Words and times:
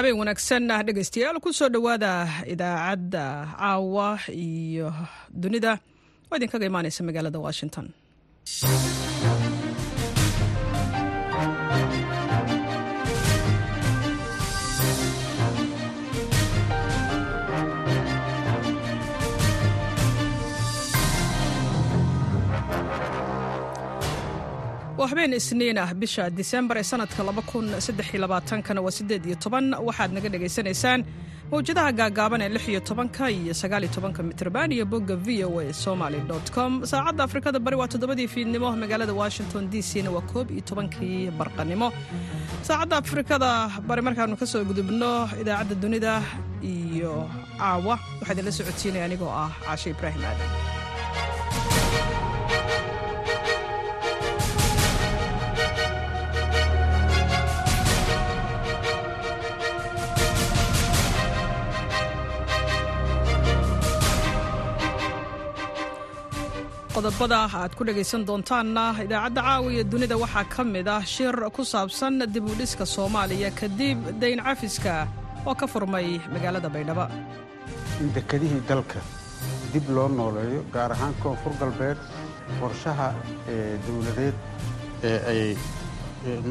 habeen 0.00 0.16
wanaagsan 0.16 0.64
dhegaystayaal 0.86 1.36
ku 1.44 1.52
soo 1.52 1.68
dhowaada 1.68 2.12
idaacadda 2.48 3.24
caawa 3.60 4.08
iyo 4.32 4.88
dunida. 5.28 5.72
Oo 6.32 6.36
idinkaga 6.40 6.66
imaaneysa 6.70 7.04
magaalada 7.04 7.38
washington 7.46 7.86
waa 25.00 25.08
habeen 25.10 25.32
isniin 25.40 25.78
ah 25.82 25.90
bisha 26.00 26.24
disembar 26.38 26.76
ee 26.80 26.86
sanadka 26.92 27.22
kana 28.68 28.80
waa 28.86 28.90
sideed 28.98 29.24
iyo 29.28 29.36
toban. 29.44 29.66
Waxaad 29.86 30.10
naga 30.16 30.28
dhagaysanaysaan 30.34 31.00
mawjadaha 31.52 31.90
gaagaaban 32.00 32.40
ee 32.44 32.48
lix 32.54 32.64
iyo 32.72 32.80
tobanka 32.88 33.24
iyo 33.36 33.54
sagaal 33.62 33.82
iyo 33.84 33.92
tobanka 33.96 34.20
mitrban 34.28 34.68
iyo 34.76 34.84
bogga 34.92 35.16
v 35.24 35.44
o 35.48 35.60
a 35.60 35.72
somaly 35.84 36.18
com. 36.56 36.72
Saacadda 36.90 37.22
afrikada 37.28 37.58
bari 37.66 37.76
waa 37.80 37.88
toddobadii 37.92 38.28
fiidnimo 38.34 38.68
magaalada 38.82 39.14
washington 39.22 39.62
d 39.72 39.80
c 39.82 40.02
waa 40.16 40.20
koob 40.32 40.46
iyo 40.50 40.62
tobankii 40.70 41.30
barqanimo. 41.38 41.88
Saacadda 42.68 42.96
afrikada 43.02 43.50
bari 43.88 44.02
markaanu 44.06 44.36
ka 44.40 44.46
soo 44.52 44.62
gudubno 44.70 45.10
idaacadda 45.40 45.74
dunida 45.82 46.12
iyo 46.72 47.12
caawa 47.58 47.94
waxaa 48.20 48.32
idinla 48.34 48.52
socodsiinaya 48.58 49.04
anigoo 49.08 49.32
ah 49.44 49.50
caashe 49.64 49.88
ibraahim 49.94 50.22
aadan 50.30 50.50
qodobada 67.00 67.38
aad 67.58 67.72
ku 67.78 67.82
dhegaysan 67.88 68.22
doontaanna 68.28 68.84
idaacadda 69.04 69.40
caawiya 69.48 69.84
dunida 69.92 70.16
waxaa 70.22 70.44
ka 70.54 70.62
mid 70.74 70.86
ah 70.96 71.02
shir 71.14 71.34
ku 71.56 71.62
saabsan 71.72 72.14
dib 72.34 72.44
u 72.50 72.54
dhiska 72.60 72.84
soomaaliya 72.94 73.50
kadib 73.60 73.98
dayn 74.22 74.40
cafiska 74.46 74.94
oo 75.48 75.54
ka 75.60 75.66
furmay 75.72 76.08
magaalada 76.34 76.68
baydhabo. 76.74 77.06
In 78.02 78.08
dekedihii 78.16 78.60
dalka 78.68 79.00
dib 79.72 79.86
loo 79.96 80.08
nooleeyo 80.08 80.60
gaar 80.74 80.90
ahaan 80.96 81.14
koonfur 81.22 81.52
galbeed 81.60 81.98
qorshaha 82.60 83.08
dowladeed 83.86 84.36
ee 85.10 85.18
ay 85.32 85.42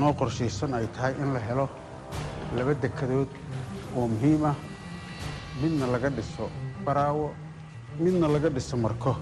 noo 0.01 0.13
qorshaysan 0.19 0.73
ay 0.79 0.85
tahay 0.95 1.13
in 1.23 1.29
la 1.35 1.39
helo 1.47 1.65
laba 2.57 2.73
dekedood 2.83 3.29
oo 3.97 4.07
muhiim 4.13 4.43
ah. 4.51 4.55
Midna 5.61 5.85
laga 5.93 6.09
dhiso 6.17 6.45
baraawo 6.85 7.27
midna 8.03 8.27
laga 8.35 8.49
dhiso 8.55 8.75
marko 8.85 9.13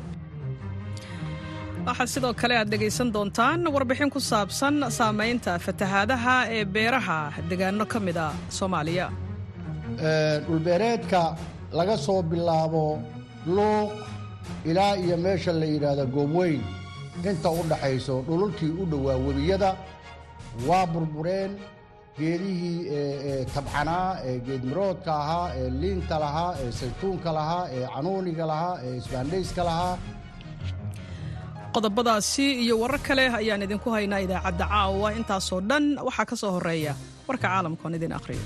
waxaa 1.88 2.08
sidoo 2.14 2.34
kale 2.42 2.56
aad 2.60 2.70
dhegaysan 2.74 3.10
doontaan 3.16 3.60
warbixin 3.76 4.10
ku 4.16 4.20
saabsan 4.32 4.76
saamaynta 4.98 5.52
fatahaadaha 5.66 6.36
ee 6.58 6.64
beeraha 6.76 7.20
degaano 7.50 7.86
ka 7.94 8.00
mida 8.08 8.26
soomaaliya. 8.58 9.08
Dhulbeereedka 10.48 11.22
laga 11.80 11.96
soo 12.06 12.22
bilaabo 12.32 12.86
luuq 13.56 13.92
ilaa 14.70 14.94
iyo 15.04 15.18
meesha 15.26 15.52
la 15.62 15.66
yidhaahdo 15.74 16.06
goobweyn 16.16 16.62
inta 17.30 17.50
u 17.60 17.62
dhaxayso 17.72 18.16
dhululkii 18.28 18.72
u 18.82 18.86
dhowaa 18.92 19.18
webiyada 19.28 19.70
waa 20.68 20.86
burbureen 20.94 21.52
geedihii 22.20 22.78
tabcanaa 23.54 24.10
ee 24.30 24.36
geedmiroodka 24.48 25.12
ahaa 25.24 25.48
ee 25.62 25.70
liinta 25.82 26.16
lahaa 26.24 26.52
ee 26.64 26.72
saytuunka 26.80 27.30
lahaa 27.38 27.64
ee 27.78 27.86
canuuniga 27.96 28.46
lahaa 28.52 28.76
ee 28.86 28.94
isbaandhayska 29.02 29.64
lahaa 29.70 29.96
qodobadaasi 31.78 32.46
iyo 32.64 32.76
warar 32.82 33.02
kale 33.08 33.26
ayaan 33.40 33.66
idinku 33.68 33.90
haynaa 33.96 34.22
idaacadda 34.26 34.66
caawa. 34.74 35.08
Intaasoo 35.20 35.62
dhan 35.70 35.86
waxaa 36.08 36.26
ka 36.30 36.36
soo 36.42 36.52
horreeya 36.56 36.94
warka 37.28 37.48
caalamkaoon 37.54 37.98
idin 38.00 38.14
akhriyo. 38.20 38.46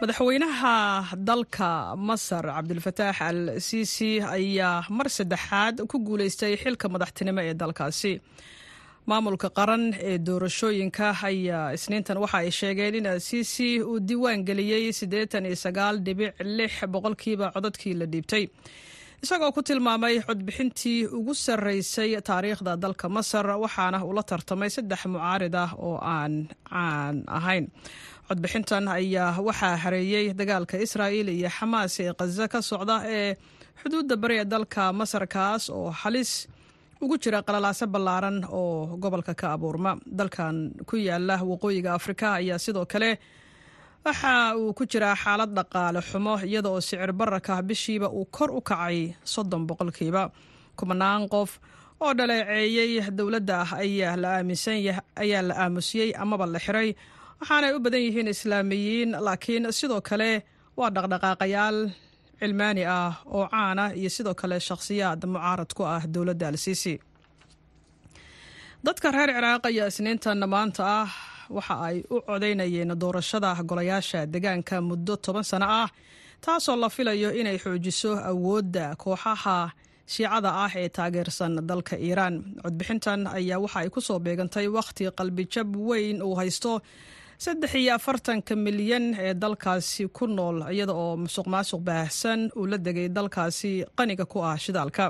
Madaxweynaha 0.00 0.74
dalka 1.28 1.70
masar 2.08 2.44
cabdulfataax 2.56 3.18
al 3.28 3.40
siisi 3.66 4.10
ayaa 4.36 4.84
mar 4.96 5.06
saddexaad 5.16 5.76
ku 5.90 5.96
guulaystay 6.06 6.54
xilka 6.62 6.86
madaxtinimo 6.94 7.40
ee 7.48 7.54
dalkaasi 7.62 8.12
maamulka 9.08 9.48
qaran 9.58 9.84
ee 10.08 10.18
doorashooyinka 10.26 11.08
ayaa 11.30 11.72
isniintan 11.76 12.18
waxa 12.22 12.38
ay 12.42 12.50
sheegeen 12.58 12.94
in 12.94 13.06
alsiisi 13.12 13.68
uu 13.82 13.98
diiwaan 14.08 14.44
geliyey 14.48 14.92
siddeetan 14.92 15.46
iyo 15.46 15.56
sagaal 15.64 15.96
dhibic 16.06 16.34
lix 16.58 16.72
boqolkiiba 16.92 17.46
codadkii 17.54 17.94
la 18.00 18.06
dhiibtay. 18.12 18.44
Isagoo 19.24 19.52
ku 19.52 19.62
tilmaamay 19.62 20.14
codbixintii 20.28 21.06
ugu 21.18 21.34
sarreysay 21.34 22.10
taariikhda 22.28 22.76
dalka 22.76 23.08
masar 23.16 23.46
waxaana 23.64 23.98
ula 24.10 24.22
tartamay 24.30 24.70
saddex 24.76 25.00
mucaarid 25.12 25.54
ah 25.64 25.70
oo 25.86 25.96
aan 26.14 26.34
caan 26.70 27.16
ahayn. 27.38 27.64
Codbixintan 28.28 28.84
ayaa 28.88 29.40
waxaa 29.48 29.76
hareeyey 29.82 30.26
dagaalka 30.38 30.76
israa'il 30.86 31.28
iyo 31.36 31.48
xamaas 31.56 31.94
ee 32.04 32.12
khaza 32.18 32.44
ka 32.52 32.58
socda 32.70 32.96
ee 33.18 33.30
xuduudda 33.80 34.14
bari 34.22 34.36
ee 34.40 34.44
dalka 34.52 34.82
masar 35.00 35.24
kaas 35.34 35.62
oo 35.76 35.90
halis 36.02 36.32
ugu 37.02 37.16
jira 37.22 37.40
qalalaaso 37.46 37.86
ballaaran 37.94 38.38
oo 38.60 38.96
gobolka 39.02 39.34
ka 39.40 39.46
abuurma. 39.56 39.92
Dalkan 40.18 40.56
ku 40.88 40.96
yaalla 40.96 41.34
waqooyiga 41.50 41.90
afrika 41.98 42.26
ayaa 42.40 42.58
sidoo 42.64 42.86
kale 42.92 43.10
waxa 44.04 44.32
uu 44.60 44.72
ku 44.78 44.84
jiraa 44.90 45.16
xaalad 45.22 45.50
dhaqaale 45.56 46.00
xumo 46.10 46.34
iyada 46.48 46.68
oo 46.70 46.80
sicir 46.80 47.12
bararka 47.12 47.62
bishiiba 47.68 48.08
uu 48.18 48.24
kor 48.36 48.50
u 48.58 48.60
kacay 48.60 49.14
soddon 49.32 49.62
boqolkiiba. 49.68 50.22
Kumanaan 50.78 51.28
qof 51.32 51.50
oo 52.04 52.12
dhaleeceeyey 52.18 53.10
dowladda 53.18 53.56
ayaa 53.82 54.16
la 55.48 55.54
aamusiyey 55.64 56.10
amaba 56.22 56.46
la 56.54 56.58
xiray. 56.66 56.88
Waxaanay 57.40 57.72
u 57.76 57.80
badan 57.84 58.00
yihiin 58.06 58.28
islaamiyiin 58.34 59.10
laakiin 59.26 59.64
sidoo 59.78 60.00
kale 60.08 60.30
waa 60.78 60.90
dhaqdhaqaaqayaal 60.96 61.78
cilmaani 62.40 62.82
ah 62.98 63.12
oo 63.36 63.44
caana 63.52 63.84
iyo 64.00 64.10
sidoo 64.16 64.34
kale 64.40 64.56
shakhsiyaad 64.68 65.20
mucaarad 65.34 65.70
ku 65.78 65.82
ah 65.94 66.02
dowladda 66.14 66.46
al-siisi 66.52 66.94
dadka 68.86 69.08
reer 69.14 69.30
ciraaq 69.36 69.64
ayaa 69.70 69.88
isniintan 69.92 70.40
maanta 70.54 70.82
ah 71.00 71.08
waxa 71.56 71.74
ay 71.88 71.96
u 72.14 72.16
codaynayeen 72.28 72.92
doorashada 73.02 73.50
golayaasha 73.70 74.20
degaanka 74.34 74.76
muddo 74.88 75.14
toban 75.24 75.44
sano 75.50 75.66
ah 75.82 75.88
taasoo 76.44 76.76
la 76.82 76.88
filayo 76.96 77.28
inay 77.40 77.58
xoojiso 77.64 78.10
awoodda 78.30 78.84
kooxaha 79.02 79.56
shiicada 80.12 80.50
ah 80.64 80.72
ee 80.82 80.88
taageersan 80.96 81.52
dalka 81.70 81.94
iiraan. 82.06 82.34
Codbixintan 82.62 83.20
ayaa 83.38 83.58
waxa 83.64 83.78
ay 83.82 83.88
ku 83.94 84.00
soo 84.06 84.18
beegantay 84.24 84.66
wakhti 84.76 85.02
qalbijab 85.18 85.68
weyn 85.88 86.18
uu 86.26 86.34
haysto 86.40 86.72
saddex 87.44 87.72
iyo 87.80 87.92
afartanka 87.98 88.52
milyan 88.66 89.06
ee 89.24 89.34
dalkaasi 89.42 90.04
ku 90.16 90.24
nool 90.36 90.58
iyada 90.74 90.92
oo 91.02 91.16
musuq 91.24 91.46
maasuq 91.52 91.80
baahsan 91.88 92.40
uu 92.58 92.66
la 92.70 92.76
degay 92.86 93.08
dalkaasi 93.16 93.72
qaniga 93.98 94.24
ku 94.32 94.38
ah 94.50 94.56
shidaalka. 94.64 95.04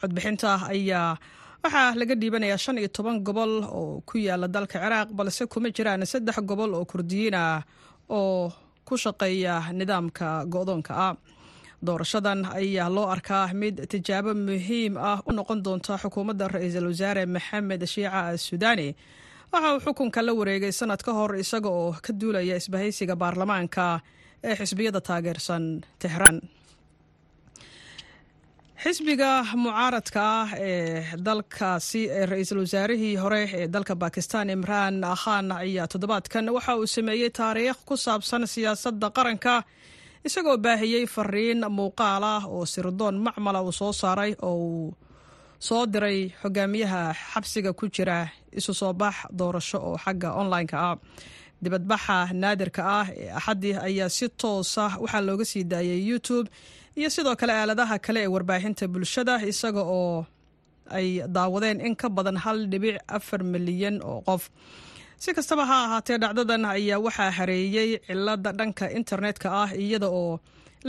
Codbixinta 0.00 0.50
ayaa 0.74 1.16
waxaa 1.64 1.94
laga 2.00 2.14
dhiibanayaa 2.20 2.60
shan 2.64 2.76
iyo 2.80 2.88
toban 2.96 3.16
gobol 3.26 3.52
oo 3.78 4.02
ku 4.08 4.14
yaalla 4.26 4.48
dalka 4.48 4.76
ciraaq 4.82 5.08
balse 5.16 5.42
kuma 5.52 5.68
jiraan 5.76 6.04
saddex 6.12 6.36
gobol 6.50 6.70
oo 6.76 6.84
kurdiyiin 6.90 7.34
ah 7.34 7.62
oo 8.18 8.52
ku 8.86 8.94
shaqeeya 9.02 9.54
nidaamka 9.78 10.44
go-doonka 10.52 10.92
ah. 11.08 11.14
Doorashadan 11.84 12.40
ayaa 12.60 12.88
loo 12.96 13.06
arkaa 13.14 13.48
mid 13.60 13.76
tijaabo 13.92 14.32
muhiim 14.46 14.96
ah 15.00 15.18
u 15.28 15.32
noqon 15.32 15.60
doonta 15.64 15.96
xukuumadda 16.02 16.48
ra'iisul 16.54 16.86
wasaare 16.92 17.24
maxamed 17.26 17.82
shiica 17.92 18.36
sudaani 18.46 18.88
waxa 19.54 19.70
uu 19.74 19.80
xukunka 19.86 20.20
la 20.26 20.32
wareegay 20.38 20.72
sanad 20.80 21.00
ka 21.06 21.12
hor 21.18 21.32
isaga 21.44 21.68
oo 21.80 21.90
ka 22.04 22.12
duulaya 22.20 22.56
isbahaysiga 22.60 23.14
baarlamaanka 23.22 23.84
ee 24.48 24.54
xisbiyada 24.60 25.00
taageersan 25.08 25.64
tehraan 26.02 26.38
xisbiga 28.84 29.30
mucaaradka 29.64 30.20
ah 30.40 30.48
ee 30.68 31.04
dalkaasi 31.26 32.02
ra'iisul 32.30 32.60
wasaarihii 32.64 33.14
hore 33.22 33.42
ee 33.58 33.66
dalka 33.74 33.94
bakistan 34.04 34.50
imraan 34.56 34.96
khan 35.22 35.46
ayaa 35.62 35.86
toddobaadkan 35.92 36.46
waxa 36.56 36.72
uu 36.80 36.86
sameeyey 36.96 37.30
taariikh 37.38 37.78
ku 37.88 37.94
saabsan 38.04 38.42
siyaasadda 38.54 39.08
qaranka 39.16 39.54
isagoo 40.28 40.56
baahiyey 40.66 41.04
fariin 41.14 41.60
muuqaal 41.78 42.24
ah 42.34 42.42
oo 42.56 42.64
sirdoon 42.74 43.16
macmala 43.26 43.60
uu 43.66 43.72
soo 43.80 43.92
saaray 44.02 44.32
oo 44.48 44.56
uu 44.68 44.94
soo 45.66 45.84
diray 45.92 46.18
xogaamiyaha 46.42 47.02
xabsiga 47.32 47.70
ku 47.78 47.84
jira 47.94 48.18
isu 48.58 48.72
soo 48.80 48.92
bax 49.00 49.14
doorasho 49.38 49.78
oo 49.88 49.96
xagga 50.04 50.28
online-ka 50.40 50.76
ah. 50.90 50.96
Dibadbaxa 51.62 52.16
naadirka 52.42 52.82
ah 53.00 53.06
ee 53.22 53.30
axaddii 53.38 53.74
ayaa 53.88 54.08
si 54.16 54.26
toosa 54.40 54.84
waxaa 55.02 55.22
looga 55.28 55.44
sii 55.50 55.64
daayay 55.72 56.00
youtube 56.10 56.48
iyo 56.98 57.08
sidoo 57.14 57.36
kale 57.40 57.52
aaladaha 57.56 57.96
kale 58.06 58.20
ee 58.24 58.30
warbaahinta 58.34 58.84
bulshada 58.92 59.34
isaga 59.50 59.82
oo 59.98 60.26
ay 60.98 61.08
daawadeen 61.36 61.78
in 61.86 61.94
ka 62.00 62.08
badan 62.16 62.36
hal 62.44 62.58
dhibic 62.72 62.96
afar 63.16 63.40
milyan 63.52 63.96
oo 64.10 64.20
qof. 64.28 64.42
Si 65.22 65.30
kastaba 65.36 65.64
ha 65.70 65.76
ahaatee 65.86 66.18
dhacdadan 66.22 66.64
ayaa 66.76 66.98
waxaa 67.06 67.30
hareeyey 67.38 67.90
cilada 68.06 68.50
dhanka 68.58 68.84
internetka 68.98 69.48
ah 69.62 69.70
iyada 69.84 70.08
oo 70.20 70.34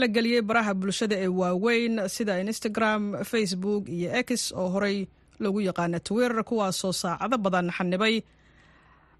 la 0.00 0.06
geliyey 0.14 0.42
baraha 0.48 0.72
bulshada 0.80 1.16
ee 1.24 1.28
waaweyn 1.40 1.94
sida 2.14 2.34
instagram 2.44 3.02
facebook 3.30 3.84
iyo 3.96 4.10
x 4.26 4.52
oo 4.60 4.68
horey 4.74 4.98
loogu 5.42 5.60
yaqaana 5.68 5.98
twitter 6.06 6.44
kuwaasoo 6.48 6.92
saacado 7.02 7.36
badan 7.44 7.68
xanibay 7.76 8.14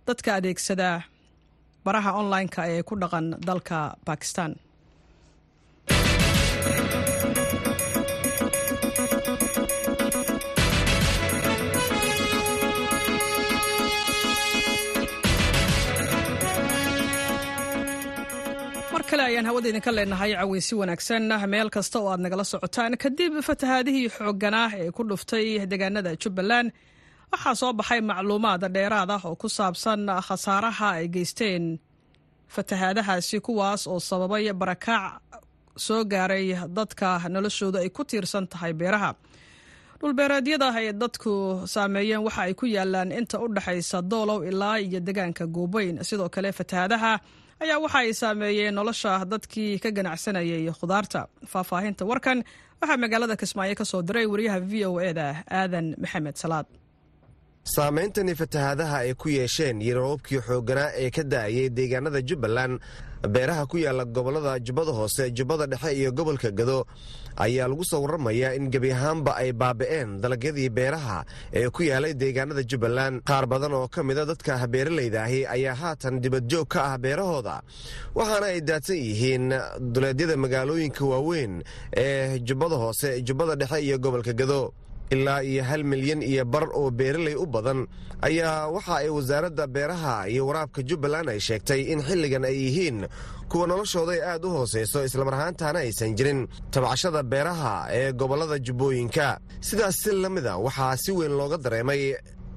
dadka 0.06 0.30
adeegsada 0.38 0.88
baraha 1.84 2.10
online-ka 2.20 2.62
ee 2.74 2.82
ku 2.88 2.94
dhaqan 3.02 3.26
dalka 3.48 3.78
bakistan 4.08 4.52
ayaan 19.36 19.46
hawada 19.52 19.68
idinka 19.68 19.92
leenahay 19.96 20.32
caweysi 20.40 20.74
wanaagsan. 20.80 21.22
Meel 21.52 21.68
kasta 21.74 21.98
oo 22.00 22.08
aad 22.12 22.20
nagala 22.24 22.44
socotaan 22.52 22.92
kadib 23.02 23.32
fatahaadihii 23.48 24.08
xoogganaa 24.16 24.68
ee 24.80 24.90
ku 24.96 25.02
dhuftay 25.10 25.46
deegaanada 25.70 26.10
jubbaland 26.22 26.68
waxaa 27.32 27.54
soo 27.60 27.72
baxay 27.78 28.00
macluumaad 28.08 28.62
dheeraad 28.74 29.10
ah 29.16 29.22
oo 29.28 29.34
ku 29.42 29.48
saabsan 29.56 30.00
khasaaraha 30.26 30.88
ay 30.98 31.06
geysteen. 31.14 31.64
Fatahaadahaasi 32.54 33.36
kuwaas 33.46 33.82
oo 33.92 34.00
sababay 34.08 34.44
barakaac 34.60 35.20
soo 35.86 36.00
gaaray 36.12 36.46
dadka 36.76 37.08
noloshooda 37.34 37.78
ay 37.84 37.90
ku 37.96 38.02
tiirsan 38.08 38.46
tahay 38.52 38.72
beeraha. 38.80 39.10
Dhulbeereedyada 40.00 40.68
ay 40.78 40.86
dadku 41.02 41.32
saameeyeen 41.74 42.22
waxa 42.26 42.42
ay 42.46 42.54
ku 42.60 42.64
yaalaan 42.76 43.12
inta 43.18 43.36
u 43.44 43.46
dhexaysa 43.54 43.98
doolow 44.10 44.40
ilaa 44.50 44.76
iyo 44.80 45.00
deegaanka 45.06 45.44
goobeyn 45.56 45.94
sidoo 46.08 46.28
kale 46.34 46.50
fatahaadaha 46.58 47.12
ayaa 47.62 47.78
waxa 47.84 47.98
ay 48.04 48.12
saameeyeen 48.20 48.74
nolosha 48.78 49.24
dadkii 49.32 49.78
ka 49.82 49.90
ganacsanayay 49.96 50.70
khudaarta. 50.80 51.20
Faahfaahinta 51.52 52.04
warkan 52.10 52.38
waxaa 52.80 52.96
magaalada 53.02 53.36
kismaayo 53.40 53.74
ka 53.80 53.84
soo 53.84 54.02
diray 54.02 54.26
wariyaha 54.32 54.60
v 54.70 54.72
o 54.90 55.00
eda 55.10 55.44
aadan 55.50 55.86
maxamed 56.02 56.36
salaad. 56.42 56.66
Saameyntani 57.74 58.34
fatahaadaha 58.40 58.96
ay 59.04 59.14
ku 59.14 59.28
yeesheen 59.28 59.82
iyo 59.82 59.94
roobabkii 59.98 60.40
xoogganaa 60.48 60.90
ee 61.02 61.10
ka 61.10 61.22
da'ayay 61.32 61.68
deegaanada 61.76 62.20
jubbaland 62.28 62.78
beeraha 63.34 63.66
ku 63.66 63.76
yaalla 63.78 64.04
gobollada 64.04 64.52
jubbada 64.66 64.92
hoose 64.98 65.30
jubbada 65.34 65.66
dhexe 65.66 65.90
iyo 65.98 66.12
gobolka 66.12 66.50
gado 66.50 66.86
ayaa 67.44 67.68
lagu 67.70 67.84
soo 67.84 68.00
warramayaa 68.04 68.54
in 68.58 68.70
gebi 68.74 68.90
ahaanba 68.96 69.32
ay 69.42 69.50
baabi'een 69.52 70.10
dalagyadii 70.22 70.68
beeraha 70.78 71.18
ee 71.52 71.68
ku 71.70 71.82
yaalay 71.82 72.14
deegaanada 72.14 72.62
jubbaland. 72.70 73.20
Qaar 73.28 73.46
badan 73.46 73.72
oo 73.78 73.88
ka 73.88 74.00
mida 74.02 74.24
dadka 74.30 74.56
beeralayda 74.74 75.20
ahi 75.26 75.40
ayaa 75.46 75.74
haatan 75.82 76.20
dibadjoog 76.24 76.68
ka 76.74 76.80
ah 76.92 76.98
beerahooda 77.04 77.56
waxaana 78.18 78.46
ay 78.54 78.60
daadsan 78.68 78.96
yihiin 79.06 79.46
duleedyada 79.94 80.36
magaalooyinka 80.44 81.04
waaweyn 81.12 81.54
ee 82.04 82.38
jubbada 82.48 82.76
hoose 82.82 83.10
jubbada 83.26 83.54
dhexe 83.60 83.78
iyo 83.86 83.98
gobolka 83.98 84.32
gado. 84.32 84.72
Ilaa 85.14 85.42
iyo 85.46 85.62
hal 85.62 85.84
milyan 85.86 86.18
iyo 86.22 86.42
bar 86.44 86.66
oo 86.74 86.90
beeralay 86.90 87.34
u 87.38 87.46
badan 87.46 87.86
ayaa 88.28 88.66
waxa 88.74 88.94
ay 89.06 89.08
wasaaradda 89.16 89.66
beeraha 89.74 90.14
iyo 90.32 90.42
waraabka 90.50 90.82
jubbaland 90.82 91.28
ay 91.30 91.38
sheegtay 91.46 91.80
in 91.94 92.02
xilligan 92.02 92.42
ay 92.48 92.56
yihiin 92.62 92.98
kuwa 93.50 93.66
noloshooda 93.66 94.12
ay 94.12 94.22
aad 94.22 94.44
u 94.44 94.50
hoosayso 94.50 95.04
islamar 95.04 95.34
ahaantaana 95.34 95.78
aysan 95.84 96.14
jirin 96.18 96.40
tabcashada 96.70 97.22
beeraha 97.22 97.74
ee 97.98 98.12
gobollada 98.12 98.58
jubbooyinka. 98.58 99.38
Sidaas 99.60 99.96
si 100.02 100.10
la 100.12 100.28
mida 100.28 100.56
waxaa 100.66 100.96
si 100.96 101.12
weyn 101.12 101.32
looga 101.38 101.56
dareemay 101.64 102.02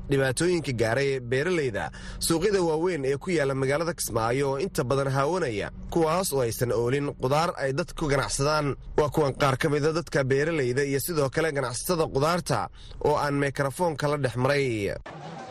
dhibaatooyinka 0.10 0.72
gaaray 0.82 1.20
beeralayda 1.32 1.92
suuqyada 2.28 2.62
waaweyn 2.70 3.06
ee 3.06 3.18
ku 3.18 3.30
yaalla 3.30 3.54
magaalada 3.62 3.94
kismaayo. 3.94 4.58
Inta 4.66 4.84
badan 4.84 5.10
haawanaya 5.16 5.70
kuwaas 5.94 6.34
oo 6.34 6.42
aysan 6.42 6.72
oolin 6.74 7.14
qudaar 7.22 7.50
ay 7.64 7.72
dad 7.74 7.94
ku 7.94 8.08
ganacsadaan. 8.10 8.76
Waa 8.98 9.10
kuwan 9.10 9.34
qaar 9.42 9.58
ka 9.62 9.70
mida 9.70 9.94
dadka 9.94 10.24
beeralayda 10.24 10.84
iyo 10.90 11.00
sidoo 11.00 11.30
kale 11.30 11.52
ganacsatada 11.52 12.06
qudaarta 12.16 12.70
oo 13.06 13.16
aan 13.18 13.34
mikrofoonka 13.38 14.08
la 14.12 14.18
dhex 14.18 14.36
maray. 14.36 14.96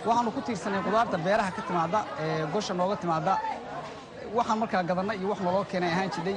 Waxaannu 0.07 0.31
ku 0.35 0.41
tiirsanay 0.47 0.83
qudaarta 0.83 1.17
beeraha 1.27 1.51
ka 1.57 1.63
timaadda 1.69 1.99
ee 2.25 2.47
gosha 2.55 2.75
nooga 2.75 2.97
timaadda 3.03 3.35
waxaan 4.37 4.59
markaa 4.63 4.83
gadanna 4.89 5.15
iyo 5.19 5.29
wax 5.33 5.41
naloo 5.47 5.65
keenay 5.71 5.91
ahaan 5.95 6.11
jidhay 6.15 6.37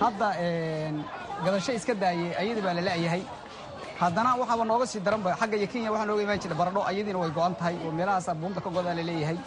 hadda 0.00 0.28
gadasho 1.44 1.72
iska 1.78 1.94
daayey 2.02 2.30
ayadii 2.40 2.62
baa 2.66 2.74
la 2.78 2.82
la'yahay 2.88 3.22
haddana 4.00 4.30
waxaaba 4.40 4.64
nooga 4.70 4.86
sii 4.92 5.00
daranba 5.06 5.30
xagga 5.40 5.56
iyo 5.60 5.66
kenya 5.72 5.90
waxaa 5.92 6.06
nooga 6.10 6.22
imaan 6.26 6.40
jira 6.42 6.54
baradho 6.60 6.80
ayadiina 6.90 7.18
way 7.22 7.30
go'an 7.36 7.54
tahay 7.60 7.76
oo 7.86 7.90
meelahaasaa 7.98 8.34
buunta 8.40 8.60
ka 8.64 8.70
godaa 8.76 8.94
la 8.98 9.02
leeyahay. 9.08 9.38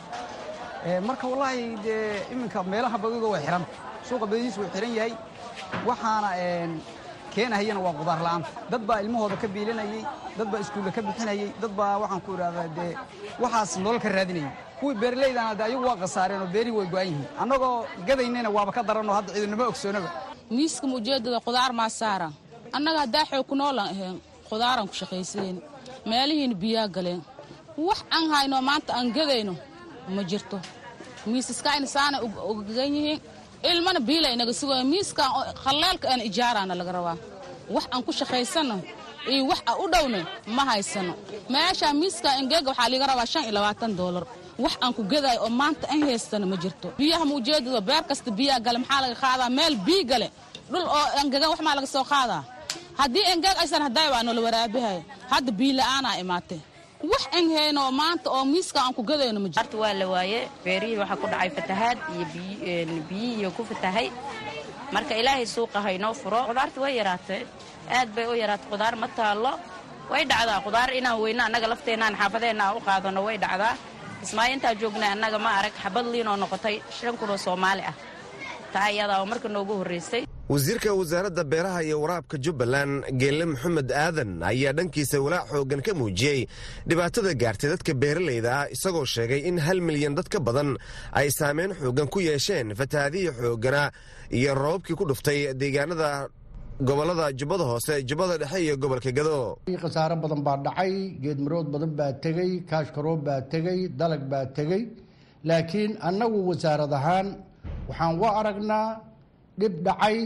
Marka 1.08 1.26
wallaahi 1.32 1.64
dee 1.84 2.24
iminka 2.34 2.60
meelaha 2.64 2.98
badiga 3.04 3.28
way 3.34 3.42
xihan 3.46 3.64
suuqa 4.08 4.26
badidiis 4.32 4.58
wuu 4.60 4.70
xihan 4.74 4.92
yahay. 5.00 5.14
Waxaana 5.88 6.30
keenahayana 7.38 7.80
waa 7.86 7.94
qudaar 8.00 8.20
la'aanta 8.26 8.50
dad 8.72 8.82
baa 8.90 9.00
ilmahooda 9.04 9.36
ka 9.42 9.48
biilinayey 9.56 10.04
dad 10.38 10.48
baa 10.52 10.60
iskuulla 10.64 10.92
ka 10.96 11.02
bixinayey 11.08 11.50
dad 11.62 11.74
baa 11.80 11.94
waxaan 12.02 12.22
ku 12.26 12.30
idhahdaa 12.36 12.68
dee 12.78 12.94
waxaas 13.44 13.72
nolol 13.84 14.00
ka 14.04 14.10
raadinayay. 14.18 14.52
Kuwii 14.80 14.98
beeralaydana 15.02 15.52
de 15.58 15.64
ayagu 15.68 15.84
waa 15.90 15.98
khasaareen 16.02 16.42
oo 16.44 16.50
beerihii 16.56 16.78
way 16.80 16.88
go'an 16.94 17.08
yihiin. 17.10 17.26
Annagoo 17.42 17.76
gadaynayna 18.08 18.50
waaba 18.58 18.72
ka 18.78 18.82
daranoo 18.90 19.16
hadda 19.18 19.32
ciidunimo 19.34 19.64
ogsoonaba. 19.72 20.10
Miiska 20.56 20.86
ujeeddada 20.98 21.40
qudaar 21.48 21.72
maa 21.80 21.90
saara 22.00 22.28
annaga 22.76 23.00
haddaa 23.04 23.26
xoog 23.30 23.46
ku 23.50 23.56
noolan 23.60 23.88
ahayn 23.94 24.18
qudaaraan 24.50 24.88
ku 24.92 24.96
shaqaysadeen 25.02 25.58
meelihiina 26.10 26.56
biyaa 26.64 26.88
galeen. 26.96 27.22
Wax 27.88 28.00
aan 28.16 28.26
hayno 28.34 28.58
maanta 28.70 28.92
aan 28.98 29.08
gadayno 29.18 29.54
ma 30.16 30.22
jirto. 30.30 30.58
Miisaskayna 31.32 31.88
saanay 31.96 32.22
ogagan 32.50 32.92
yihiin 32.98 33.20
ilmana 33.72 34.00
biila 34.08 34.28
inaga 34.36 34.54
sugayo 34.60 34.84
miiskaan 34.94 35.32
khalleelka 35.64 36.06
aan 36.12 36.22
ijaaraana 36.30 36.74
laga 36.80 36.92
rabaa. 36.98 37.18
Wax 37.76 37.86
aan 37.94 38.02
ku 38.08 38.12
shaqaysanno 38.20 38.76
iyo 39.32 39.42
wax 39.52 39.60
aan 39.70 39.78
u 39.84 39.86
dhowno 39.94 40.20
ma 40.56 40.64
haysano. 40.70 41.14
Meeshaa 41.54 41.94
miiskaa 42.02 42.34
ingeega 42.42 42.70
waxaa 42.72 42.90
liiga 42.92 43.06
rabaa 43.12 43.28
shan 43.32 43.44
iyo 43.46 43.54
labaatan 43.58 43.92
doolar 44.00 44.24
wax 44.64 44.74
aan 44.84 44.94
ku 44.98 45.02
gadaayo 45.12 45.40
oo 45.46 45.50
maanta 45.62 45.86
an 45.94 46.00
haystana 46.08 46.46
ma 46.52 46.56
jirto. 46.64 46.88
Biyaha 47.00 47.24
maujeedado 47.30 47.82
beer 47.90 48.04
kasta 48.10 48.30
biyaa 48.40 48.60
gale 48.66 48.78
maxaa 48.84 49.02
laga 49.04 49.16
qaadaa? 49.24 49.50
Meel 49.58 49.76
bii 49.86 50.04
gale. 50.12 50.28
Dhul 50.72 50.86
oo 50.98 51.06
angegan 51.22 51.50
wax 51.54 51.60
maa 51.66 51.76
laga 51.78 51.88
soo 51.96 52.06
qaadaa? 52.14 52.42
Haddii 53.00 53.26
engeeg 53.34 53.58
aysan 53.62 53.82
haddaay 53.86 54.10
waa 54.14 54.24
noola 54.26 54.42
waraabihay 54.48 55.00
hadda 55.34 55.52
biila'aanaa 55.60 56.16
imaatay 56.24 56.60
wax 57.04 57.22
enheyno 57.40 57.92
maanta 57.92 58.30
oo 58.32 58.46
miiska 58.46 58.80
aan 58.82 58.94
ku 58.98 59.04
gadayno 59.04 59.40
ma 59.40 59.50
jirto 59.50 59.78
waa 59.84 59.94
la 59.94 60.06
waaye. 60.14 60.50
Beerihii 60.64 60.98
waxaa 61.02 61.22
ku 61.22 61.28
dhacay 61.32 61.50
fatahaad 61.58 61.98
iyo 62.14 62.26
biyihii 63.10 63.52
ku 63.58 63.62
fatahay. 63.70 64.08
Marka 64.92 65.14
ilaahay 65.16 65.46
suuqa 65.46 65.80
haynoo 65.82 66.14
furo. 66.14 66.40
Qudaarta 66.50 66.80
way 66.82 66.94
yaraatay. 67.00 67.42
Aad 67.98 68.10
bay 68.16 68.26
u 68.28 68.34
yaraatay. 68.34 68.68
Qudaar 68.72 68.96
ma 69.02 69.08
taallo. 69.08 69.54
Way 70.12 70.24
dhacdaa. 70.26 70.62
Qudaar 70.66 70.90
inaan 71.00 71.20
weyno 71.22 71.44
annaga 71.44 71.68
lafteenaan 71.68 72.16
xaafadeenna 72.20 72.64
aan 72.68 72.78
u 72.78 72.82
qaadano 72.88 73.22
way 73.28 73.38
dhacdaa. 73.38 73.76
Ismaayo 74.24 74.54
intaa 74.56 74.74
joognay 74.82 75.10
annaga 75.16 75.38
ma 75.40 75.50
arag. 75.60 75.74
Xabad 75.84 76.06
liinoo 76.14 76.36
noqotay 76.44 76.76
shan 76.98 77.18
kunoo 77.20 77.38
soomaali 77.38 77.84
ah. 77.92 77.96
Taa 78.74 78.88
iyadaa 78.92 79.20
oo 79.22 79.26
marka 79.26 79.48
noogu 79.50 79.74
horraysay 79.80 80.24
wasiirka 80.50 80.94
wasaaradda 80.94 81.44
beeraha 81.44 81.84
iyo 81.84 82.02
waraabka 82.02 82.38
jubbaland 82.46 83.04
geelle 83.20 83.46
maxamed 83.52 83.90
aadan 83.92 84.32
ayaa 84.52 84.74
dhankiisa 84.78 85.18
walaac 85.26 85.48
xooggan 85.52 85.82
ka 85.88 85.92
muujiyey 86.00 86.40
dhibaatada 86.88 87.34
gaartay 87.42 87.70
dadka 87.74 87.94
beeralayda 88.02 88.50
ah 88.60 88.66
isagoo 88.76 89.06
sheegay 89.16 89.42
in 89.50 89.58
hal 89.66 89.80
milyan 89.88 90.16
dad 90.18 90.28
ka 90.34 90.40
badan 90.48 90.70
ay 91.20 91.28
saameyn 91.40 91.72
xooggan 91.82 92.08
ku 92.14 92.20
yeesheen 92.28 92.72
fatahaadihii 92.80 93.32
xooggana 93.42 93.84
iyo 94.40 94.52
roobabkii 94.62 94.96
ku 95.00 95.04
dhuftay 95.12 95.40
deegaanada 95.62 96.10
gobollada 96.88 97.26
jubbada 97.40 97.64
hoose 97.72 97.94
jubbada 98.10 98.38
dhexe 98.42 98.58
iyo 98.66 98.78
gobolka 98.78 99.12
gado. 99.18 99.38
Khasaaro 99.84 100.16
badan 100.24 100.42
baa 100.48 100.58
dhacay 100.66 100.94
geedmarood 101.24 101.68
badan 101.74 101.92
baa 102.00 102.12
tegey 102.24 102.52
kaashkaroob 102.70 103.20
baa 103.28 103.42
tegey 103.52 103.80
dalag 104.00 104.24
baa 104.32 104.46
tegey 104.58 104.84
laakiin 105.50 105.92
annagu 106.10 106.40
wasaarad 106.50 106.94
ahaan 107.00 107.28
waxaan 107.90 108.16
u 108.22 108.26
aragnaa 108.40 108.88
dhib 109.60 109.74
dhacay 109.86 110.18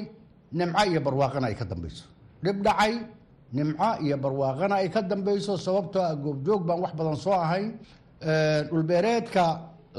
nimco 0.60 0.82
iyo 0.92 1.00
barwaaqana 1.06 1.46
ay 1.50 1.56
ka 1.60 1.66
dambayso. 1.72 2.04
Dhib 2.44 2.58
dhacay 2.66 2.94
nimco 3.58 3.90
iyo 4.06 4.16
barwaaqana 4.24 4.76
ay 4.82 4.90
ka 4.94 5.02
dambayso 5.12 5.54
sababtoo 5.66 6.04
ah 6.10 6.16
goobjoog 6.24 6.62
baan 6.68 6.80
wax 6.84 6.94
badan 7.00 7.16
soo 7.24 7.34
ahayn 7.46 7.68
dhulbeereedka 8.70 9.46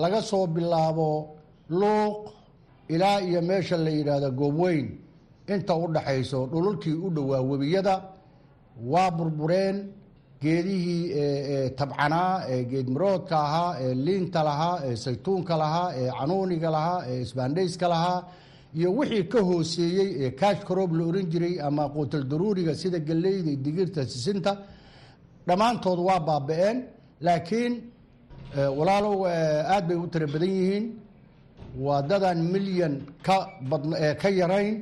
laga 0.02 0.20
soo 0.30 0.46
bilaabo 0.46 1.10
luuq 1.80 2.16
ilaa 2.94 3.20
iyo 3.28 3.40
meesha 3.48 3.76
la 3.76 3.90
yidhaahdo 3.90 4.30
goobweyn 4.40 4.86
inta 5.52 5.74
u 5.76 5.86
dhaxayso 5.94 6.46
dhululkii 6.52 6.96
u 7.06 7.08
dhowaa 7.16 7.40
webiyada 7.50 7.94
waa 8.92 9.10
burbureen 9.16 9.76
geedihii 10.42 11.70
tabcanaa 11.78 12.34
ee 12.52 12.64
geedmaroodka 12.72 13.36
ahaa 13.46 13.72
ee 13.84 13.94
liinta 14.06 14.40
lahaa 14.48 14.76
ee 14.88 14.96
saytuunka 15.04 15.54
lahaa 15.62 15.88
ee 16.00 16.08
canuuniga 16.18 16.70
lahaa 16.76 17.00
ee 17.10 17.20
isbaandhayska 17.24 17.86
lahaa 17.94 18.18
iyo 18.78 18.88
wixii 18.98 19.24
ka 19.32 19.38
hooseeyey 19.48 20.08
ee 20.24 20.30
kaash 20.40 20.60
karoob 20.68 20.92
la 20.98 21.02
oran 21.10 21.26
jiray 21.32 21.54
ama 21.66 21.84
quutal 21.94 22.24
daruuriga 22.30 22.72
sida 22.80 22.98
galleyda 23.08 23.52
digirta 23.64 24.00
sisinta 24.12 24.52
dhammaantood 25.46 25.98
waa 26.08 26.20
baaba-een. 26.28 26.78
Laakiin 27.26 27.72
walaalow 28.78 29.16
aad 29.74 29.84
bay 29.88 29.96
u 30.04 30.06
tira 30.12 30.26
badan 30.34 30.50
yihiin. 30.58 30.84
Waa 31.84 32.00
dadaan 32.10 32.40
milyan 32.52 32.94
ka 33.26 33.36
badn 33.70 33.90
ka 34.20 34.28
yarayn. 34.40 34.76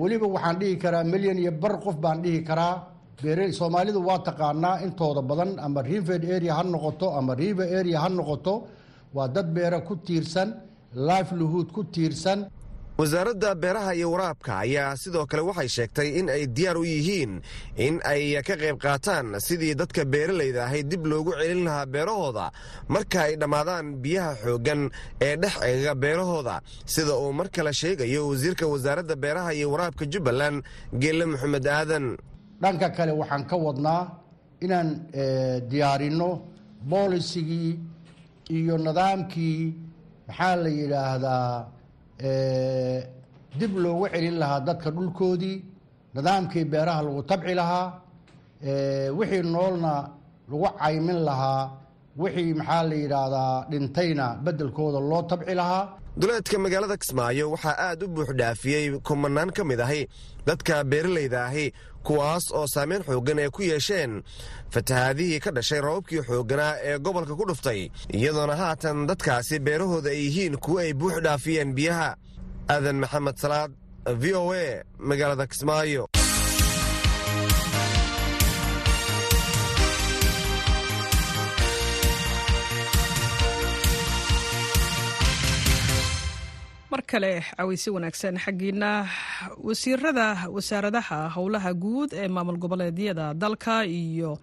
Weliba 0.00 0.26
waxaan 0.34 0.56
dhihi 0.60 0.76
karaa 0.82 1.04
milyan 1.12 1.38
iyo 1.42 1.52
bar 1.62 1.74
qof 1.84 1.96
baan 2.04 2.18
dhihi 2.24 2.40
karaa. 2.48 2.74
Beere 3.22 3.44
soomaalidu 3.58 4.00
waa 4.08 4.18
taqaanaa 4.28 4.76
intooda 4.84 5.22
badan 5.30 5.50
ama 5.66 5.80
river 5.90 6.20
area 6.36 6.54
ha 6.58 6.62
noqoto 6.72 7.06
ama 7.18 7.32
river 7.42 7.68
area 7.78 7.98
ha 8.02 8.08
noqoto. 8.08 8.54
Waa 9.14 9.28
dad 9.34 9.46
beera 9.54 9.78
ku 9.88 9.94
tiirsan 10.06 10.48
livelihood 11.08 11.68
ku 11.76 11.82
tiirsan 11.94 12.38
wasaaradda 13.00 13.54
beeraha 13.62 13.94
iyo 13.96 14.12
waraabka 14.12 14.52
ayaa 14.64 14.96
sidoo 15.02 15.24
kale 15.30 15.42
waxay 15.48 15.68
sheegtay 15.76 16.08
in 16.20 16.26
ay 16.28 16.44
diyaar 16.56 16.76
u 16.76 16.84
yihiin 16.84 17.32
in 17.86 17.94
ay 18.12 18.36
ka 18.48 18.54
qayb 18.62 18.76
qaataan 18.84 19.40
sidii 19.46 19.74
dadka 19.80 20.04
beeralayda 20.04 20.60
ahay 20.68 20.82
dib 20.90 21.06
loogu 21.10 21.32
celin 21.40 21.64
lahaa 21.64 21.86
beerahooda 21.94 22.46
marka 22.94 23.18
ay 23.26 23.34
dhammaadaan 23.40 23.86
biyaha 24.04 24.32
xooggan 24.44 24.80
ee 25.26 25.36
dhex 25.42 25.54
eega 25.70 25.94
beerahooda 26.02 26.56
sida 26.94 27.14
uu 27.22 27.32
mar 27.38 27.48
kale 27.56 27.72
sheegayo 27.80 28.20
wasiirka 28.30 28.64
wasaaradda 28.72 29.16
beeraha 29.24 29.50
iyo 29.58 29.66
waraabka 29.72 30.04
jubbaland 30.12 30.58
geelle 31.02 31.24
maxamed 31.32 31.66
aadan. 31.66 32.06
Dhanka 32.62 32.88
kale 32.96 33.12
waxaan 33.20 33.44
ka 33.50 33.56
wadnaa 33.66 34.02
inaan 34.64 34.88
diyaarinno 35.70 36.30
boolisigii 36.90 37.72
iyo 38.56 38.74
nidaamkii 38.86 39.60
maxaa 40.28 40.56
la 40.62 40.68
yidhaahdaa 40.78 41.79
dib 43.58 43.72
loogu 43.84 44.06
celin 44.12 44.36
lahaa 44.42 44.60
dadka 44.68 44.88
dhulkoodii 44.96 45.56
nidaamkii 46.14 46.64
beeraha 46.72 47.00
lagu 47.06 47.22
tabci 47.30 47.54
lahaa 47.60 47.86
wixii 49.18 49.42
noolna 49.54 49.92
lagu 50.50 50.66
caymin 50.80 51.18
lahaa 51.28 51.62
wixii 52.22 52.54
maxaa 52.58 52.82
la 52.90 52.94
yidhaahdaa 53.02 53.54
dhintayna 53.70 54.26
beddelkooda 54.44 55.00
loo 55.10 55.22
tabci 55.30 55.54
lahaa 55.60 55.84
duleedka 56.16 56.58
magaalada 56.58 56.96
kismaayo 56.96 57.50
waxaa 57.50 57.76
aad 57.78 58.02
u 58.02 58.08
buuxdhaafiyey 58.08 58.98
kumanaan 59.06 59.50
ka 59.56 59.64
mid 59.64 59.80
ahi 59.80 60.08
dadka 60.46 60.84
beeralayda 60.84 61.44
ahi 61.46 61.72
kuwaas 62.06 62.44
oo 62.52 62.66
saameyn 62.66 63.02
xooggan 63.08 63.38
ay 63.38 63.50
ku 63.50 63.62
yeesheen. 63.62 64.22
Fatahaadihii 64.72 65.40
ka 65.40 65.50
dhashay 65.50 65.80
rababkii 65.80 66.22
xoogganaa 66.28 66.74
ee 66.82 66.98
gobolka 66.98 67.34
ku 67.36 67.44
dhuftay 67.48 67.90
iyadoona 68.12 68.56
haatan 68.56 69.06
dadkaasi 69.06 69.58
beerahooda 69.60 70.10
ay 70.10 70.20
yihiin 70.26 70.56
kuwo 70.58 70.78
ay 70.78 70.92
buux 70.94 71.20
dhaafiyeen 71.24 71.74
biyaha. 71.74 72.16
Aadan 72.68 72.96
maxamed 73.02 73.36
salaad 73.38 73.72
v 74.20 74.34
o 74.34 74.52
a 74.52 74.82
magaalada 74.98 75.46
kismaayo 75.46 76.08
mar 86.90 87.02
kale 87.10 87.32
caweysi 87.56 87.88
wanaagsan 87.94 88.36
xaggiina 88.44 88.90
wasiirada 89.66 90.26
wasaaradaha 90.54 91.18
howlaha 91.36 91.70
guud 91.82 92.10
ee 92.22 92.28
maamul 92.28 92.58
goboleedyada 92.64 93.26
dalka 93.42 93.74
iyo 93.86 94.38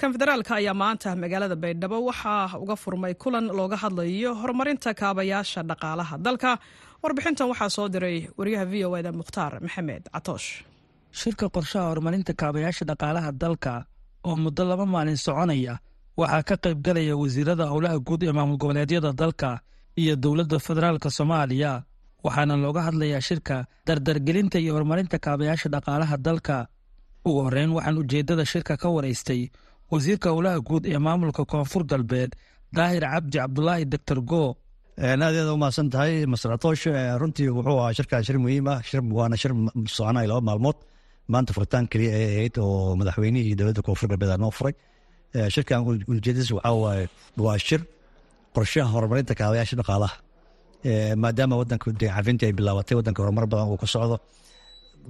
kan 0.00 0.12
federaalka 0.14 0.52
ayaa 0.60 0.74
maanta 0.82 1.16
magaalada 1.22 1.56
baydhabo. 1.62 1.98
Waxaa 2.08 2.58
uga 2.62 2.76
furmay 2.82 3.14
kulan 3.22 3.46
looga 3.58 3.76
hadlayo 3.82 4.30
horumarinta 4.40 4.90
kaabayaasha 5.00 5.60
dhaqaalaha 5.70 6.14
dalka. 6.26 6.50
Warbixintan 7.02 7.48
waxaa 7.52 7.70
soo 7.76 7.88
diray 7.94 8.18
wariyaha 8.38 8.64
v 8.70 8.84
o 8.88 8.96
eda 9.00 9.12
mukhtaar 9.20 9.52
maxamed 9.64 10.02
catoosh 10.14 10.48
shirka 11.20 11.46
qorshaha 11.54 11.86
horumarinta 11.90 12.32
kaabayaasha 12.40 12.84
dhaqaalaha 12.90 13.30
dalka 13.42 13.74
oo 14.28 14.36
muddo 14.44 14.62
laba 14.70 14.84
maalin 14.94 15.16
soconaya 15.26 15.74
waxaa 16.20 16.42
ka 16.48 16.54
qayb 16.64 16.78
galaya 16.86 17.14
wasiirada 17.22 17.64
howlaha 17.72 17.96
guud 18.08 18.22
ee 18.28 18.32
maamul 18.38 18.58
goboleedyada 18.62 19.12
dalka 19.22 19.50
iyo 20.00 20.14
dowladda 20.24 20.58
federaalka 20.66 21.08
soomaaliya 21.18 21.72
waxaana 22.24 22.54
looga 22.64 22.80
hadlayaa 22.88 23.20
shirka 23.28 23.56
dardargelinta 23.86 24.56
iyo 24.62 24.72
horumarinta 24.76 25.16
kaabayaasha 25.24 25.68
dhaqaalaha 25.74 26.16
dalka. 26.26 26.56
Ugu 27.28 27.40
horreyn 27.46 27.70
waxaan 27.76 27.96
ujeeddada 28.02 28.44
shirka 28.52 28.74
ka 28.82 28.88
waraystay 28.96 29.42
wasiirka 29.92 30.28
howlaha 30.34 30.58
guud 30.68 30.84
ee 30.92 30.98
maamulka 31.06 31.42
koonfur 31.52 31.82
galbeed 31.92 32.30
daahir 32.76 33.02
cabdi 33.12 33.36
cabdulaahi 33.38 33.84
doctor 33.92 34.18
go. 34.32 34.44
Aad 35.08 35.22
aad 35.22 35.48
u 35.54 35.56
mahadsan 35.62 35.88
tahay 35.94 36.12
masratoosh 36.32 36.84
runtii 37.20 37.48
wuxuu 37.56 37.78
ahaa 37.82 37.92
shirkaa 37.98 38.20
shir 38.26 38.38
muhiim 38.44 38.66
ah 38.74 38.78
waana 39.18 39.36
shir 39.42 39.52
soconaya 39.96 40.28
laba 40.30 40.40
maalmood 40.48 40.78
maanta 41.32 41.50
furitaan 41.56 41.84
keliya 41.92 42.12
ay 42.20 42.24
ahayd 42.34 42.54
oo 42.64 42.96
madaxweynihii 43.00 43.54
dowladda 43.58 43.82
koonfur 43.86 44.08
galbeed 44.12 44.32
noo 44.44 44.52
furay. 44.58 44.74
Shirkan 45.54 45.78
ujeedadiis 46.12 46.50
waxaa 46.56 46.74
waaye 46.84 47.04
waa 47.44 47.58
shir 47.66 47.80
qorshaha 48.56 48.88
horumarinta 48.94 49.34
kaabayaasha 49.40 49.76
dhaqaalaha 49.80 50.14
maadaama 51.22 51.54
wadanka 51.60 51.86
cafintii 52.00 52.46
ay 52.48 52.54
bilaabatay 52.58 52.94
wadanka 53.00 53.20
horumar 53.22 53.46
badan 53.52 53.68
uu 53.72 53.78
ka 53.82 53.86
socdo 53.94 54.16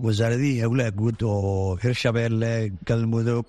wasaaradihii 0.04 0.60
howlaha 0.64 0.90
guud 1.00 1.18
oo 1.32 1.76
hirshabeelle 1.82 2.52
galmudug 2.88 3.46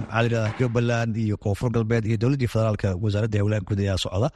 maxaa 0.00 0.52
jubbaland 0.58 1.16
iyo 1.24 1.36
koonfur 1.44 1.70
galbeed 1.76 2.04
iyo 2.08 2.16
dowladdii 2.22 2.50
federaalka 2.54 2.88
wasaaradda 3.04 3.38
howlaha 3.42 3.60
guud 3.68 3.80
ayaa 3.84 3.98
socda. 4.04 4.28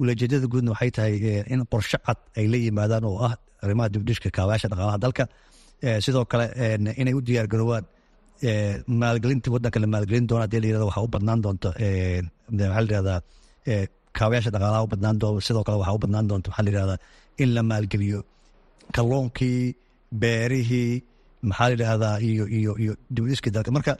Ulajeedada 0.00 0.46
guudna 0.52 0.70
waxay 0.74 0.90
tahay 0.96 1.14
in 1.54 1.60
qorshe 1.72 1.98
cad 2.06 2.18
ay 2.38 2.46
la 2.52 2.56
yimaadaan 2.64 3.04
oo 3.10 3.18
ah 3.28 3.34
arrimaha 3.62 3.88
dibdhishka 3.94 4.28
kaabayaasha 4.36 4.68
dhaqaalaha 4.72 4.98
dalka. 5.04 5.24
Sidoo 6.04 6.24
kale 6.32 6.46
inay 7.00 7.14
u 7.18 7.20
diyaar 7.28 7.46
garoowaan 8.42 8.84
maalgelinta 9.00 9.48
wadanka 9.54 9.78
la 9.80 9.86
maalgelin 9.94 10.26
doona 10.28 10.42
haddii 10.44 10.60
la 10.62 10.66
yiraahdo 10.68 10.86
waxaa 10.90 11.04
u 11.06 11.08
badnaan 11.14 11.40
doonta 11.44 11.68
maxaa 11.68 12.80
la 12.80 12.88
yirahdaa 12.90 13.20
kaabayaasha 14.18 14.50
dhaqaalaha 14.54 14.82
u 14.84 14.88
badnaan 14.92 15.16
doonta 15.20 15.40
sidoo 15.46 15.64
kale 15.66 15.76
waxaa 15.82 15.94
u 15.96 15.98
badnaan 16.04 16.26
doonta 16.30 16.48
maxaa 16.50 16.64
la 16.66 16.70
yirahdaa 16.72 16.98
in 17.42 17.48
la 17.56 17.62
maalgeliyo 17.70 18.20
kalluunkii 18.96 19.60
beerihii 20.22 20.92
maxaa 21.48 21.66
la 21.68 21.72
yidhahdaa 21.74 22.14
iyo 22.28 22.44
iyo 22.58 22.72
iyo 22.82 22.92
dibdhiskii 23.14 23.50
dalka. 23.56 23.70
Marka 23.76 23.92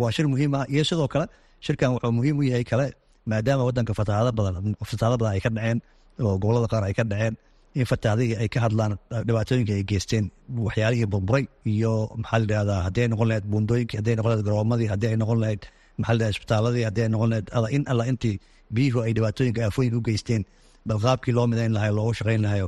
waa 0.00 0.10
shir 0.14 0.26
muhiim 0.32 0.52
ah 0.58 0.64
iyo 0.74 0.82
sidoo 0.90 1.08
kale 1.14 1.26
shirkan 1.64 1.90
wuxuu 1.94 2.12
muhiim 2.18 2.36
u 2.40 2.42
yahay 2.50 2.64
kale 2.70 2.86
maadaama 3.30 3.62
wadanka 3.68 3.92
fatahaado 3.98 4.30
badan 4.38 4.74
fatahaado 4.90 5.16
badan 5.20 5.32
ay 5.36 5.40
ka 5.44 5.50
dhaceen 5.56 5.78
oo 6.24 6.34
gobollada 6.42 6.68
qaar 6.72 6.82
ay 6.88 6.94
ka 6.98 7.04
dhaceen 7.12 7.34
in 7.80 7.86
fatahaadihii 7.90 8.36
ay 8.42 8.48
ka 8.54 8.60
hadlaan 8.64 8.92
dhibaatooyinka 9.28 9.72
ay 9.78 9.84
geysteen 9.90 10.24
waxyaalihii 10.66 11.08
burburay 11.14 11.44
iyo 11.74 11.92
maxaa 12.22 12.38
la 12.38 12.44
yidhahdaa 12.46 12.80
haddii 12.86 13.02
ay 13.04 13.08
noqon 13.12 13.28
lahayd 13.30 13.46
buundooyinkii 13.52 13.96
haddii 14.00 14.12
ay 14.14 14.16
noqon 14.20 14.30
lahayd 14.32 14.46
garoomadii 14.48 14.88
haddii 14.92 15.10
ay 15.12 15.16
noqon 15.22 15.38
lahayd 15.44 15.62
maxaa 15.98 16.14
la 16.14 16.14
yidhahdaa 16.18 16.32
isbitaaladii 16.36 16.84
haddii 16.88 17.04
ay 17.06 17.10
noqon 17.14 17.30
lahayd 17.34 17.74
in 17.76 17.84
alla 17.92 18.04
intii 18.12 18.34
biyuhu 18.76 19.00
ay 19.06 19.12
dhibaatooyinka 19.18 19.60
aafooyinka 19.68 19.96
u 20.00 20.04
geysteen 20.08 20.42
bal 20.88 20.98
qaabkii 21.06 21.34
loo 21.38 21.46
midayn 21.52 21.72
lahayo 21.76 21.92
loogu 21.98 22.14
shaqayn 22.20 22.42
lahayo 22.46 22.66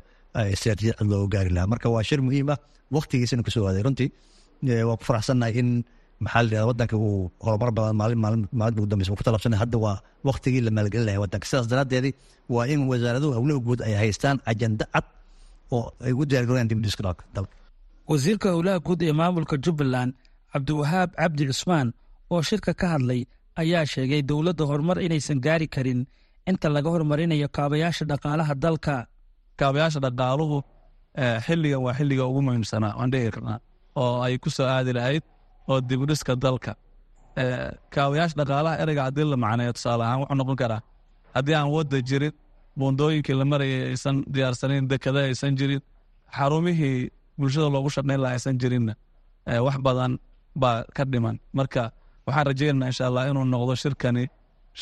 istiraatiijiyad 0.55 0.97
cad 1.01 1.09
loogu 1.13 1.29
gaari 1.35 1.51
lahaa. 1.57 1.67
Marka 1.73 1.89
waa 1.95 2.03
shir 2.09 2.21
muhiim 2.27 2.49
ah 2.55 2.59
waktigiisana 2.97 3.43
ku 3.47 3.51
soo 3.55 3.65
aaday. 3.69 3.83
Runtii 3.87 4.09
waa 4.89 4.97
ku 5.01 5.05
faraxsannahay 5.09 5.55
in 5.63 5.69
maxaa 6.25 6.43
la 6.51 6.67
wadanka 6.71 6.97
uu 7.07 7.31
horumar 7.45 7.71
badan 7.77 7.95
maalin 8.01 8.19
maalin 8.25 8.43
maalinta 8.61 8.81
ugu 8.83 9.17
ku 9.19 9.25
talabsanay 9.29 9.59
hadda 9.63 9.77
waa 9.85 9.97
waktigii 10.29 10.63
la 10.67 10.71
maalgelin 10.77 11.07
lahay 11.09 11.21
wadanka 11.25 11.47
sidaas 11.51 11.67
daraaddeedii 11.73 12.13
waa 12.55 12.65
in 12.73 12.81
wasaaraduhu 12.91 13.33
howlaha 13.39 13.61
guud 13.67 13.81
ay 13.89 13.95
haystaan 14.03 14.37
ajanda 14.51 14.85
cad 14.95 15.07
oo 15.77 15.83
ay 16.07 16.13
u 16.21 16.23
diyaargarooyaan 16.31 16.69
dibdhiska 16.73 17.03
dalka 17.37 17.55
wasiirka 18.11 18.49
howlaha 18.55 18.79
guud 18.87 19.01
ee 19.09 19.15
maamulka 19.21 19.55
jubbaland 19.65 20.13
cabdiwahaab 20.53 21.11
cabdi 21.21 21.43
cusmaan 21.51 21.89
oo 22.35 22.41
shirka 22.49 22.73
ka 22.81 22.87
hadlay 22.95 23.21
ayaa 23.63 23.85
sheegay 23.93 24.23
dowladda 24.31 24.65
horumar 24.71 24.97
inaysan 25.07 25.39
gaari 25.47 25.67
karin 25.75 26.01
inta 26.51 26.67
laga 26.77 26.89
horumarinayo 26.95 27.49
kaabayaasha 27.57 28.05
dhaqaalaha 28.11 28.55
dalka 28.65 28.95
kaabayaasha 29.61 30.01
dhaqaaluhu 30.07 30.57
xilligan 31.47 31.81
waa 31.87 31.95
xilliga 31.99 32.25
ugu 32.31 32.41
muhiimsanaa 32.47 32.93
waan 32.99 33.11
dhihi 33.13 33.31
karnaa 33.35 33.59
oo 34.03 34.15
ay 34.27 34.35
ku 34.45 34.49
soo 34.57 34.67
aadi 34.75 34.93
lahayd 34.99 35.23
oo 35.71 35.79
dibdhiska 35.89 36.33
dalka. 36.45 36.73
Kaabayaasha 37.95 38.37
dhaqaalaha 38.41 38.75
ereyga 38.83 39.03
haddii 39.07 39.27
la 39.33 39.37
macneeyo 39.45 39.73
tusaale 39.77 40.03
ahaan 40.07 40.21
wuxuu 40.23 40.37
noqon 40.41 40.57
karaa 40.63 40.81
haddii 41.37 41.55
aan 41.59 41.69
wadda 41.77 41.99
jirin 42.09 42.33
buundooyinkii 42.79 43.35
la 43.41 43.45
marayay 43.53 43.83
aysan 43.93 44.17
diyaarsanayn 44.35 44.85
dekada 44.91 45.21
aysan 45.31 45.53
jirin 45.59 45.81
xarumihii 46.37 47.11
bulshada 47.39 47.69
loogu 47.75 47.91
shaqayn 47.97 48.21
laha 48.25 48.33
aysan 48.37 48.55
jirinna. 48.63 48.95
Wax 49.67 49.77
badan 49.87 50.13
baa 50.63 50.85
ka 50.97 51.03
dhiman. 51.13 51.37
Marka 51.59 51.83
waxaan 52.27 52.47
rajaynaynaa 52.51 52.89
insha 52.93 53.05
allah 53.09 53.23
inuu 53.31 53.45
noqdo 53.55 53.75
shirkani 53.83 54.25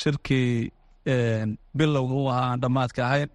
shirkii 0.00 0.71
bilowga 1.79 2.14
u 2.23 2.29
ahaa 2.33 2.47
aan 2.53 2.61
dhammaadka 2.62 3.00
ahayn 3.09 3.29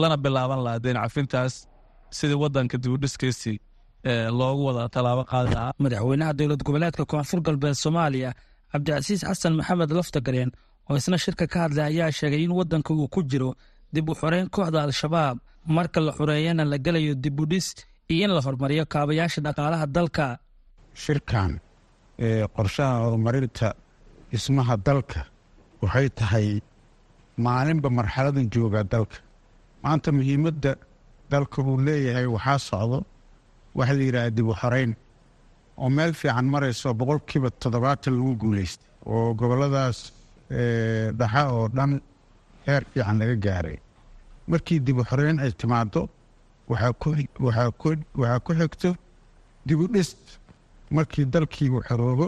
lana 0.00 0.16
bilaaban 0.24 0.60
lahaa 0.66 0.82
deen 0.84 0.96
cafintaas 1.04 1.54
sidii 2.18 2.38
wadanka 2.44 2.76
dibudhiskiisii 2.84 3.56
loogu 4.38 4.62
wada 4.68 4.82
tallaabo 4.94 5.22
qaadi 5.32 5.50
lahaa 5.54 5.72
madaxweynaha 5.84 6.32
dowlad 6.38 6.62
goboleedka 6.66 7.04
koonfur 7.12 7.40
galbeed 7.46 7.74
soomaaliya 7.84 8.30
cabdicasiis 8.72 9.20
xasan 9.28 9.52
maxamed 9.58 9.90
laftagareen 9.98 10.50
oo 10.90 10.96
isna 11.00 11.18
shirka 11.24 11.44
ka 11.52 11.58
hadlay 11.64 11.84
ayaa 11.92 12.10
sheegay 12.18 12.42
in 12.46 12.52
wadanka 12.58 12.90
uu 12.94 13.08
ku 13.14 13.20
jiro 13.30 13.50
dib 13.94 14.08
u 14.10 14.14
xoreyn 14.20 14.46
kooxda 14.54 14.78
al-shabaab. 14.86 15.36
Marka 15.76 15.98
la 16.06 16.12
xoreeyana 16.18 16.64
la 16.72 16.76
gelayo 16.84 17.14
dibudhis 17.24 17.66
iyo 18.12 18.24
in 18.26 18.32
la 18.36 18.40
horumariyo 18.46 18.84
kaabayaasha 18.92 19.40
dhaqaalaha 19.46 19.86
dalka. 19.96 20.26
Shirkan 21.02 21.52
qorshaha 22.56 22.94
horumarinta 23.04 23.68
dhismaha 24.30 24.74
dalka 24.86 25.20
waxay 25.82 26.08
tahay 26.18 26.48
maalinba 27.44 27.88
marxaladan 27.98 28.46
joogaa 28.54 28.84
dalka. 28.92 29.16
Maanta 29.82 30.08
muhiimadda 30.16 30.72
dalka 31.32 31.58
uu 31.68 31.76
leeyahay 31.86 32.26
waxaa 32.36 32.58
socdo 32.68 32.98
waxa 33.78 33.92
la 33.98 34.02
yidhaha 34.08 34.30
dib 34.36 34.46
u 34.52 34.54
xoreyn 34.60 34.92
oo 35.82 35.88
meel 35.96 36.12
fiican 36.20 36.46
marayso 36.54 36.88
boqolkiiba 37.00 37.48
toddobaatan 37.62 38.14
lagu 38.18 38.32
guuleystay 38.42 38.88
oo 39.12 39.34
gobolladaas 39.38 39.98
dhaxa 41.20 41.42
oo 41.56 41.64
dhan 41.76 41.92
heer 42.66 42.82
fiican 42.92 43.16
laga 43.20 43.36
gaaray. 43.44 43.78
Markii 44.50 44.78
dib 44.86 44.96
u 45.00 45.02
xoreyn 45.10 45.36
ay 45.44 45.52
timaado 45.60 46.02
waxaa 46.70 47.70
ku 48.46 48.52
xigto 48.60 48.90
dib 49.66 49.78
u 49.84 49.86
dhis 49.94 50.10
markii 50.96 51.24
dalkii 51.32 51.68
uu 51.74 51.82
xoroobo 51.88 52.26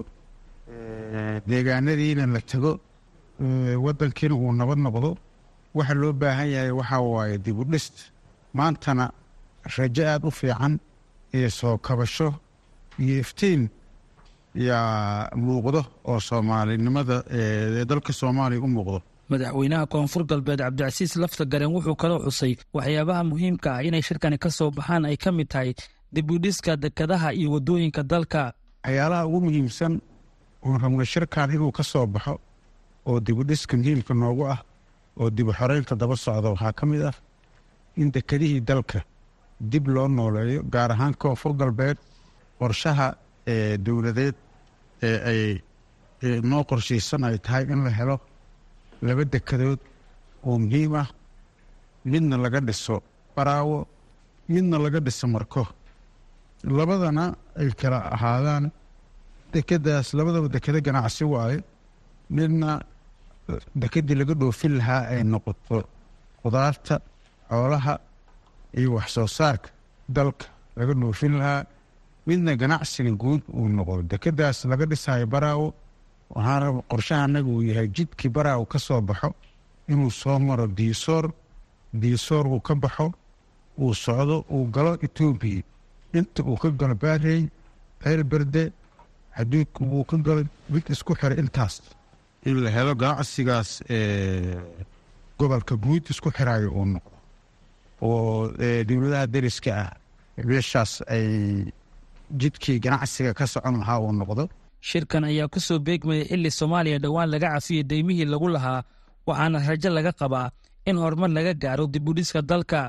deegaanadiina 1.49 2.25
la 2.35 2.41
tago 2.51 2.73
waddankiina 3.85 4.35
uu 4.35 4.53
nabad 4.61 4.79
noqdo. 4.87 5.11
Waxa 5.77 5.95
loo 6.01 6.13
baahan 6.21 6.49
yahay 6.55 6.71
waxaa 6.81 7.01
waaye 7.15 7.37
dib 7.45 7.59
u 7.63 7.65
dhis 7.73 7.87
maantana 8.59 9.05
rajo 9.77 10.03
aada 10.13 10.27
u 10.29 10.31
fiican 10.41 10.75
iyo 11.37 11.51
soo 11.51 11.79
kabasho 11.79 12.29
iyo 12.99 13.19
iftiin 13.25 13.69
yaa 14.55 15.31
muuqdo 15.37 15.81
oo 16.05 16.21
soomaalinimada 16.21 17.17
ee 17.31 17.85
dalka 17.85 18.13
soomaaliya 18.13 18.61
u 18.61 18.69
muuqdo. 18.69 19.03
Madaxweynaha 19.29 19.87
koonfur 19.87 20.25
galbeed 20.25 20.59
cabdicasiis 20.59 21.17
lafta 21.17 21.45
garen 21.45 21.71
wuxuu 21.75 21.95
kaloo 22.03 22.19
xusay 22.27 22.57
waxyaabaha 22.75 23.23
muhiimka 23.31 23.69
ah 23.77 23.83
inay 23.85 24.03
shirkani 24.03 24.39
ka 24.39 24.51
soo 24.51 24.71
baxaan 24.71 25.05
ay 25.05 25.17
ka 25.17 25.31
mid 25.33 25.49
tahay 25.49 25.75
dib 26.13 26.31
u 26.31 26.39
dhiska 26.39 26.77
dekadaha 26.77 27.33
iyo 27.35 27.49
waddooyinka 27.55 28.03
dalka. 28.03 28.53
Waxyaalaha 28.85 29.27
ugu 29.27 29.41
muhiimsan 29.41 30.01
oon 30.65 30.81
rabno 30.83 31.05
shirkan 31.05 31.51
inuu 31.55 31.73
ka 31.73 31.83
soo 31.83 32.07
baxo 32.07 32.41
oo 33.07 33.21
dib 33.21 33.39
u 33.39 33.45
dhiska 33.45 33.77
muhiimka 33.77 34.15
noogu 34.15 34.45
ah 34.55 34.59
oo 35.21 35.31
dib 35.31 35.49
u 35.49 35.53
xoreynta 35.53 35.95
daba 35.97 36.17
socda 36.17 36.49
waxaa 36.51 36.73
ka 36.73 36.87
mid 36.87 37.03
ah 37.03 37.15
in 37.97 38.11
dekedihii 38.13 38.61
dalka 38.61 39.03
dib 39.61 39.89
loo 39.95 40.09
nooleeyo 40.09 40.63
gaar 40.73 40.91
ahaan 40.93 41.15
koonfur 41.23 41.53
galbeed 41.61 41.99
qorshaha 42.59 43.09
dowladeed 43.85 44.35
ee 45.09 45.17
ay 45.31 46.41
noo 46.51 46.63
qorshaysan 46.71 47.25
ay 47.25 47.39
tahay 47.39 47.65
in 47.73 47.85
la 47.85 47.91
helo 47.99 48.17
laba 49.03 49.25
dekedood 49.25 49.81
oo 50.49 50.59
muhiim 50.59 50.95
ah. 51.03 51.09
Midna 52.05 52.37
laga 52.45 52.61
dhiso 52.61 52.97
baraawo 53.37 53.87
midna 54.49 54.77
laga 54.85 55.01
dhiso 55.07 55.27
marko. 55.35 55.63
Labadana 56.65 57.25
ay 57.61 57.69
kala 57.81 57.99
ahaadaan 58.15 58.65
dekedaas 59.53 60.09
labadaba 60.19 60.49
dekeda 60.55 60.81
ganacsi 60.87 61.25
waaye. 61.33 61.59
Midna 62.31 62.71
dekedii 63.83 64.17
laga 64.21 64.35
dhoofin 64.41 64.75
lahaa 64.79 65.03
ay 65.13 65.23
noqoto 65.33 65.79
khudaarta 66.43 66.95
xoolaha 67.51 67.95
iyo 68.77 68.95
wax 68.95 69.09
soo 69.15 69.27
saarka 69.27 69.71
dalka 70.09 70.47
laga 70.77 70.93
dhoofin 70.95 71.35
lahaa. 71.39 71.65
Midna 72.27 72.57
ganacsiga 72.57 73.11
guud 73.23 73.43
uu 73.59 73.69
noqdo. 73.69 74.03
Dekedaas 74.11 74.65
laga 74.65 74.85
dhisayo 74.87 75.27
baraawo. 75.27 75.75
Waxaana 76.35 76.83
qorshaha 76.91 77.25
anaga 77.25 77.49
uu 77.49 77.63
yahay 77.63 77.89
jidkii 77.89 78.29
baraawo 78.29 78.65
ka 78.67 78.79
soo 78.79 79.01
baxo 79.01 79.31
inuu 79.89 80.11
soo 80.11 80.39
maro 80.39 80.67
diisoor. 80.67 81.33
Diisoor 82.01 82.47
uu 82.47 82.61
ka 82.61 82.75
baxo 82.75 83.13
uu 83.81 83.95
socdo 83.95 84.45
uu 84.51 84.65
galo 84.75 84.93
etoobiya 85.07 85.63
inta 86.13 86.43
uu 86.43 86.57
ka 86.57 86.69
galo 86.71 86.95
baarey 86.95 87.49
ceel 88.03 88.23
berde 88.25 88.73
xaduudka 89.37 89.81
uu 89.85 90.05
ka 90.05 90.17
galo 90.27 90.43
mid 90.69 90.85
isku 90.91 91.15
xiray 91.15 91.39
intaas. 91.43 91.81
In 92.45 92.57
la 92.65 92.71
helo 92.71 92.95
ganacsigaas 92.95 93.71
gobolka 95.39 95.75
guud 95.77 96.05
isku 96.11 96.29
xirayo 96.37 96.69
uu 96.79 96.85
noqdo 96.95 97.17
oo 98.03 98.53
dowladaha 98.89 99.27
deriska 99.35 99.71
ah 99.83 99.91
meeshaas 100.49 100.93
ay 101.15 101.27
jidkii 102.41 102.79
ganacsiga 102.85 103.33
ka 103.39 103.45
socon 103.53 103.77
lahaa 103.81 103.99
uu 104.05 104.13
noqdo. 104.21 104.45
Shirkan 104.89 105.25
ayaa 105.31 105.49
ku 105.53 105.59
soo 105.61 105.79
beegmayay 105.87 106.25
xilli 106.31 106.51
soomaaliya 106.59 106.99
dhowaan 107.05 107.29
laga 107.33 107.49
cafiyey 107.55 107.83
deymihii 107.91 108.29
lagu 108.33 108.49
lahaa 108.57 108.81
waxaana 109.29 109.59
rajo 109.69 109.91
laga 109.97 110.13
qabaa 110.21 110.49
in 110.89 110.97
horumar 111.03 111.31
laga 111.37 111.53
gaaro 111.63 111.85
dib 111.93 112.09
u 112.09 112.13
dhiska 112.17 112.41
dalka. 112.51 112.81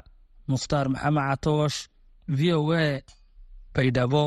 Mukhtaar 0.52 0.86
maxamed 0.94 1.24
catoosh 1.30 1.78
v 2.38 2.40
o 2.58 2.62
a 2.74 3.02
baydhabo 3.76 4.24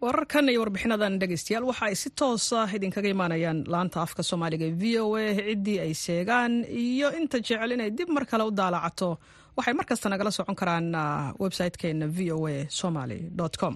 wararkan 0.00 0.46
iyo 0.48 0.60
warbixinadan 0.62 1.18
dhegeystayaal 1.18 1.66
waxa 1.70 1.84
ay 1.90 1.94
si 1.98 2.08
toosa 2.14 2.60
idinkaga 2.76 3.08
imaanayaan 3.10 3.66
laanta 3.72 3.98
afka 4.06 4.22
soomaaliga 4.22 4.66
e 4.70 4.74
v 4.80 4.82
o 5.02 5.16
a 5.18 5.34
ciddii 5.34 5.78
ay 5.84 5.92
seegaan 5.94 6.52
iyo 6.64 7.08
inta 7.18 7.38
jecel 7.42 7.72
inay 7.74 7.90
dib 7.90 8.08
mar 8.14 8.24
kale 8.30 8.44
u 8.46 8.50
daalacato. 8.54 9.18
Waxay 9.58 9.74
markasta 9.74 10.06
nagala 10.08 10.30
socon 10.30 10.54
karaan 10.54 10.94
website-keena 11.42 12.06
v 12.06 12.30
o 12.30 12.46
a 12.46 12.66
somaly 12.70 13.26
com. 13.58 13.74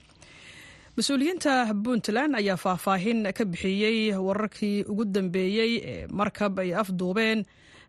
Mas'uuliyiinta 0.96 1.74
puntland 1.85 2.38
ayaa 2.38 2.56
faahfaahin 2.56 3.26
ka 3.35 3.42
bixiyey 3.44 4.14
wararkii 4.14 4.85
ugu 4.87 5.04
dambeeyey 5.04 5.72
ee 5.82 6.06
markab 6.06 6.58
ay 6.62 6.70
afduubeen 6.82 7.42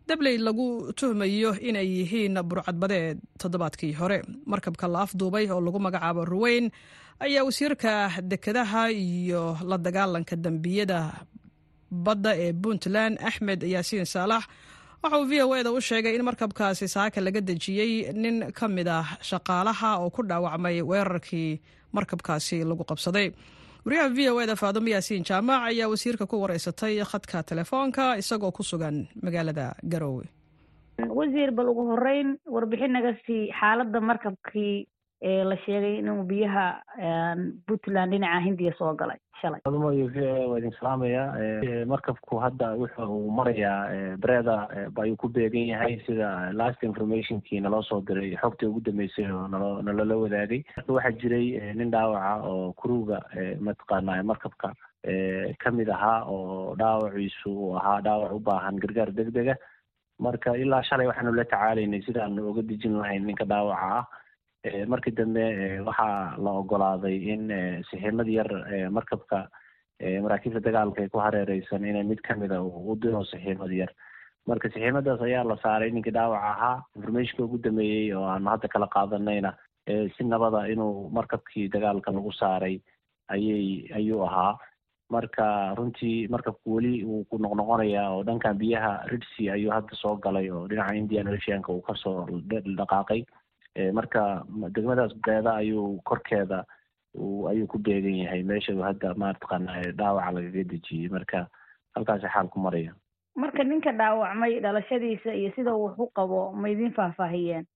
dabley 0.08 0.36
lagu 0.42 0.90
tuhmayo 0.98 1.54
inay 1.68 1.86
yihiin 1.86 2.34
burcadbadeed 2.42 3.18
toddobaadkii 3.38 3.92
hore. 3.94 4.18
Markabka 4.46 4.88
la 4.90 5.06
afduubay 5.06 5.46
oo 5.54 5.60
lagu 5.60 5.78
magacaabo 5.78 6.24
ruweyn 6.24 6.66
ayaa 7.20 7.44
wasiirka 7.44 7.92
dekedaha 8.22 8.90
iyo 8.90 9.56
la 9.68 9.76
dagaalanka 9.78 10.36
dembiyada 10.36 11.00
badda 11.90 12.32
ee 12.44 12.52
puntland 12.52 13.18
axmed 13.28 13.62
yaasiin 13.62 14.04
saalax 14.14 14.44
waxa 15.02 15.18
uu 15.20 15.26
v 15.30 15.42
o 15.42 15.54
eda 15.56 15.70
u 15.72 15.80
sheegay 15.80 16.14
in 16.16 16.24
markabkaasi 16.28 16.88
saaka 16.88 17.20
laga 17.20 17.40
dejiyey 17.40 18.12
nin 18.22 18.36
ka 18.58 18.68
mid 18.68 18.88
ah 18.88 19.06
shaqaalaha 19.30 19.90
oo 20.02 20.10
ku 20.10 20.22
dhaawacmay 20.22 20.82
weerarkii 20.82 21.60
markabkaasi 21.96 22.64
lagu 22.64 22.84
qabsaday. 22.90 23.28
Wariyaha 23.86 24.08
v 24.16 24.18
o 24.32 24.40
eda 24.42 24.56
faadumo 24.56 24.88
yaasiin 24.94 25.24
jaamac 25.28 25.60
ayaa 25.70 25.88
wasiirka 25.92 26.26
ku 26.26 26.40
wareysatay 26.42 26.94
khadka 27.10 27.42
telefoonka 27.50 28.16
isagoo 28.22 28.50
ku 28.56 28.62
sugan 28.62 28.96
magaalada 29.22 29.66
garoowe. 29.92 30.24
Wasiir 31.18 31.50
bal 31.52 31.68
ugu 31.68 31.82
horeyn 31.92 32.28
warbixin 32.54 32.92
naga 32.96 33.12
sii 33.26 33.52
xaaladda 33.60 34.00
markabkii 34.00 34.74
la 35.24 35.56
sheegay 35.64 35.98
inuu 35.98 36.22
biyaha 36.28 36.64
puntland 37.66 38.12
dhinaca 38.12 38.40
hindiya 38.44 38.72
soo 38.78 38.92
galay 38.94 39.16
shalay. 39.40 39.60
Waa 39.64 40.58
idin 40.58 40.72
salaamaya 40.78 41.22
markabku 41.88 42.36
hadda 42.44 42.76
wuxa 42.76 43.06
uu 43.08 43.30
marayaa 43.30 44.16
breda 44.20 44.68
ayuu 45.02 45.16
ku 45.16 45.28
beegan 45.28 45.66
yahay 45.72 45.96
sida 46.06 46.52
last 46.52 46.82
informationkii 46.82 47.60
naloo 47.60 47.82
soo 47.82 48.00
diray 48.00 48.36
xogtii 48.42 48.66
ugu 48.68 48.80
dambeysay 48.80 49.24
oo 49.32 49.48
nalo 49.48 49.82
nalala 49.82 50.16
wadaagay 50.24 50.60
waxaa 50.88 51.16
jiray 51.22 51.72
nin 51.74 51.90
dhaawaca 51.90 52.44
oo 52.50 52.72
kuruga 52.72 53.20
mataqaana 53.60 54.22
markabka 54.22 54.72
ka 55.62 55.70
mid 55.70 55.88
ahaa 55.88 56.24
oo 56.28 56.74
dhaawaciisu 56.76 57.48
uu 57.50 57.76
ahaa 57.80 58.00
dhaawac 58.00 58.32
u 58.36 58.40
baahan 58.40 58.76
gargaar 58.82 59.10
degdega. 59.12 59.56
Marka 60.20 60.52
ilaa 60.56 60.82
shalay 60.88 61.06
waxaanu 61.08 61.32
la 61.32 61.44
tacaalaynay 61.44 62.02
sidaanu 62.06 62.48
oga 62.50 62.62
dejin 62.62 63.00
lahayn 63.00 63.24
ninka 63.26 63.44
dhaawaca 63.44 63.88
ah 63.98 64.04
markii 64.88 65.12
dambe 65.12 65.80
waxaa 65.86 66.36
la 66.38 66.50
ogolaaday 66.60 67.16
in 67.32 67.48
siximad 67.90 68.28
yar 68.28 68.48
markabka 68.90 69.48
maraakiibta 70.24 70.60
dagaalka 70.64 71.02
ee 71.04 71.08
ku 71.08 71.18
hareereysan 71.20 71.84
inay 71.84 72.02
mid 72.04 72.20
kamida 72.28 72.62
u 72.62 72.96
diro 72.96 73.24
siximad 73.24 73.70
yar. 73.72 73.92
Marka 74.48 74.68
siximadaas 74.68 75.20
ayaa 75.20 75.44
la 75.44 75.56
saaray 75.62 75.90
ninkii 75.90 76.12
dhaawaca 76.16 76.48
ahaa 76.52 76.82
informationka 76.96 77.44
ugu 77.44 77.58
dambeeyey 77.58 78.12
oo 78.16 78.24
aanu 78.24 78.50
hadda 78.50 78.68
kala 78.68 78.86
qaadanayna 78.94 79.52
si 80.16 80.24
nabada 80.24 80.66
inuu 80.72 81.10
markabkii 81.10 81.68
dagaalka 81.68 82.12
lagu 82.12 82.32
saaray 82.32 82.80
ayay 83.28 83.88
ayuu 83.94 84.24
ahaa. 84.24 84.56
Marka 85.12 85.74
runtii 85.76 86.28
markabku 86.28 86.74
weli 86.76 87.04
wuu 87.04 87.24
ku 87.28 87.36
noqnoqonayaa 87.38 88.08
oo 88.16 88.22
dhankan 88.24 88.56
biyaha 88.58 88.92
ridsi 89.12 89.50
ayuu 89.50 89.70
hadda 89.76 89.94
soo 90.02 90.16
galay 90.16 90.48
oo 90.50 90.66
dhinaca 90.68 90.96
indian 90.96 91.28
oceanka 91.28 91.72
uu 91.72 91.82
ka 91.84 91.94
soo 91.94 92.26
dhaqaaqay 92.80 93.20
marka 93.92 94.44
degmadaas 94.74 95.14
beeda 95.26 95.54
ayuu 95.56 96.00
korkeeda 96.04 96.64
ayuu 97.50 97.66
ku 97.66 97.78
beegan 97.78 98.14
yahay. 98.24 98.42
Meesha 98.42 98.72
hadda 98.74 99.14
mataqaana 99.14 99.82
dhaawaca 99.98 100.32
lagaga 100.32 100.64
dejiyey 100.72 101.08
marka 101.10 101.46
halkaasi 101.94 102.26
xaal 102.34 102.48
ku 102.48 102.58
maraya 102.58 102.92
marka 103.36 103.64
ninka 103.64 103.92
dhaawacmay 103.92 104.60
dhalashadiisa 104.62 105.34
iyo 105.34 105.50
sida 105.56 105.74
uu 105.74 105.84
wax 105.86 105.98
u 105.98 106.06
qabo 106.14 106.52
ma 106.52 106.68
idin 106.70 106.92
faahfaahiyeen? 106.94 107.66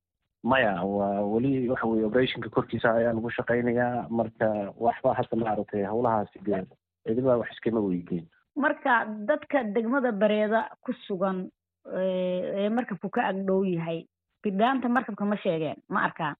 Maya 0.45 0.83
waa 0.87 1.21
weli 1.27 1.69
waxa 1.69 1.87
weye 1.87 2.05
operationka 2.07 2.49
korkiisa 2.51 2.95
ayaa 2.95 3.13
lagu 3.13 3.31
shaqaynayaa. 3.31 4.07
Marka 4.11 4.71
waxba 4.79 5.15
hadda 5.19 5.37
maaragtay 5.37 5.83
hawlahaasi 5.83 6.39
dee 6.47 6.63
ciidamada 7.07 7.39
wax 7.43 7.51
iskama 7.51 7.81
weydiin. 7.81 8.27
Marka 8.57 9.07
dadka 9.27 9.65
degmada 9.65 10.13
bareeda 10.13 10.71
ku 10.87 10.93
sugan 11.07 11.51
ee 11.99 12.69
markabku 12.71 13.11
ka 13.11 13.27
agdhow 13.31 13.65
yahay 13.67 14.07
bidhaanta 14.45 14.89
markabka 14.97 15.25
ma 15.33 15.37
sheegeen 15.45 15.79
ma 15.89 16.05
arkaan 16.09 16.37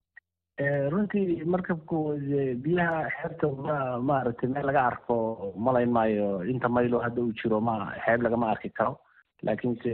runtii 0.93 1.45
markabku 1.55 1.99
biyaha 2.65 2.99
xeebta 3.19 3.49
ma 3.67 3.77
maaragtay 4.11 4.49
meel 4.55 4.67
laga 4.71 4.83
arko 4.91 5.17
malayn 5.67 5.91
maayo 5.97 6.43
inta 6.53 6.69
maylo 6.69 6.99
hadda 7.05 7.23
uu 7.23 7.33
jiro 7.43 7.61
ma 7.61 7.77
xeeb 8.05 8.23
lagama 8.27 8.51
arki 8.55 8.71
karo. 8.79 8.99
Laakiinse 9.47 9.91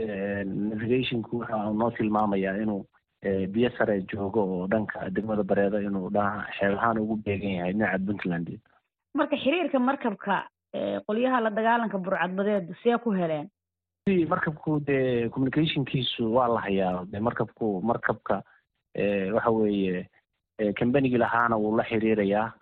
navigationku 0.71 1.39
waxa 1.41 1.57
noo 1.79 1.91
tilmaamayaa 1.97 2.55
inuu 2.63 2.81
biyo 3.53 3.69
sare 3.77 4.01
joogo 4.11 4.41
oo 4.53 4.67
dhanka 4.67 5.09
degmada 5.15 5.43
bareeda 5.43 5.81
inuu 5.81 6.09
dha 6.15 6.23
xeeb 6.57 6.73
ahaan 6.77 6.97
ugu 7.03 7.15
beegan 7.25 7.53
yahay 7.57 7.73
dhinaca 7.73 7.99
puntland 8.07 8.49
marka 9.19 9.35
xiriirka 9.43 9.79
markabka 9.89 10.35
qolyaha 11.07 11.41
la 11.45 11.49
dagaalanka 11.57 11.97
burcadbadeedu 12.05 12.73
see 12.83 12.97
ku 13.03 13.11
heleen 13.19 13.47
markabku 14.09 14.79
dee 14.85 15.29
communicationkiisu 15.29 16.33
waa 16.33 16.47
la 16.47 16.61
hayaa 16.61 17.05
de 17.11 17.19
markabku 17.19 17.81
markabka 17.81 18.43
waxa 19.33 19.49
weeye 19.51 20.09
combanigi 20.79 21.17
lahaana 21.17 21.57
wuu 21.57 21.75
la 21.77 21.83
xiriirayaa. 21.83 22.53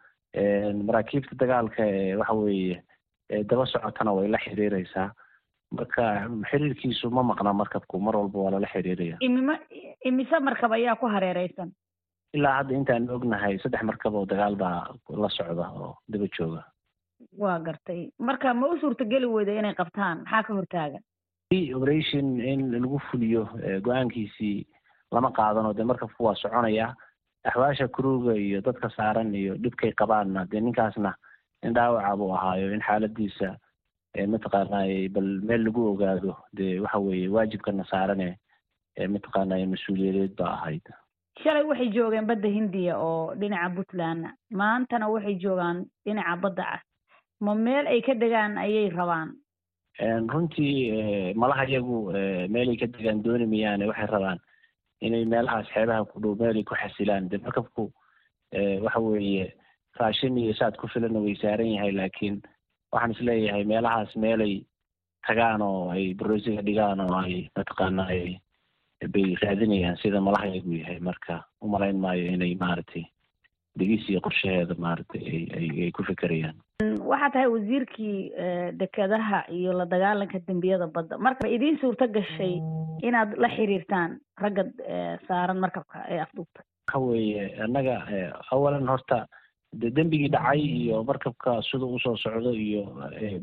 Maraakiibta 0.87 1.35
dagaalka 1.35 1.83
waxa 2.19 2.33
weeye 2.33 2.83
daba 3.49 3.65
socotana 3.65 4.13
way 4.15 4.27
la 4.27 4.37
xiriireysaa 4.37 5.11
marka 5.71 6.29
xiriirkiisu 6.49 7.09
ma 7.11 7.23
maqna 7.23 7.53
markabku 7.53 7.99
mar 7.99 8.15
walba 8.15 8.39
waa 8.39 8.51
lala 8.51 8.67
xiriiraya. 8.67 9.17
Imima 9.19 9.59
imise 10.05 10.39
markab 10.39 10.71
ayaa 10.71 10.95
ku 10.95 11.07
hareereysan 11.11 11.71
ilaa 12.33 12.57
hadda 12.63 12.73
intaan 12.75 13.09
ognahay 13.09 13.59
saddex 13.59 13.83
markab 13.83 14.15
oo 14.15 14.25
dagaal 14.25 14.55
baa 14.55 14.87
la 15.09 15.29
socda 15.29 15.67
oo 15.75 15.97
daba 16.07 16.27
jooga. 16.39 16.63
Waa 17.37 17.59
gartay. 17.59 18.11
Marka 18.19 18.53
ma 18.53 18.67
u 18.67 18.79
suurtageli 18.79 19.25
weyda 19.27 19.51
inay 19.59 19.75
qabtaan? 19.75 20.23
Maxaa 20.23 20.43
ka 20.43 20.53
hortaagan 20.53 21.03
operation 21.77 22.27
in 22.51 22.61
lagu 22.83 22.99
fuliyo 23.09 23.43
go'aankiisii 23.85 24.57
lama 25.15 25.29
qaadano 25.39 25.73
dee 25.77 25.83
markabku 25.91 26.23
waa 26.27 26.35
soconaya 26.41 26.87
axwaasha 27.47 27.87
kuruga 27.95 28.33
iyo 28.45 28.61
dadka 28.61 28.89
saaran 28.97 29.35
iyo 29.35 29.53
dhibkay 29.63 29.91
qabaanna 30.01 30.45
dee 30.51 30.59
ninkaasna 30.65 31.11
in 31.63 31.73
dhaawaca 31.77 32.15
buu 32.19 32.31
ahaayo 32.37 32.73
in 32.75 32.81
xaaladiisa 32.87 33.49
mataqaanay 34.33 35.09
bal 35.09 35.29
meel 35.47 35.63
lagu 35.67 35.81
ogaado 35.91 36.35
dee 36.57 36.79
waxa 36.79 36.99
weeye 36.99 37.29
waajibkana 37.35 37.83
saarane 37.91 38.29
mataqaanay 39.15 39.65
mas'uuliyadeed 39.65 40.35
ba 40.37 40.45
ahayd. 40.55 40.85
Shalay 41.43 41.63
waxay 41.65 41.89
joogeen 41.95 42.27
badda 42.29 42.47
hindiya 42.57 42.97
oo 42.97 43.33
dhinaca 43.35 43.69
puntland. 43.75 44.25
Maantana 44.51 45.09
waxay 45.09 45.35
joogaan 45.43 45.85
dhinaca 46.05 46.35
badda 46.43 46.63
cas. 46.71 46.83
Ma 47.41 47.55
meel 47.55 47.87
ay 47.87 48.01
ka 48.05 48.13
degaan 48.13 48.57
ayay 48.57 48.89
rabaan 48.89 49.33
runtii 49.99 51.33
malaha 51.35 51.65
iyagu 51.67 52.11
meelay 52.49 52.77
ka 52.77 52.87
degaan 52.87 53.21
dooni 53.23 53.45
mayaane 53.45 53.85
waxay 53.87 54.07
rabaan 54.07 54.39
inay 55.01 55.25
meelahaas 55.25 55.67
xeebaha 55.73 56.05
ku 56.09 56.19
dhow 56.19 56.35
meelay 56.35 56.63
ku 56.63 56.75
xasilaan. 56.75 57.29
De 57.29 57.37
markabku 57.37 57.91
waxa 58.53 58.99
weeye 58.99 59.53
raashin 59.99 60.37
iyo 60.37 60.53
saad 60.53 60.77
ku 60.77 60.87
filana 60.87 61.19
way 61.21 61.35
saaran 61.35 61.67
yahay 61.77 61.91
laakiin 61.91 62.41
waxaan 62.91 63.11
is 63.11 63.21
leeyahay 63.21 63.63
meelahaas 63.63 64.15
meelay 64.15 64.65
tagaan 65.27 65.61
oo 65.61 65.91
ay 65.91 66.13
barosiga 66.13 66.61
dhigaan 66.61 66.99
oo 66.99 67.13
ay 67.21 67.49
mataqaana 67.55 68.07
ay 68.09 68.39
bay 69.13 69.35
raadinayaan 69.41 69.97
sida 70.01 70.21
malaha 70.21 70.47
iyagu 70.47 70.73
yahay. 70.73 70.99
Marka 70.99 71.45
umalayn 71.61 71.99
maayo 72.01 72.25
inay 72.33 72.55
maaragtay 72.55 73.05
degis 73.79 74.03
iyo 74.09 74.19
qorshaheeda 74.25 74.75
maaragtay 74.85 75.47
ay 75.57 75.91
ku 75.97 76.03
fekerayaan 76.09 76.55
waxaa 77.11 77.29
tahay 77.33 77.47
wasiirkii 77.55 78.17
dekedaha 78.81 79.39
iyo 79.59 79.73
la 79.73 79.85
dagaalanka 79.85 80.39
dembiyada 80.47 80.87
badda. 80.87 81.17
Marka 81.17 81.47
idiin 81.55 81.77
suurto 81.81 82.07
gashay 82.07 82.53
inaad 83.07 83.33
la 83.43 83.49
xiriirtaan 83.55 84.19
ragga 84.43 84.63
saaran 85.27 85.59
markabka 85.63 86.05
ee 86.13 86.19
afduubta. 86.25 86.61
Waxa 86.87 86.99
weeye 86.99 87.43
annaga 87.65 87.95
awalan 88.51 88.87
horta 88.93 89.25
de 89.81 89.89
dembigii 89.89 90.29
dhacay 90.35 90.61
iyo 90.61 91.03
markabka 91.03 91.61
sida 91.69 91.85
u 91.85 91.99
soo 91.99 92.15
socdo 92.17 92.51
iyo 92.53 92.83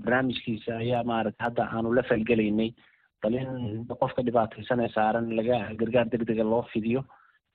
barnaamijkiisa 0.04 0.76
ayaa 0.82 1.02
maaragtay 1.04 1.44
hadda 1.48 1.64
aanu 1.74 1.92
la 1.98 2.02
falgelaynay. 2.02 2.70
Bal 3.22 3.34
in 3.34 3.84
qofka 4.02 4.22
dhibaataysan 4.22 4.80
ee 4.86 4.88
saaran 4.94 5.26
laga 5.38 5.58
gargaar 5.80 6.06
degdega 6.12 6.44
loo 6.52 6.62
fidiyo 6.72 7.02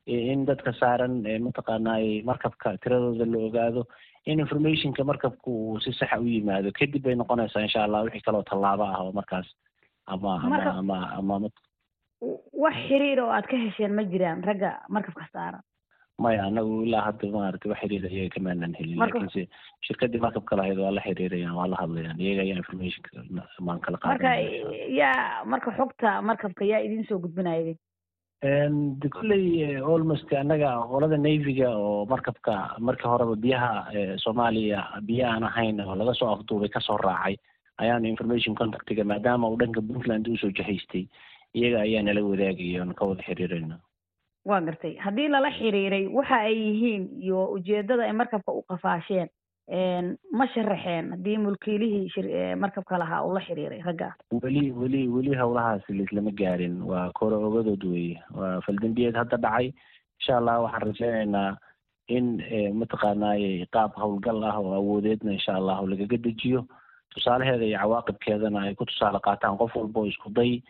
in 0.05 0.45
dadka 0.45 0.71
saaran 0.79 1.15
mataqaanay 1.47 2.21
markabka 2.29 2.77
tiradooda 2.83 3.25
la 3.33 3.37
ogaado 3.47 3.81
in 4.25 4.39
informationka 4.43 5.03
markabku 5.11 5.51
uu 5.71 5.79
si 5.85 5.91
saxa 5.99 6.19
u 6.21 6.25
yimaado. 6.33 6.71
Kadib 6.79 7.03
bay 7.03 7.15
noqonaysaa 7.15 7.65
insha 7.67 7.83
allah 7.85 8.03
wixii 8.05 8.25
kaloo 8.27 8.43
tallaabo 8.51 8.83
ah 8.83 9.01
oo 9.03 9.11
markaas 9.19 9.47
ama 10.13 10.33
ama 10.45 10.59
ama 10.81 10.97
ama 11.19 11.39
wax 12.63 12.75
xiriir 12.87 13.19
oo 13.23 13.31
aad 13.37 13.47
ka 13.51 13.57
hesheen 13.63 13.93
ma 13.97 14.03
jiraan 14.13 14.43
ragga 14.49 14.71
markabka 14.89 15.25
saaran? 15.33 15.61
Maya 16.23 16.43
anagu 16.49 16.75
ilaa 16.87 17.01
hadda 17.07 17.27
maaragtay 17.37 17.69
wax 17.73 17.79
xiriir 17.83 18.05
iyaga 18.09 18.33
kamaanan 18.35 18.73
helin. 18.79 18.97
Laakiinse 19.01 19.41
shirkadii 19.87 20.21
markabka 20.25 20.55
lahayd 20.59 20.77
waa 20.85 20.93
la 20.97 21.01
xiriirayaan 21.07 21.57
waa 21.59 21.67
la 21.73 21.77
hadlayaan. 21.81 22.21
Iyaga 22.25 22.41
ayaa 22.45 22.61
informationka 22.63 23.09
maan 23.67 23.79
kala 23.85 23.97
marka 23.97 24.13
qaadanaya 24.17 24.85
yaa 25.01 25.45
marka 25.53 25.69
xogta 25.79 26.21
markabka 26.29 26.63
yaa 26.71 26.81
idiin 26.87 27.05
soo 27.09 27.19
gudbinaya 27.25 27.73
de 28.41 29.09
kolley 29.09 29.75
almost 29.81 30.31
annaga 30.33 30.71
qolada 30.91 31.17
navyga 31.17 31.69
oo 31.77 32.05
markabka 32.05 32.75
markii 32.79 33.07
horeba 33.07 33.35
biyaha 33.35 34.17
soomaaliya 34.23 35.01
biyo 35.07 35.25
aan 35.27 35.43
ahayn 35.43 35.79
oo 35.81 35.95
laga 35.95 36.13
soo 36.13 36.29
afduubay 36.35 36.69
ka 36.69 36.79
soo 36.79 36.97
raacay 36.97 37.37
ayaanu 37.77 38.07
information 38.07 38.55
contactiga 38.55 39.03
maadaama 39.03 39.49
uu 39.49 39.57
dhanka 39.57 39.81
puntland 39.81 40.27
u 40.27 40.37
soo 40.37 40.51
jahaystay 40.51 41.07
iyaga 41.53 41.81
ayaa 41.87 42.03
nala 42.03 42.21
wadaagaya 42.23 42.81
oon 42.83 42.93
ka 42.93 43.05
wada 43.05 43.23
xiriirayna 43.23 43.79
waa 44.45 44.61
gartay. 44.61 44.93
Haddii 44.97 45.27
lala 45.27 45.49
xiriiray 45.51 46.07
waxa 46.07 46.37
ay 46.45 46.53
yihiin 46.53 47.03
iyo 47.23 47.45
ujeedada 47.55 48.03
ay 48.05 48.13
markabka 48.13 48.51
u 48.51 48.61
qafaasheen 48.69 49.29
ma 49.69 50.45
sharaxeen 50.53 51.09
haddii 51.11 51.37
mulkiilihii 51.37 52.55
markabka 52.55 52.97
lahaa 52.97 53.23
uu 53.25 53.33
la 53.33 53.41
xiriiray 53.41 53.81
ragga? 53.81 54.13
Weli 54.43 54.71
weli 54.71 55.07
weli 55.07 55.33
howlahaas 55.35 55.89
laislama 55.89 56.31
gaarin. 56.31 56.81
Waa 56.83 57.09
kore 57.19 57.35
ogadood 57.35 57.83
weeye. 57.83 58.21
Waa 58.33 58.61
faldambiyeed 58.61 59.15
hadda 59.15 59.37
dhacay. 59.37 59.71
Insha 60.19 60.37
allah 60.37 60.61
waxaan 60.63 60.87
rajaynaynaa 60.87 61.57
in 62.07 62.25
mataqaanay 62.79 63.65
qaab 63.73 63.97
howlgal 63.97 64.43
ah 64.43 64.59
oo 64.61 64.73
awoodeedna 64.79 65.31
insha 65.33 65.55
allahu 65.59 65.87
lagaga 65.87 66.17
dejiyo 66.17 66.65
tusaalaheeda 67.13 67.65
iyo 67.65 67.77
cawaaqibkeedana 67.81 68.61
ay 68.61 68.75
ku 68.75 68.85
tusaale 68.85 69.19
qaataan 69.25 69.57
qof 69.57 69.75
walba 69.75 69.99
oo 69.99 70.05
isku 70.11 70.29
day 70.29 70.61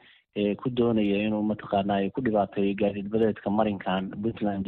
ku 0.61 0.69
doonaya 0.69 1.17
inuu 1.27 1.43
mataqaanay 1.51 2.09
ku 2.15 2.21
dhibaateeyo 2.21 2.75
gaadiid 2.79 3.09
badeedka 3.11 3.49
marinkan 3.49 4.09
puntland 4.23 4.67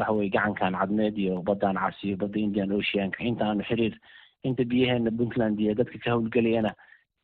waxa 0.00 0.12
weye 0.18 0.30
gacankan 0.36 0.74
cadmeed 0.80 1.18
iyo 1.24 1.42
badan 1.50 1.76
cas 1.84 1.98
iyo 2.04 2.16
badda 2.22 2.38
indian 2.46 2.72
oceanka 2.78 3.24
inta 3.30 3.44
aanu 3.48 3.64
xiriir 3.70 3.94
inta 4.48 4.64
biyaheena 4.72 5.10
puntland 5.20 5.60
iyo 5.60 5.74
dadka 5.80 5.98
ka 6.04 6.10
howlgelayana 6.14 6.72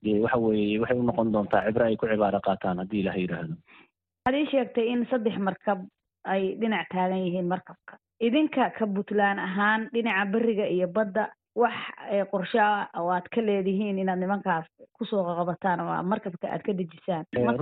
dee 0.05 0.21
waxa 0.25 0.39
weeye 0.47 0.79
waxay 0.83 0.99
unoqon 1.03 1.33
doontaa 1.35 1.65
cibro 1.67 1.85
ay 1.89 1.97
ku 1.97 2.07
cibaaro 2.13 2.41
qaataan 2.49 2.79
haddii 2.83 3.01
ilaha 3.05 3.19
yidhaahdo 3.23 3.55
waxaad 4.27 4.37
ii 4.41 4.51
sheegtay 4.53 4.87
in 4.93 5.07
saddex 5.11 5.37
markab 5.49 5.81
ay 6.35 6.43
dhinac 6.61 6.89
taagan 6.95 7.23
yihiin 7.27 7.49
markabka 7.55 7.95
idinka 8.29 8.71
ka 8.79 8.85
puntland 8.97 9.39
ahaan 9.49 9.89
dhinaca 9.95 10.31
beriga 10.35 10.67
iyo 10.77 10.87
badda 10.97 11.25
wax 11.63 11.77
qorshe 12.33 12.59
ah 12.61 12.89
oo 13.01 13.09
aad 13.17 13.27
ka 13.35 13.41
leedihiin 13.49 13.99
inaad 14.03 14.19
nimankaas 14.23 14.67
ku 14.97 15.05
soo 15.11 15.23
qabataan 15.39 15.81
oo 15.85 16.03
markabka 16.13 16.47
aad 16.53 16.63
ka 16.67 16.73
dejisaan 16.81 17.25
ma 17.47 17.53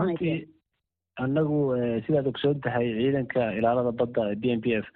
annagu 1.22 1.59
sidaad 2.07 2.27
ogsoon 2.27 2.61
tahay 2.61 2.88
ciidanka 2.98 3.53
ilaalada 3.59 3.92
badda 3.92 4.35
b 4.37 4.44
m 4.57 4.61
p 4.61 4.74
f 4.83 4.87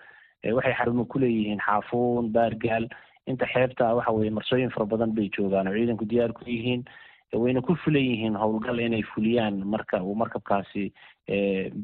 waxay 0.56 0.74
xarumo 0.78 1.04
kuleeyihiin 1.04 1.60
xaafuun 1.66 2.32
baargaal. 2.32 2.88
Inta 3.26 3.46
xeebta 3.46 3.94
waxa 3.94 4.12
weye 4.12 4.30
marsooyin 4.30 4.70
fara 4.70 4.86
badan 4.86 5.12
bay 5.14 5.28
joogaan 5.36 5.68
oo 5.68 5.74
ciidanku 5.76 6.04
diyaar 6.08 6.32
ku 6.32 6.42
yihiin. 6.46 6.84
Wayna 7.32 7.60
ku 7.60 7.76
fulan 7.84 8.02
yihiin 8.02 8.34
howlgal 8.40 8.80
inay 8.80 9.02
fuliyaan 9.14 9.62
marka 9.64 10.02
uu 10.02 10.14
markabkaasi 10.14 10.92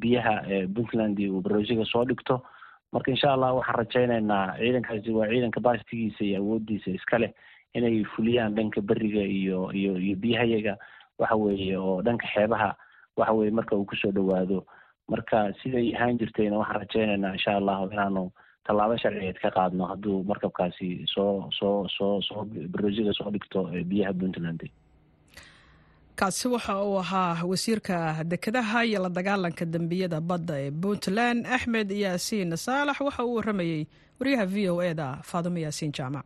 biyaha 0.00 0.34
puntland 0.74 1.18
uu 1.20 1.40
barosiga 1.42 1.84
soo 1.84 2.04
dhigto. 2.04 2.42
Marka 2.92 3.10
insha 3.10 3.32
allah 3.32 3.54
waxaan 3.54 3.76
rajaynaynaa 3.82 4.56
ciidankaasi 4.58 5.10
waa 5.12 5.28
ciidanka 5.28 5.60
bastigiisa 5.60 6.24
iyo 6.24 6.38
awoodiisa 6.40 6.90
iska 6.90 7.18
leh 7.18 7.30
inay 7.74 8.04
fuliyaan 8.16 8.54
dhanka 8.54 8.80
beriga 8.80 9.20
iyo 9.22 9.70
iyo 9.72 9.98
iyo 9.98 10.16
biyahayaga 10.16 10.78
waxa 11.18 11.36
weeye 11.36 11.76
oo 11.76 12.02
dhanka 12.02 12.26
xeebaha 12.34 12.74
waxa 13.16 13.32
weye 13.38 13.50
marka 13.50 13.76
uu 13.76 13.84
ku 13.90 13.96
soo 13.96 14.12
dhawaado 14.16 14.58
marka 15.12 15.52
siday 15.62 15.86
ahaan 15.96 16.18
jirtayna 16.18 16.58
waxaan 16.62 16.80
rajaynaynaa 16.82 17.32
insha 17.36 17.56
allahu 17.60 17.90
inaanu 17.92 18.24
tallaabo 18.66 18.96
sharciyeed 19.02 19.38
ka 19.42 19.50
qaadno 19.56 19.84
hadduu 19.90 20.24
markabkaasi 20.30 20.88
soo 21.14 21.50
soo 21.58 21.88
soo 21.96 22.14
soo 22.28 22.44
barosiga 22.72 23.12
soo 23.18 23.30
dhigto 23.34 23.60
biyaha 23.90 24.12
puntland. 24.20 24.62
Kaasi 26.16 26.48
waxa 26.48 26.74
uu 26.84 26.98
ahaa 26.98 27.44
wasiirka 27.50 28.24
dekedaha 28.24 28.84
iyo 28.84 29.02
la 29.02 29.08
dagaalanka 29.08 29.64
dembiyada 29.64 30.20
badda 30.20 30.54
ee 30.64 30.70
puntland. 30.70 31.46
Axmed 31.46 31.90
yaasiin 31.90 32.56
saalax 32.56 33.00
waxa 33.00 33.24
uu 33.24 33.34
waramayey 33.38 33.86
waryaha 34.20 34.46
v 34.46 34.56
o 34.70 34.82
e 34.82 34.94
da 34.94 35.08
faadimo 35.30 35.58
yaasiin 35.58 35.92
jaamac 35.98 36.24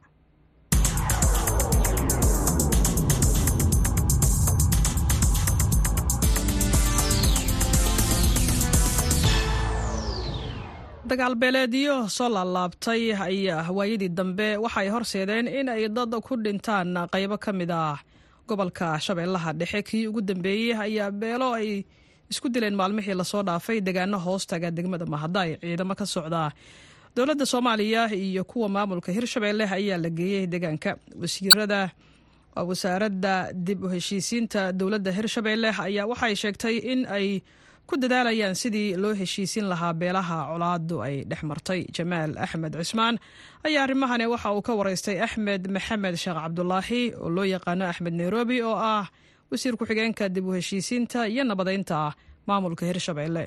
dagaalbeeleedyo 11.11 11.95
soo 12.17 12.29
laalaabtay 12.35 13.03
ayaa 13.27 13.63
hawaayadii 13.69 14.09
dambe 14.19 14.49
waxay 14.65 14.89
horseedeen 14.95 15.47
in 15.49 15.69
ay 15.69 15.89
dad 15.89 16.13
ku 16.27 16.37
dhintaan 16.37 17.09
qaybo 17.13 17.37
ka 17.45 17.53
mid 17.53 17.71
ah. 17.71 17.97
Gobolka 18.49 18.99
shabeellaha 19.01 19.53
dhexe 19.61 19.83
kii 19.89 20.07
ugu 20.09 20.21
dambeeyey 20.21 20.75
ayaa 20.77 21.11
beelo 21.11 21.49
ay 21.55 21.85
isku 22.31 22.49
dileen 22.49 22.77
maalmihii 22.77 23.15
la 23.15 23.25
soo 23.25 23.43
dhaafay 23.43 23.81
degaano 23.81 24.19
hoostaga 24.19 24.71
degmada 24.71 25.07
mahadaay 25.07 25.57
ciidamo 25.61 25.95
ka 25.95 26.07
socda. 26.07 26.53
Dowladda 27.17 27.47
soomaaliya 27.47 28.13
iyo 28.15 28.45
kuwa 28.45 28.69
maamulka 28.69 29.13
hirshabeelle 29.13 29.65
ayaa 29.65 29.99
la 29.99 30.11
geeyey 30.11 30.47
deegaanka. 30.47 30.97
Wasiirada 31.21 31.91
wasaaradda 32.57 33.53
dib 33.53 33.85
u 33.85 33.89
heshiisiinta 33.89 34.73
dowladda 34.73 35.11
hirshabeelle 35.13 35.71
ayaa 35.87 36.07
waxay 36.07 36.35
sheegtay 36.37 36.77
in 36.93 37.07
ay 37.07 37.41
ku 37.89 37.97
dadaalayaan 37.97 38.55
sidii 38.63 38.97
loo 39.03 39.15
heshiisin 39.21 39.67
lahaa 39.73 39.95
beelaha 40.01 40.39
colaadu 40.53 40.97
ay 41.07 41.25
dhex 41.31 41.43
martay. 41.51 41.81
Jamaal 41.97 42.37
axmed 42.45 42.73
cismaan 42.81 43.17
ayaa 43.67 43.83
arrimahani 43.87 44.27
waxa 44.33 44.53
uu 44.57 44.63
ka 44.69 44.73
waraystay 44.79 45.17
axmed 45.27 45.63
maxamed 45.77 46.15
sheekh 46.23 46.37
cabdulaahi 46.45 47.03
oo 47.23 47.29
loo 47.37 47.45
yaqaano 47.55 47.85
axmed 47.93 48.15
nairobi 48.21 48.59
oo 48.63 48.77
ah 48.77 49.07
wasiir 49.51 49.75
ku-xigeenka 49.81 50.29
dib 50.35 50.47
u 50.49 50.53
heshiisiinta 50.59 51.27
iyo 51.33 51.45
nabadeynta 51.45 52.13
maamulka 52.49 52.85
hirshabeelle 52.91 53.45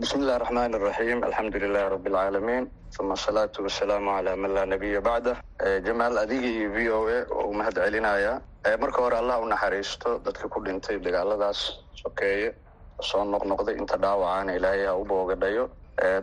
bismi 0.00 0.22
illahi 0.22 0.38
raxmaan 0.44 0.72
iraxiim 0.78 1.18
alxamdu 1.28 1.56
lilahi 1.64 1.88
rabbi 1.94 2.08
alcaalamiin 2.10 2.64
uma 3.02 3.14
asalaatu 3.18 3.58
wasalaamu 3.66 4.10
calaa 4.16 4.36
man 4.42 4.50
laa 4.56 4.66
nabiya 4.72 5.00
bacdah. 5.08 5.36
Jamaal 5.86 6.14
adiga 6.22 6.46
iyo 6.56 6.68
v 6.74 6.78
o 6.96 6.98
a 7.16 7.18
oo 7.34 7.50
u 7.50 7.54
mahad 7.58 7.74
celinaya 7.84 8.32
marka 8.82 8.98
hore 9.04 9.16
allah 9.22 9.36
u 9.42 9.46
naxariisto 9.52 10.10
dadka 10.26 10.46
ku 10.54 10.58
dhintay 10.66 10.96
dagaaladaas 11.06 11.60
sokeeye 12.02 12.48
soo 13.02 13.24
noqnoqday 13.24 13.76
inta 13.80 13.96
dhaawacaana 14.04 14.52
ilaahay 14.58 14.84
ha 14.86 14.94
u 14.96 15.04
boogadhayo 15.04 15.64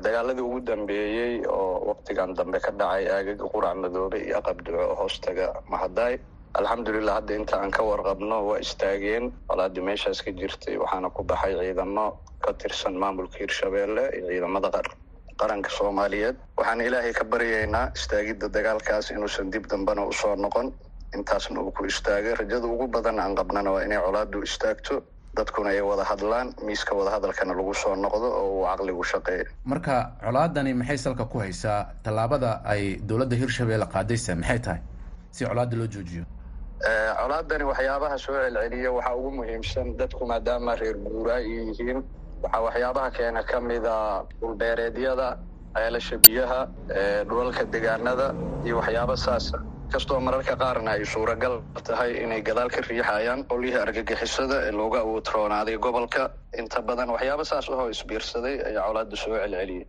dagaaladii 0.06 0.42
ugu 0.48 0.60
dambeeyey 0.70 1.34
oo 1.50 1.86
waktigan 1.90 2.34
dambe 2.38 2.60
ka 2.60 2.72
dhacay 2.72 3.06
aagaga 3.16 3.46
qurac 3.54 3.76
madoobe 3.84 4.18
iyo 4.26 4.38
aqab 4.42 4.58
duco 4.66 4.82
oo 4.90 4.96
hoostaga 5.02 5.54
mahadaay 5.70 6.16
alxamdulilah 6.60 7.16
hadda 7.20 7.34
inta 7.40 7.56
aan 7.62 7.72
ka 7.72 7.84
warqabno 7.84 8.38
waa 8.50 8.58
istaageen. 8.66 9.26
Walaadii 9.50 9.84
meeshaas 9.90 10.22
ka 10.26 10.32
jirtay 10.32 10.78
waxaana 10.82 11.10
ku 11.14 11.22
baxay 11.24 11.54
ciidamo 11.60 12.06
ka 12.42 12.54
tirsan 12.54 12.96
maamulka 12.98 13.38
hirshabeelle 13.38 14.04
iyo 14.18 14.26
ciidamada 14.32 14.70
qaranka 15.38 15.70
soomaaliyeed. 15.70 16.36
Waxaan 16.58 16.82
ilaahay 16.82 17.14
ka 17.14 17.24
baryaynaa 17.30 17.92
istaagidda 17.94 18.50
dagaalkaas 18.50 19.12
inuusan 19.14 19.52
dib 19.54 19.68
dambena 19.70 20.02
u 20.10 20.12
soo 20.12 20.34
noqon. 20.36 20.74
Intaasna 21.16 21.62
uu 21.62 21.72
ku 21.72 21.86
istaagay. 21.86 22.34
Rajada 22.42 22.66
ugu 22.66 22.88
badan 22.88 23.20
aan 23.20 23.36
qabnana 23.38 23.70
waa 23.78 23.84
inay 23.86 24.02
colaadu 24.02 24.42
istaagto 24.42 25.04
dadkuna 25.38 25.70
ay 25.70 25.82
wada 25.82 26.04
hadlaan 26.12 26.48
miiska 26.66 26.96
wadahadalkana 27.00 27.54
lagu 27.60 27.74
soo 27.74 27.96
noqdo 27.96 28.28
oo 28.40 28.48
uu 28.60 28.66
caqligu 28.70 29.04
shaqeeyo. 29.12 29.46
Marka 29.66 30.12
colaadani 30.26 30.74
maxay 30.74 30.98
salka 30.98 31.26
ku 31.26 31.38
haysaa? 31.40 31.80
Tallaabada 32.04 32.62
ay 32.66 32.98
dowladda 33.08 33.36
hirshabeelle 33.42 33.86
qaadaysa 33.94 34.36
maxay 34.36 34.60
tahay 34.66 34.82
si 35.32 35.46
colaada 35.46 35.76
loo 35.78 35.88
joojiyo? 35.88 36.24
Colaadani 37.22 37.64
waxyaabaha 37.72 38.18
soo 38.18 38.34
celceliya 38.44 38.92
waxaa 38.98 39.16
ugu 39.16 39.32
muhiimsan 39.32 39.88
dadku 40.00 40.26
maadaama 40.32 40.76
reer 40.76 40.98
guuraa 40.98 41.36
ay 41.42 41.46
yihiin. 41.50 42.00
Waxaa 42.44 42.62
waxyaabaha 42.68 43.10
keena 43.18 43.44
ka 43.44 43.60
mida 43.62 43.96
dhulbeereedyada 44.42 45.38
ceelasha 45.76 46.18
biyaha 46.26 46.60
dhulalka 47.30 47.64
degaanada 47.74 48.28
iyo 48.66 48.78
waxyaaba 48.80 49.16
saasa 49.18 49.58
kastoo 49.94 50.20
mararka 50.28 50.56
qaarna 50.62 50.92
ay 50.96 51.06
suuragal 51.14 51.56
tahay 51.88 52.12
inay 52.24 52.42
gadaal 52.50 52.70
ka 52.76 52.82
riixayaan 52.90 53.42
qolyihii 53.52 53.82
argagixisada 53.86 54.58
ee 54.68 54.72
looga 54.80 55.00
awoodroonaaday 55.06 55.78
gobolka 55.86 56.24
inta 56.62 56.80
badan 56.90 57.10
waxyaaba 57.16 57.44
saas 57.52 57.66
ahoo 57.74 57.88
isbiirsaday 57.96 58.56
ayaa 58.70 58.84
colaada 58.88 59.16
soo 59.24 59.34
celceliyay 59.44 59.86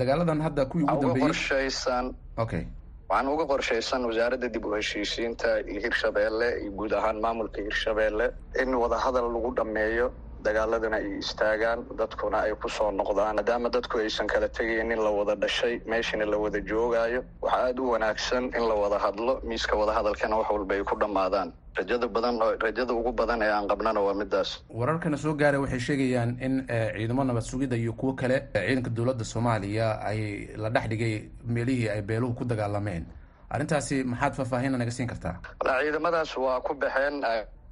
dagaaladan 0.00 0.40
hadda 0.46 0.62
kuwii 0.70 0.84
ugu 0.92 1.02
dambeeyey 1.06 1.26
qorshaysan. 1.28 2.06
Okay. 2.44 2.62
Waxaan 3.10 3.28
uga 3.34 3.44
qorshaysan 3.52 4.02
wasaaradda 4.08 4.48
dib 4.54 4.64
u 4.66 4.72
heshiisiinta 4.78 5.48
iyo 5.70 5.80
hirshabeelle 5.86 6.48
iyo 6.62 6.70
guud 6.78 6.92
ahaan 6.98 7.18
maamulka 7.24 7.58
hirshabeelle 7.66 8.26
in 8.62 8.70
wadahadal 8.82 9.26
lagu 9.34 9.50
dhammeeyo 9.58 10.06
dagaaladana 10.46 10.96
ay 10.96 11.18
istaagaan 11.22 11.80
dadkuna 11.98 12.38
ay 12.46 12.52
ku 12.62 12.68
soo 12.68 12.90
noqdaan. 12.90 13.36
Maadaama 13.36 13.68
dadku 13.76 13.98
aysan 13.98 14.26
kala 14.26 14.48
tegaynin 14.48 14.98
la 15.06 15.10
wada 15.10 15.34
dhashay 15.36 15.80
meeshana 15.86 16.26
la 16.32 16.36
wada 16.44 16.60
joogaayo 16.60 17.20
waxaa 17.42 17.66
aada 17.66 17.82
u 17.82 17.90
wanaagsan 17.94 18.44
in 18.56 18.64
la 18.70 18.74
wada 18.82 18.98
hadlo. 19.04 19.40
Miiska 19.44 19.76
wadahadalkana 19.76 20.36
wax 20.40 20.48
walba 20.50 20.74
ay 20.74 20.82
ku 20.84 20.96
dhammaadaan. 21.02 21.52
Rajada 21.78 22.08
badan 22.08 22.34
rajada 22.64 22.92
ugu 22.92 23.12
badan 23.12 23.42
ee 23.42 23.50
aan 23.56 23.68
qabnana 23.70 24.00
waa 24.06 24.14
midaas 24.14 24.50
wararkana 24.80 25.16
soo 25.16 25.34
gaaray 25.34 25.60
waxay 25.64 25.78
sheegayaan 25.86 26.30
in 26.46 26.54
ciidamo 26.68 27.24
nabad 27.24 27.42
sugidda 27.50 27.76
iyo 27.76 27.92
kuwo 27.92 28.12
kale 28.20 28.36
ciidanka 28.54 28.90
dowladda 28.90 29.24
soomaaliya 29.24 29.86
ay 30.10 30.20
la 30.62 30.68
dhex 30.70 30.86
dhigay 30.90 31.14
meelihii 31.46 31.88
ay 31.94 32.02
beeluhu 32.02 32.34
ku 32.34 32.44
dagaalameen. 32.44 33.06
Arrintaasi 33.54 34.02
maxaad 34.04 34.34
faahfaahin 34.38 34.74
naga 34.78 34.90
siin 34.90 35.08
kartaa? 35.08 35.36
Ciidamadaas 35.62 36.36
waa 36.36 36.60
ku 36.60 36.74
baxeen 36.74 37.22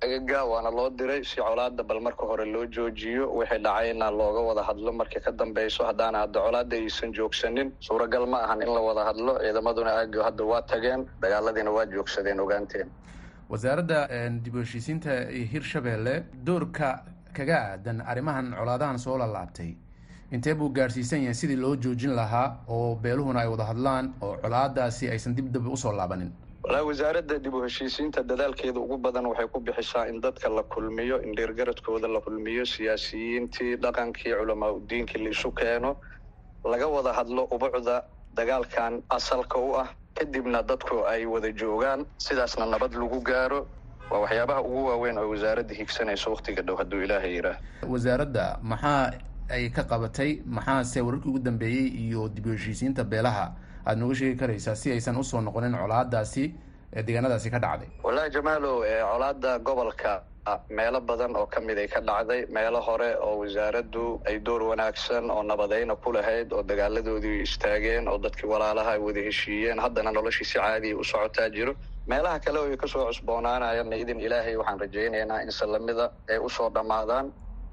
agaga 0.04 0.44
waana 0.50 0.70
loo 0.70 0.90
diray 0.90 1.22
si 1.24 1.36
colaada 1.36 1.82
bal 1.82 2.00
marka 2.00 2.24
hore 2.30 2.44
loo 2.46 2.66
joojiyo. 2.66 3.24
Wixii 3.38 3.58
dhacayna 3.66 4.10
looga 4.10 4.40
wada 4.48 4.62
hadlo 4.68 4.92
markii 4.92 5.20
ka 5.20 5.32
dambeyso 5.32 5.84
haddaana 5.88 6.18
hadda 6.24 6.40
colaada 6.46 6.76
aysan 6.76 7.12
joogsanin 7.12 7.72
suuragal 7.80 8.26
ma 8.26 8.38
ahan 8.44 8.62
in 8.62 8.68
la 8.76 8.80
wada 8.80 9.04
hadlo. 9.08 9.38
Ciidamaduna 9.42 9.90
aago 10.00 10.22
hadda 10.22 10.44
waa 10.44 10.62
tageen 10.62 11.06
dagaaladiina 11.22 11.70
waa 11.70 11.86
joogsadeen 11.86 12.40
ogaanteen. 12.40 12.88
Wasaaradda 13.50 13.98
dib 14.44 14.54
u 14.54 14.58
heshiisiinta 14.58 15.10
hirshabeelle 15.52 16.24
doorka 16.46 17.02
kaga 17.34 17.56
aadan 17.72 18.00
arrimahan 18.00 18.54
colaadahan 18.58 18.98
soo 18.98 19.18
lalaabtay 19.18 19.74
intee 20.32 20.54
buu 20.54 20.68
gaadhsiisan 20.70 21.20
yahay 21.22 21.34
sidii 21.34 21.56
loo 21.56 21.76
joojin 21.76 22.14
lahaa 22.14 22.56
oo 22.68 22.94
beeluhuna 22.94 23.40
ay 23.40 23.48
wada 23.48 23.64
hadlaan 23.64 24.12
oo 24.20 24.36
colaadaasi 24.42 25.08
aysan 25.10 25.34
dib 25.34 25.48
dambe 25.52 25.70
u 25.72 25.76
soo 25.76 25.92
laabanin 25.92 26.30
walaa 26.68 26.82
wasaaradda 26.84 27.38
dib 27.38 27.54
u 27.54 27.62
heshiisiinta 27.62 28.22
dadaalkeeda 28.22 28.80
ugu 28.80 28.96
badan 28.98 29.26
waxay 29.26 29.46
ku 29.48 29.60
bixisaa 29.60 30.06
in 30.08 30.20
dadka 30.20 30.48
la 30.48 30.62
kulmiyo 30.62 31.22
in 31.22 31.34
dheergaradkooda 31.34 32.08
la 32.08 32.20
kulmiyo 32.20 32.64
siyaasiyiintii 32.66 33.76
dhaqankii 33.76 34.34
culamaa 34.40 34.72
udiinkii 34.72 35.22
la 35.24 35.30
isu 35.30 35.52
keeno 35.52 35.96
laga 36.64 36.86
wada 36.86 37.12
hadlo 37.12 37.44
ubucda 37.50 38.02
dagaalkan 38.36 39.02
asalka 39.10 39.58
u 39.58 39.74
ah 39.80 39.88
kadibna 40.14 40.62
dadku 40.62 41.06
ay 41.06 41.24
wada 41.26 41.52
joogaan 41.52 42.04
sidaasna 42.18 42.66
nabad 42.66 42.92
lagu 42.94 43.20
gaaro. 43.20 43.66
Waa 44.10 44.18
waxyaabaha 44.20 44.60
ugu 44.62 44.84
waaweyn 44.86 45.18
oo 45.18 45.28
wasaaradda 45.30 45.74
higsanayso 45.74 46.30
waktiga 46.30 46.62
dhow 46.62 46.76
hadduu 46.76 47.02
ilaahay 47.02 47.34
yidhaah 47.34 47.56
wasaaradda 47.88 48.58
maxaa 48.62 49.12
ay 49.48 49.68
ka 49.70 49.82
qabatay 49.84 50.40
maxaase 50.46 51.00
wararkii 51.00 51.28
ugu 51.30 51.38
dambeeyey 51.38 51.86
iyo 52.04 52.28
dib 52.28 52.46
u 52.46 52.50
heshiisiinta 52.52 53.04
beelaha 53.04 53.52
aada 53.88 54.00
nooga 54.00 54.14
sheegi 54.20 54.36
karaysaa 54.42 54.74
si 54.82 54.88
aysan 54.96 55.16
u 55.16 55.24
soo 55.30 55.40
noqonin 55.48 55.74
colaadaasi 55.82 56.44
ee 56.96 57.02
deegaanadaasi 57.06 57.50
ka 57.54 57.58
dhacday. 57.64 57.88
Wallahi 58.04 58.30
jamaalow 58.36 58.76
colaada 59.12 59.52
gobolka 59.68 60.12
meelo 60.78 61.00
badan 61.08 61.36
oo 61.36 61.46
ka 61.54 61.60
mid 61.60 61.78
ay 61.78 61.88
ka 61.94 62.00
dhacday 62.00 62.40
meelo 62.56 62.80
hore 62.86 63.10
oo 63.26 63.34
wasaaraddu 63.42 64.04
ay 64.28 64.36
door 64.46 64.62
wanaagsan 64.70 65.30
oo 65.34 65.42
nabadayna 65.50 65.96
ku 66.04 66.12
lahayd 66.16 66.52
oo 66.52 66.62
dagaaladoodii 66.70 67.42
istaageen 67.46 68.08
oo 68.08 68.18
dadkii 68.24 68.48
walaalaha 68.52 68.90
ay 68.96 69.00
wada 69.06 69.20
heshiiyeen 69.28 69.78
haddana 69.84 70.10
noloshii 70.12 70.44
si 70.50 70.58
caadiya 70.58 70.96
u 70.96 71.04
socotaa 71.04 71.48
jiro. 71.56 71.74
Meelaha 72.12 72.38
kale 72.44 72.58
oo 72.62 72.70
ay 72.72 72.76
ka 72.76 72.86
soo 72.88 73.04
cusboonaanayana 73.10 73.96
idin 74.02 74.20
ilaahay 74.26 74.56
waxaan 74.56 74.80
rajaynaynaa 74.84 75.40
in 75.44 75.50
salamida 75.60 76.06
ay 76.32 76.38
u 76.38 76.48
soo 76.48 76.70
dhammaadaan. 76.76 77.26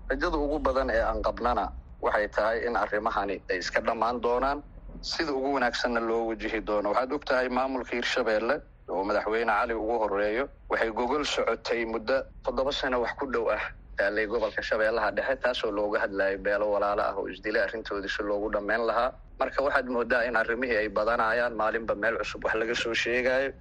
Rajada 0.09 0.37
ugu 0.37 0.59
badan 0.59 0.89
ee 0.89 1.01
aan 1.09 1.21
qabnana 1.27 1.65
waxay 2.01 2.27
tahay 2.27 2.57
in 2.67 2.75
arrimahani 2.83 3.39
ay 3.51 3.57
iska 3.63 3.79
dhammaan 3.87 4.19
doonaan 4.25 4.59
sida 5.01 5.31
ugu 5.33 5.53
wanaagsanna 5.53 5.99
loo 5.99 6.27
wajihi 6.27 6.61
doono. 6.61 6.89
Waxaad 6.89 7.13
og 7.13 7.25
tahay 7.25 7.49
maamulka 7.49 7.95
hirshabeelle 7.95 8.61
oo 8.89 9.03
madaxweyne 9.03 9.51
cali 9.51 9.73
ugu 9.73 9.95
horeeyo 9.99 10.49
waxay 10.69 10.91
gogol 10.91 11.23
socotay 11.25 11.85
muddo 11.85 12.23
toddoba 12.43 12.71
sano 12.71 13.01
wax 13.01 13.13
ku 13.19 13.25
dhow 13.31 13.49
ah 13.51 13.61
taalay 13.97 14.27
gobolka 14.27 14.61
shabeellaha 14.63 15.11
dhexe 15.11 15.35
taasoo 15.43 15.71
looga 15.71 15.99
hadlayay 15.99 16.37
beelo 16.37 16.71
walaalo 16.71 17.01
ah 17.01 17.13
oo 17.17 17.27
isdilay 17.29 17.61
arrintoodii 17.63 18.09
si 18.09 18.23
loogu 18.23 18.49
dhammayn 18.53 18.85
lahaa. 18.89 19.11
Marka 19.39 19.63
waxaad 19.63 19.87
moodaa 19.89 20.23
in 20.27 20.35
arrimihii 20.35 20.77
ay 20.77 20.89
badanayaan 20.89 21.53
maalinba 21.55 21.95
meel 21.95 22.17
cusub 22.17 22.43
wax 22.45 22.55
laga 22.55 22.75
soo 22.75 22.93
sheegayo 22.93 23.51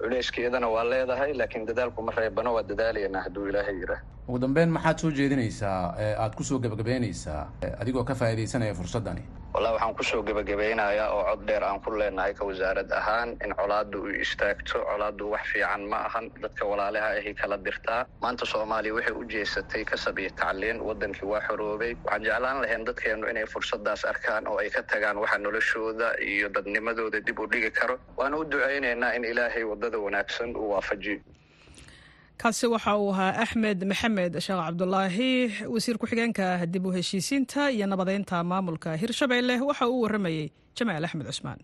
culeyskeedana 0.00 0.68
waa 0.68 0.84
leedahay 0.84 1.32
laakiin 1.34 1.66
dadaalku 1.66 2.02
ma 2.02 2.12
reebano 2.16 2.54
waa 2.54 2.62
dadaalaynaa 2.62 3.22
hadduu 3.26 3.46
ilaahay 3.48 3.74
yidhaah. 3.80 4.00
Ugu 4.28 4.38
dambeyn 4.38 4.70
maxaad 4.70 4.98
soo 4.98 5.10
jeedinaysaa 5.10 5.94
aada 6.18 6.34
ku 6.36 6.44
soo 6.44 6.58
gebagabeynaysaa 6.58 7.42
adigoo 7.80 8.04
ka 8.04 8.14
faa'iidaysanaya 8.14 8.74
fursaddani 8.74 9.22
wallahi 9.54 9.74
waxaan 9.76 9.94
ku 9.94 10.02
soo 10.02 10.22
gebagabeynayaa 10.24 11.12
oo 11.12 11.24
cod 11.28 11.40
dheer 11.46 11.62
aan 11.64 11.80
ku 11.84 11.90
leenahay 11.92 12.32
ka 12.34 12.44
wasaarad 12.48 12.88
ahaan 12.92 13.36
in 13.44 13.52
colaaddu 13.60 13.98
u 14.04 14.08
istaagto 14.24 14.80
colaaddu 14.88 15.28
wax 15.32 15.44
fiican 15.52 15.84
ma 15.92 15.98
ahan 16.08 16.30
dadka 16.40 16.64
walaalaha 16.70 17.08
ahi 17.20 17.34
kala 17.40 17.56
dirtaa. 17.66 18.06
Maanta 18.24 18.46
soomaaliya 18.48 18.94
waxay 18.96 19.12
u 19.20 19.24
jeesatay 19.28 19.84
kasab 19.84 20.18
iyo 20.18 20.30
tacliin 20.40 20.80
waddankii 20.80 21.28
waa 21.32 21.40
xoroobay. 21.48 21.92
Waxaan 22.04 22.24
jeclaan 22.24 22.58
lahayn 22.64 22.84
dadkeennu 22.88 23.28
inay 23.28 23.44
fursaddaas 23.46 24.04
arkaan 24.08 24.48
oo 24.48 24.56
ay 24.56 24.70
ka 24.70 24.82
tagaan 24.82 25.20
waxa 25.20 25.38
noloshooda 25.38 26.16
iyo 26.20 26.48
dadnimadooda 26.48 27.20
dib 27.20 27.38
u 27.38 27.46
dhigi 27.46 27.70
karo. 27.70 28.00
Waana 28.16 28.36
u 28.40 28.44
ducaynaynaa 28.48 29.12
in 29.16 29.24
ilaahay 29.24 29.64
waddada 29.68 29.98
wanaagsan 30.00 30.56
uu 30.56 30.72
waafajiyo 30.72 31.20
kaasi 32.40 32.66
waxa 32.74 32.92
uu 33.02 33.10
ahaa 33.14 33.32
axmed 33.44 33.78
maxamed 33.90 34.32
sheekh 34.46 34.60
cabdulaahi 34.66 35.30
wasiir 35.74 35.96
ku-xigeenka 36.00 36.46
dib 36.72 36.84
u 36.86 36.90
heshiisiinta 36.96 37.70
iyo 37.76 37.86
nabadeynta 37.92 38.36
maamulka 38.50 38.90
hirshabeelle 39.02 39.54
waxa 39.68 39.84
uu 39.92 40.00
waramayey 40.04 40.46
jamaal 40.78 41.04
axmed 41.08 41.26
cusmaan 41.30 41.58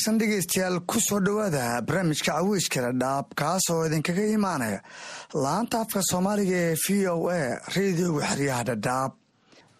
wanaagsan 0.00 0.18
dhegaystayaal 0.18 0.80
ku 0.86 0.98
soo 1.00 1.20
dhowaada 1.20 1.82
barnaamijka 1.86 2.32
caweyskala 2.32 2.92
dhaab 3.02 3.34
kaas 3.36 3.68
oo 3.70 3.84
idinkaga 3.86 4.22
imaanaya 4.36 4.80
laanta 5.34 5.80
afka 5.84 6.00
soomaaliga 6.10 6.56
ee 6.56 6.74
v 6.84 7.06
o 7.12 7.28
a 7.28 7.60
radioga 7.74 8.24
xeryaha 8.30 8.62
dhadhaab 8.70 9.12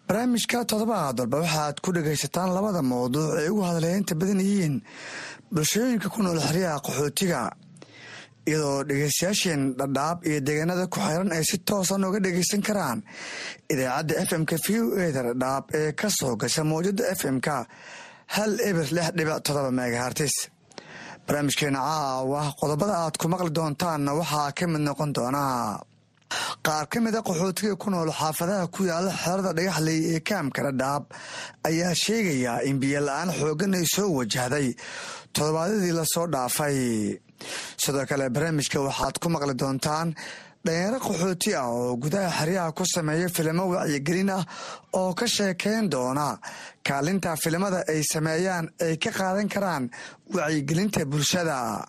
barnaamijka 0.07 0.65
toddobaad 0.71 1.19
walba 1.19 1.37
waxaad 1.43 1.75
ku 1.83 1.89
dhegaysataan 1.95 2.53
labada 2.57 2.81
mawduuc 2.91 3.33
ay 3.41 3.49
ugu 3.49 3.61
hadleynta 3.69 4.13
badan 4.21 4.39
yihiin 4.45 4.75
bulshooyinka 5.53 6.07
ku 6.13 6.19
nool 6.23 6.39
xeryaha 6.47 6.77
qaxootiga 6.85 7.41
iyadoo 8.49 8.83
dhegaystayaasheen 8.89 9.61
dhadhaab 9.79 10.17
iyo 10.29 10.39
deegaanada 10.47 10.85
ku 10.93 10.97
xeeran 11.05 11.31
ay 11.33 11.43
si 11.49 11.57
toosa 11.67 11.97
nooga 11.97 12.19
dhegaysan 12.25 12.61
karaan 12.67 12.99
idaacadda 13.73 14.13
f 14.27 14.31
m-ka 14.41 14.55
v 14.65 14.67
o 14.81 14.85
eda 15.07 15.21
dhadhaab 15.33 15.63
ee 15.79 15.91
ka 15.99 16.07
soo 16.19 16.33
gasha 16.41 16.61
mawjada 16.71 17.03
f 17.19 17.21
m-ka 17.35 17.57
hal 18.35 18.51
eber 18.69 18.87
lix 18.95 19.07
dhibic 19.17 19.39
todoba 19.47 19.71
megahartis 19.79 20.35
barnaamijkeena 21.27 21.79
caawa 21.89 22.41
qodobada 22.59 22.93
aad 23.03 23.15
ku 23.21 23.25
maqli 23.33 23.51
doontaanna 23.57 24.11
waxaa 24.19 24.49
ka 24.57 24.65
mid 24.71 24.81
noqon 24.87 25.11
doonaa 25.17 25.79
qaar 26.65 26.85
ka 26.91 26.97
mid 27.05 27.15
a 27.19 27.21
qaxootiga 27.27 27.75
ku 27.81 27.87
nool 27.93 28.09
xaafadaha 28.19 28.65
ku 28.75 28.81
yaalla 28.89 29.11
xerada 29.23 29.51
dhagaxley 29.57 29.99
ee 30.13 30.19
kaamka 30.29 30.61
dhadhaab 30.67 31.03
ayaa 31.69 31.93
sheegaya 32.03 32.53
in 32.69 32.77
biyo 32.81 32.99
la'aan 33.07 33.29
xooggan 33.39 33.73
ay 33.79 33.85
soo 33.95 34.09
wajahday. 34.19 34.67
Toddobaadyadii 35.35 35.93
la 35.99 36.05
soo 36.13 36.27
dhaafay. 36.33 36.77
Sidoo 37.83 38.05
kale 38.09 38.25
barnaamijka 38.35 38.77
waxaad 38.87 39.15
ku 39.21 39.27
maqli 39.33 39.53
doontaan 39.61 40.07
dhalinyaro 40.65 40.99
qaxooti 41.07 41.51
ah 41.57 41.67
oo 41.69 41.95
gudaha 42.03 42.29
xeryaha 42.39 42.71
ku 42.77 42.83
sameeya 42.85 43.29
filimo 43.35 43.63
wacyigelin 43.73 44.29
ah 44.29 44.43
oo 44.93 45.13
ka 45.13 45.25
sheekeyn 45.27 45.89
doona. 45.89 46.37
Kaalinta 46.85 47.35
filimada 47.43 47.83
ay 47.89 48.01
sameeyaan 48.13 48.65
ay 48.85 48.97
ka 48.97 49.11
qaadan 49.11 49.49
karaan 49.49 49.89
wacyigelinta 50.33 51.05
bulshada. 51.05 51.85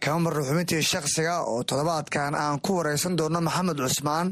Kama 0.00 0.18
marna 0.24 0.42
xubintii 0.48 0.82
shakhsiga 0.82 1.34
oo 1.44 1.62
toddobaadkan 1.68 2.34
aan 2.34 2.58
ku 2.64 2.70
wareysan 2.78 3.16
doono 3.18 3.40
maxamed 3.40 3.76
cusmaan 3.76 4.28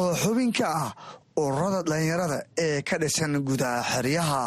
oo 0.00 0.14
xubin 0.22 0.52
ka 0.52 0.66
ah 0.82 0.88
ururada 1.36 1.82
dhalinyarada 1.88 2.38
ee 2.58 2.80
ka 2.82 2.96
dhisan 3.02 3.36
gudaha 3.44 3.82
xeryaha 3.92 4.40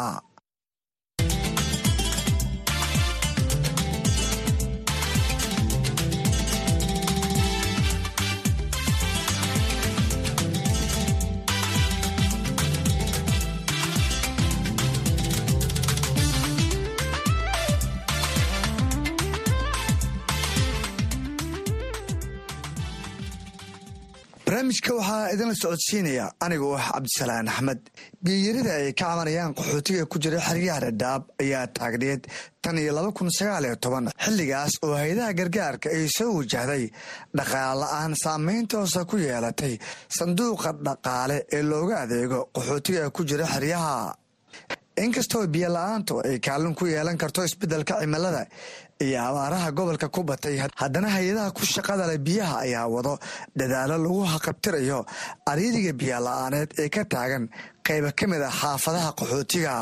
barnaamijka 24.66 24.94
waxaa 24.94 25.30
idinla 25.34 25.54
socodsiinaya 25.54 26.26
anigoo 26.40 26.74
ah 26.76 26.90
cabdisalaan 26.92 27.48
axmed. 27.48 27.78
Biyiyarida 28.24 28.72
ay 28.74 28.92
ka 28.92 29.04
cabanayaan 29.06 29.54
qaxootiga 29.54 30.06
ku 30.10 30.18
jira 30.18 30.40
xeryaha 30.40 30.80
dhadhaab 30.80 31.22
ayaa 31.40 31.66
taagneed 31.76 32.26
tan 32.62 32.78
iyo 32.78 32.92
laba 32.92 33.12
kun 33.12 33.30
sagaal 33.30 33.64
iyo 33.64 33.76
toban. 33.76 34.10
Xilligaas 34.24 34.72
oo 34.82 34.94
hay'adaha 34.94 35.32
gargaarka 35.38 35.88
ay 35.90 36.08
soo 36.08 36.32
wajahday 36.38 36.90
dhaqaale 37.36 37.80
la'aan 37.80 38.14
saamayntoosa 38.22 39.04
ku 39.06 39.16
yeelatay 39.18 39.78
sanduuqa 40.18 40.72
dhaqaale 40.86 41.46
ee 41.52 41.62
looga 41.62 41.96
adeego 42.04 42.48
qaxootiga 42.54 43.10
ku 43.10 43.22
jira 43.24 43.46
xeryaha. 43.46 44.16
Inkastoo 45.04 45.46
biyo 45.46 45.68
la'aantu 45.76 46.14
ay 46.24 46.38
kaalin 46.40 46.74
ku 46.74 46.86
yeelan 46.86 47.18
karto 47.20 47.44
isbeddelka 47.44 48.00
cimilada 48.00 48.42
iyo 49.04 49.18
abaaraha 49.28 49.70
gobolka 49.76 50.08
ku 50.08 50.22
batay 50.24 50.56
haddana 50.80 51.08
hay'adaha 51.16 51.50
ku 51.56 51.62
shaqada 51.64 52.06
leh 52.10 52.18
biyaha 52.26 52.56
ayaa 52.64 52.86
wado. 52.94 53.18
Dadaalo 53.58 53.96
lagu 54.04 54.22
haqabtirayo 54.32 54.98
ariiriga 55.50 55.92
biyo 56.00 56.18
la'aaneed 56.26 56.70
ee 56.82 56.88
ka 56.88 57.02
taagan 57.04 57.44
qayba 57.86 58.10
ka 58.18 58.24
mid 58.26 58.42
ah 58.42 58.50
xaafadaha 58.60 59.10
qaxootiga. 59.18 59.74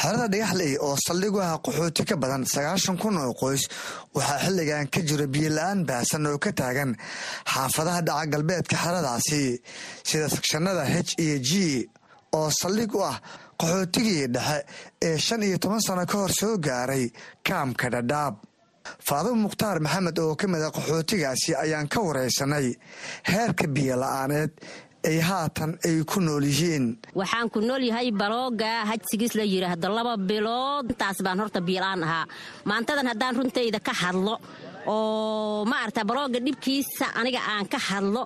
Xerada 0.00 0.26
dhagaxley 0.32 0.72
oo 0.80 0.96
saldhig 1.06 1.34
u 1.36 1.40
ah 1.44 1.60
qaxooti 1.64 2.02
ka 2.08 2.16
badan 2.16 2.42
sagaashan 2.54 2.96
kun 3.02 3.16
oo 3.20 3.32
qoys 3.40 3.62
waxaa 4.16 4.38
xilligan 4.44 4.86
ka 4.92 5.00
jira 5.08 5.26
biyo 5.34 5.50
la'aan 5.56 5.84
baahsan 5.88 6.26
oo 6.30 6.38
ka 6.44 6.50
taagan 6.60 6.90
xaafadaha 7.52 8.00
dhaca 8.08 8.26
galbeedka 8.32 8.76
xeradaasi 8.84 9.42
sida 10.08 10.26
sakshanada 10.34 10.84
h 10.88 11.12
iyo 11.24 11.36
g 11.48 11.50
oo 12.38 12.48
saldhig 12.60 12.94
u 12.96 13.00
ah 13.04 13.16
qaxootigii 13.62 14.26
dhexe 14.34 14.58
ee 15.08 15.16
shan 15.26 15.42
iyo 15.46 15.58
toban 15.62 15.80
sano 15.86 16.04
ka 16.06 16.16
hor 16.18 16.32
soo 16.40 16.56
gaaray 16.66 17.04
kaamka 17.46 17.86
dhadhaab. 17.94 18.34
Faadimo 19.06 19.36
mukhtaar 19.46 19.78
maxamed 19.84 20.18
oo 20.18 20.34
ka 20.40 20.46
mid 20.52 20.62
a 20.62 20.70
qaxootigaasi 20.76 21.50
ayaan 21.64 21.88
ka 21.92 21.98
wareysanay 22.06 22.66
heerka 23.30 23.66
biyo 23.74 23.94
la'aaneed 24.02 24.50
ay 25.10 25.18
haatan 25.28 25.70
ay 25.86 25.96
ku 26.10 26.18
nool 26.20 26.42
yihiin. 26.50 26.86
Waxaan 27.14 27.48
ku 27.54 27.60
nool 27.60 27.82
yahay 27.90 28.10
balooga 28.10 28.72
hajsigiis 28.90 29.34
la 29.38 29.44
yidhaahdo 29.52 29.88
laba 29.96 30.14
bilood. 30.30 30.86
Intaas 30.92 31.18
baan 31.24 31.38
horta 31.42 31.60
biyola-aan 31.68 32.02
ahaa. 32.06 32.26
Maantadan 32.68 33.06
haddaan 33.10 33.36
runtayda 33.38 33.78
ka 33.86 33.92
hadlo 34.02 34.34
oo 34.86 35.64
maarata 35.70 36.02
balooga 36.10 36.38
dhibkiisa 36.46 37.06
aniga 37.18 37.40
aan 37.52 37.66
ka 37.72 37.78
hadlo 37.88 38.22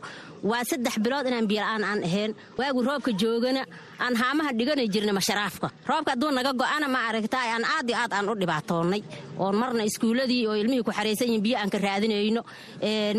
waa 0.51 0.63
saddex 0.71 0.95
bilood 1.05 1.27
inaan 1.31 1.47
biyola-aan 1.51 1.85
aan 1.91 2.01
ahayn. 2.09 2.33
Waagu 2.59 2.81
roobka 2.89 3.11
joogana 3.23 3.63
aan 4.05 4.15
haamaha 4.21 4.51
dhigana 4.59 4.85
jirna 4.95 5.13
masharaafka 5.19 5.69
roobka 5.91 6.11
hadduu 6.13 6.31
naga 6.39 6.53
go'ana 6.61 6.87
ma 6.95 6.99
aragta 7.09 7.39
aan 7.55 7.65
aad 7.75 7.87
iyo 7.91 7.97
aad 8.03 8.13
aan 8.17 8.29
u 8.33 8.35
dhibaatoonnay. 8.41 9.03
Oon 9.43 9.57
marna 9.61 9.83
iskuulladii 9.91 10.47
oo 10.49 10.55
ilmihii 10.63 10.85
ku 10.87 10.93
xaraysan 10.99 11.27
yihiin 11.29 11.43
biyo 11.47 11.57
aan 11.59 11.71
ka 11.75 11.79
raadinayno. 11.87 12.43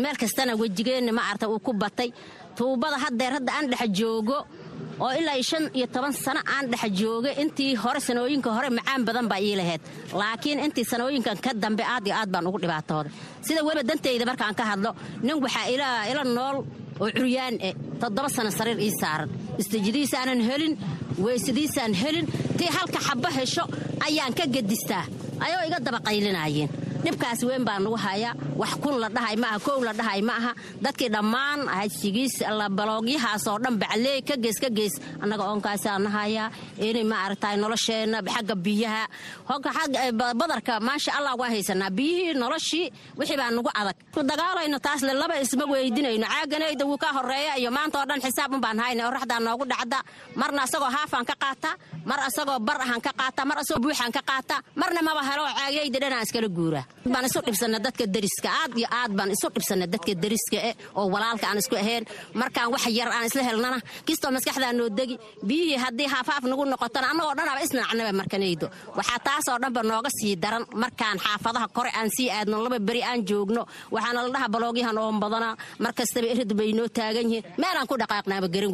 Meel 0.02 0.16
kastana 0.22 0.52
wejigeenna 0.60 1.12
ma 1.12 1.22
arata 1.30 1.46
uu 1.48 1.58
ku 1.66 1.72
batay. 1.82 2.10
Tuubada 2.56 2.96
haddeer 3.04 3.32
hadda 3.38 3.50
aan 3.56 3.66
dhex 3.70 3.86
joogo 3.98 4.38
oo 5.04 5.12
ilaa 5.20 5.38
shan 5.50 5.64
iyo 5.78 5.86
toban 5.94 6.12
sano 6.24 6.40
aan 6.54 6.66
dhex 6.72 6.82
jooga 7.00 7.30
intii 7.42 7.74
hore 7.82 8.00
sanooyinka 8.06 8.50
hore 8.56 8.68
macaan 8.78 9.04
badan 9.06 9.26
baa 9.30 9.38
ii 9.48 9.54
lahayd 9.60 9.80
laakiin 10.20 10.58
intii 10.66 10.84
sanooyinkan 10.92 11.36
ka 11.44 11.50
dambe 11.62 11.82
aad 11.94 12.04
iyo 12.06 12.14
aad 12.20 12.30
baan 12.34 12.46
ugu 12.48 12.58
dhibaatooday. 12.64 13.12
Sida 13.46 13.60
weliba 13.66 13.84
dantayda 13.90 14.24
markaan 14.30 14.54
ka 14.58 14.64
hadlo 14.70 14.90
nin 15.22 15.36
waxaa 15.44 15.66
ila 16.10 16.22
nool 16.36 16.56
oo 17.00 17.08
curyaan 17.16 17.54
e 17.68 17.70
toddoba 18.00 18.28
sano 18.36 18.50
sariir 18.58 18.78
ii 18.86 18.92
saaran. 19.00 19.28
Istajidiisaanan 19.60 20.40
helin 20.48 20.74
weysadiisaan 21.24 21.94
helin 22.02 22.26
tii 22.58 22.70
halka 22.76 22.98
xabbo 23.06 23.28
hesho 23.38 23.64
ayaan 24.06 24.34
ka 24.38 24.44
gedistaa 24.54 25.04
ayoo 25.44 25.62
iga 25.68 25.78
daba 25.86 25.98
qaylinaayeen. 26.06 26.70
Dhibkaas 27.04 27.40
weyn 27.48 27.64
baa 27.68 27.78
nugu 27.84 27.96
hayaa. 28.04 28.34
Wax 28.60 28.72
kun 28.82 28.94
la 29.02 29.08
dhahay 29.16 29.36
maaha 29.42 29.58
kow 29.66 29.78
la 29.86 29.92
dhahay 29.98 30.20
ma 30.28 30.32
aha. 30.40 30.52
Dadkii 30.84 31.08
dhammaan 31.14 31.60
hajsigiis 31.76 32.34
baloogyahaasoo 32.78 33.58
dhan 33.64 33.74
bacleey 33.82 34.18
ka 34.28 34.34
gees 34.42 34.58
ka 34.62 34.68
gees. 34.78 34.94
Annaga 35.22 35.44
oonkaasaa 35.50 35.98
nahayaa 36.04 36.50
inay 36.88 37.04
ma 37.10 37.16
aragtay 37.24 37.54
nolosheenna 37.62 38.18
xagga 38.34 38.54
biyaha. 38.64 39.04
Badarka 40.34 40.80
maasha 40.80 41.12
allah 41.18 41.34
waa 41.38 41.48
haysanaa. 41.48 41.90
Biyihii 41.90 42.34
noloshii 42.34 42.92
wixii 43.16 43.36
baa 43.36 43.50
nugu 43.50 43.70
adag. 43.74 43.96
Dagaalayno 44.14 44.78
taasle 44.78 45.12
laba 45.14 45.38
isma 45.40 45.64
weydinayno. 45.70 46.26
Caaganayda 46.26 46.84
wuu 46.84 46.98
ka 46.98 47.08
horreeya 47.12 47.56
iyo 47.58 47.70
maanta 47.70 47.98
oo 48.00 48.06
dhan 48.06 48.20
xisaabun 48.20 48.60
baan 48.60 48.78
hayna 48.78 49.08
oraxdaa 49.08 49.40
noogu 49.40 49.64
dhacda. 49.70 49.98
Marna 50.36 50.62
asagoo 50.62 50.90
haafaan 50.90 51.24
ka 51.24 51.34
qaataa 51.42 51.74
mar 52.04 52.18
asagoo 52.26 52.58
bar 52.58 52.80
ahaan 52.80 53.00
ka 53.00 53.12
qaataa 53.20 53.44
mar 53.48 53.58
asagoo 53.58 53.80
buuxaan 53.82 54.12
ka 54.12 54.22
qaataa 54.30 54.60
marna 54.76 55.00
maba 55.02 55.22
helo 55.30 55.44
caagayda 55.58 55.98
dhanaan 56.02 56.24
iskala 56.26 56.48
guuraa 56.56 56.84
baan 57.12 57.24
isu 57.28 57.40
dhibsanna 57.46 57.78
dadka 57.84 58.04
deriska. 58.14 58.48
Aad 58.60 58.72
iyo 58.80 58.88
aad 58.98 59.12
baan 59.18 59.30
isu 59.36 59.48
dhibsanna 59.54 59.86
dadka 59.92 60.12
deriska 60.22 60.58
eh 60.68 60.74
oo 60.98 61.06
walaalka 61.14 61.46
aan 61.50 61.58
isku 61.62 61.76
ahayn. 61.82 62.04
Markaan 62.40 62.68
wax 62.72 62.84
yar 62.98 63.08
aan 63.16 63.26
isla 63.28 63.42
helnana 63.48 63.78
kistoo 64.06 64.30
maskaxdaa 64.36 64.72
noo 64.78 64.88
degi. 64.98 65.16
Biyihii 65.48 65.78
haddii 65.84 66.08
haafaaf 66.14 66.44
nagu 66.50 66.64
noqotona 66.72 67.06
annagoo 67.12 67.34
dhanaba 67.38 67.60
isnacnaba 67.66 68.12
markanaydo 68.20 68.66
waxaa 68.98 69.18
taasoo 69.26 69.58
dhanba 69.62 69.80
nooga 69.90 70.10
sii 70.18 70.34
daran 70.42 70.64
markaan 70.82 71.16
xaafadaha 71.24 71.66
kore 71.76 71.90
aan 71.98 72.08
sii 72.16 72.28
aadno 72.36 72.56
laba 72.64 72.78
beri 72.88 73.02
aan 73.10 73.20
joogno. 73.28 73.62
Waxaana 73.94 74.20
la 74.26 74.30
dhaha 74.34 74.48
baloogyahan 74.54 74.98
oon 75.02 75.16
badanaa 75.22 75.54
mar 75.82 75.92
kastaba 75.98 76.26
erid 76.32 76.52
bay 76.58 76.70
noo 76.78 76.88
taagan 76.88 77.26
yihiin. 77.32 77.44
Meelaan 77.60 77.86
ku 77.90 77.94
dhaqaaqnaaba 78.02 78.46
garan 78.54 78.72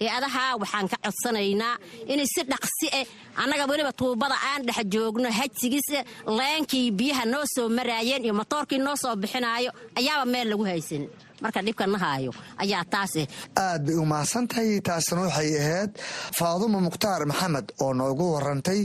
weysana 0.00 0.28
hay'adaha 0.28 0.58
waxaan 0.60 0.88
ka 0.88 0.96
codsanaynaa 1.04 1.76
inay 2.12 2.26
si 2.34 2.42
dhaqsi 2.42 2.86
eh 3.00 3.06
annaga 3.36 3.66
weliba 3.70 3.92
tuubada 3.92 4.34
aan 4.50 4.62
dhex 4.66 4.84
joogno 4.94 5.28
hajsigiise 5.38 6.04
leenkii 6.38 6.90
biyaha 6.90 7.24
noo 7.24 7.44
soo 7.54 7.68
maraayeen 7.68 8.24
iyo 8.24 8.34
motoorkii 8.34 8.78
noo 8.78 8.96
soo 8.96 9.16
bixinaayo 9.16 9.70
ayaaba 9.98 10.24
meel 10.32 10.48
lagu 10.50 10.64
haysan 10.64 11.08
marka 11.42 11.62
dhibka 11.62 11.86
na 11.86 11.98
haayo 11.98 12.32
ayaa 12.62 12.84
taas 12.84 13.16
eh. 13.16 13.26
Aad 13.56 13.82
bay 13.86 13.94
u 13.94 14.04
mahadsantahay 14.04 14.80
taasna 14.80 15.20
waxay 15.26 15.50
ahayd 15.62 15.90
faadumo 16.38 16.80
mukhtaar 16.80 17.26
maxamed 17.26 17.66
oo 17.82 17.92
noogu 17.94 18.32
warantay 18.34 18.80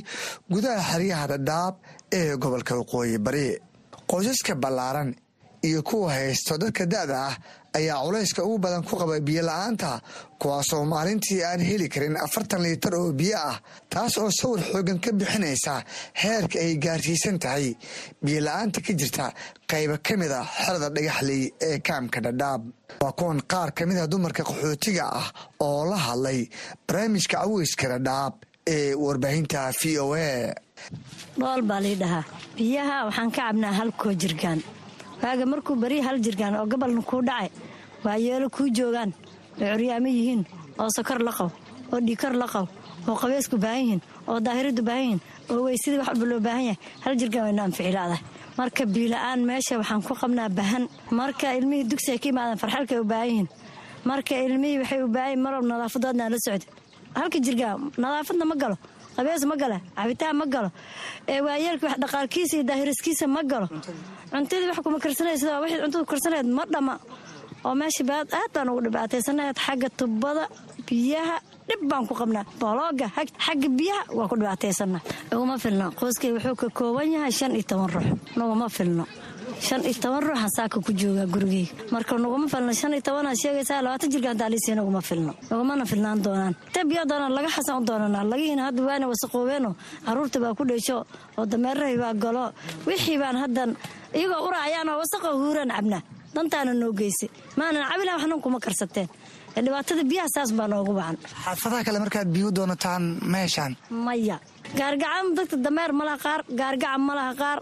gudaha 0.51 0.81
xeryaha 0.91 1.25
dhadhaab 1.31 1.75
ee 2.19 2.35
gobolka 2.37 2.73
waqooyi 2.79 3.17
bari 3.25 3.47
qoysaska 4.11 4.53
ballaaran 4.63 5.09
iyo 5.67 5.81
kuwa 5.89 6.11
haysto 6.13 6.57
dadka 6.61 6.85
da'da 6.93 7.15
ah 7.29 7.35
ayaa 7.77 8.03
culayska 8.05 8.43
ugu 8.45 8.57
badan 8.63 8.83
ku 8.87 8.95
qaba 9.01 9.15
biyo 9.27 9.41
la'aanta 9.49 9.91
kuwaasoo 10.41 10.83
maalintii 10.93 11.41
aan 11.49 11.61
heli 11.69 11.87
karin 11.93 12.17
afartan 12.25 12.61
liitar 12.65 12.93
oo 12.99 13.11
biyo 13.19 13.37
ah 13.51 13.57
taas 13.89 14.17
oo 14.21 14.29
sawir 14.39 14.61
xoogan 14.71 14.99
ka 15.03 15.11
bixinaysa 15.19 15.73
heerka 16.21 16.57
ay 16.65 16.73
gaarsiisan 16.83 17.39
tahay. 17.43 17.67
Biyo 18.23 18.39
la'aanta 18.47 18.79
ka 18.85 18.93
jirta 18.99 19.25
qayba 19.71 19.97
ka 20.05 20.13
mid 20.21 20.31
a 20.31 20.41
xerada 20.57 20.89
dhagaxley 20.95 21.41
ee 21.69 21.77
kaamka 21.87 22.19
dhadhaab. 22.25 22.61
Waa 23.01 23.11
kuwan 23.17 23.39
qaar 23.51 23.69
ka 23.77 23.85
mid 23.89 23.97
a 23.97 24.05
dumarka 24.11 24.43
qaxootiga 24.49 25.05
ah 25.21 25.27
oo 25.65 25.81
la 25.91 25.97
hadlay 26.07 26.39
barnaamijka 26.87 27.37
caweyska 27.41 27.85
dhadhaab 27.93 28.33
ee 28.75 28.93
warbaahinta 29.03 29.71
v 29.79 29.97
o 30.05 30.13
a. 30.13 30.53
Dhool 31.39 31.61
baa 31.69 31.79
lii 31.85 31.95
dhahaa. 32.01 32.23
Biyaha 32.57 32.95
waxaan 33.07 33.31
ka 33.31 33.41
cabnaa 33.47 33.73
hal 33.79 33.91
koo 34.01 34.13
jirgaan 34.21 34.59
waaga 35.23 35.45
markuu 35.45 35.75
beriya 35.83 36.03
hal 36.07 36.17
jirgaan 36.25 36.53
oo 36.59 36.65
gobolna 36.71 37.01
kuu 37.01 37.21
dhacay 37.27 37.49
waa 38.05 38.17
yeelo 38.25 38.49
kuu 38.49 38.67
joogaan 38.77 39.11
oo 39.61 39.65
curyaamo 39.71 40.07
yihiin 40.17 40.41
oo 40.79 40.89
sokor 40.95 41.19
la 41.27 41.31
qabo 41.31 41.51
oo 41.93 41.99
dhiikor 42.07 42.33
la 42.41 42.47
qabo 42.53 42.67
oo 43.07 43.15
qabeysku 43.21 43.57
baahan 43.63 43.81
yihiin 43.83 44.01
oo 44.27 44.39
daahiradu 44.45 44.81
baahan 44.83 45.03
yihiin 45.03 45.21
oo 45.51 45.61
weysadii 45.65 45.97
wax 45.99 46.07
walba 46.11 46.25
loo 46.31 46.39
baahan 46.39 46.63
yahay. 46.69 46.77
Hal 47.03 47.13
jirgaan 47.19 47.43
wayna 47.47 47.63
anficilaadahay 47.67 48.21
marka 48.57 48.83
biila'aan 48.93 49.39
meesha 49.49 49.77
waxaan 49.81 50.01
ku 50.07 50.13
qabnaa 50.21 50.49
baahan 50.49 50.83
marka 51.11 51.53
ilmihii 51.57 51.87
dugsiay 51.91 52.17
ka 52.19 52.27
imaadaan 52.29 52.57
farxalkay 52.63 52.99
u 52.99 53.05
baahan 53.11 53.27
yihiin. 53.31 53.47
Marka 54.09 54.33
ilmihii 54.47 54.77
waxay 54.81 55.01
u 55.03 55.07
baahan 55.15 55.29
yihiin 55.31 55.43
marwab 55.45 55.65
nadaafadoodna 55.71 56.29
la 56.33 56.37
socda 56.45 56.65
halka 57.15 57.37
jirgaan 57.45 57.77
nadaafadna 57.97 58.45
ma 58.51 58.55
galo. 58.61 58.77
Qabees 59.15 59.43
ma 59.45 59.55
gala 59.61 59.77
cabitaan 59.95 60.35
ma 60.41 60.45
galo. 60.53 60.69
Waayeelka 61.45 61.85
wax 61.87 61.97
dhaqaalkiisa 62.03 62.53
iyo 62.57 62.63
daahiriskiisa 62.69 63.25
ma 63.35 63.41
galo 63.51 63.67
cuntadii 64.33 64.67
wax 64.71 64.79
kuma 64.85 64.97
karsanaysa 65.03 65.61
waxay 65.61 65.79
cuntada 65.83 66.05
karsanayd 66.11 66.47
ma 66.57 66.63
dhama. 66.73 66.95
Oo 67.65 67.75
meesha 67.79 68.03
baad 68.09 68.27
aad 68.39 68.51
baan 68.55 68.67
ugu 68.71 68.81
dhibaataysanayd 68.87 69.57
xagga 69.65 69.89
tubada 69.99 70.43
biyaha 70.87 71.35
dhib 71.67 71.81
baan 71.89 72.03
ku 72.09 72.13
qabnaa. 72.19 72.45
Bolooga 72.59 73.07
xagga 73.45 73.69
biyaha 73.79 74.03
waa 74.17 74.27
ku 74.31 74.35
dhibaataysana 74.39 74.99
uguma 75.31 75.55
filno. 75.63 75.85
Qoyskay 75.99 76.31
wuxuu 76.35 76.55
ka 76.61 76.67
kooban 76.77 77.07
yahay 77.15 77.31
shan 77.39 77.51
iyo 77.55 77.63
toban 77.69 77.89
ruux. 77.93 78.07
Naguma 78.37 78.67
filno 78.77 79.05
shan 79.61 79.81
iyo 79.83 79.93
toban 80.01 80.21
ruuxan 80.23 80.49
saaka 80.57 80.77
ku 80.81 80.91
joogaa 80.93 81.25
gurigeyga 81.33 81.91
marka 81.91 82.17
naguma 82.17 82.47
filno 82.47 82.73
shan 82.73 82.93
iyo 82.93 83.01
tobanaa 83.01 83.35
sheegaysaa 83.41 83.81
labaatan 83.85 84.09
jirkaan 84.13 84.37
daaliisiya 84.37 84.75
naguma 84.75 85.01
filno. 85.01 85.33
Nagumana 85.49 85.85
filnaan 85.85 86.19
doonaan. 86.23 86.53
Ta 86.73 86.83
biyo 86.83 87.03
doonaan 87.05 87.33
laga 87.37 87.49
xasan 87.55 87.81
u 87.81 87.85
doonanaa 87.85 88.23
lagihiina 88.31 88.63
hadda 88.67 88.81
waana 88.87 89.05
wasaqoobeeno. 89.11 89.75
Caruurta 90.05 90.39
baa 90.43 90.53
ku 90.57 90.63
dheesho 90.65 91.05
oo 91.37 91.45
dameerahay 91.45 91.97
baa 91.97 92.13
galo. 92.13 92.51
Wixii 92.87 93.17
baan 93.21 93.37
haddan 93.43 93.69
iyagoo 94.13 94.47
uraacayaanoo 94.47 94.97
wasaqoo 95.01 95.33
huuraan 95.41 95.71
cabnaa 95.75 96.01
dantaana 96.35 96.73
noo 96.73 96.91
geysay. 96.99 97.29
Maanan 97.57 97.83
cabilan 97.91 98.15
waxnan 98.17 98.41
kuma 98.41 98.59
karsateen. 98.59 99.07
Dhibaatada 99.55 100.03
biyaha 100.03 100.27
saas 100.35 100.49
baa 100.57 100.67
noogu 100.67 100.93
wacan 100.99 101.17
xaafadaha 101.45 101.83
kale 101.85 101.99
markaad 102.03 102.27
biyo 102.35 102.49
doonataan 102.51 103.03
meeshaan? 103.33 103.73
Maya. 103.89 104.37
Gaargacan 104.77 105.25
dadka 105.37 105.55
dameer 105.65 105.91
malaha 105.93 106.17
qaar 106.25 106.41
gaargacan 106.59 107.01
malaha 107.09 107.33
qaar 107.41 107.57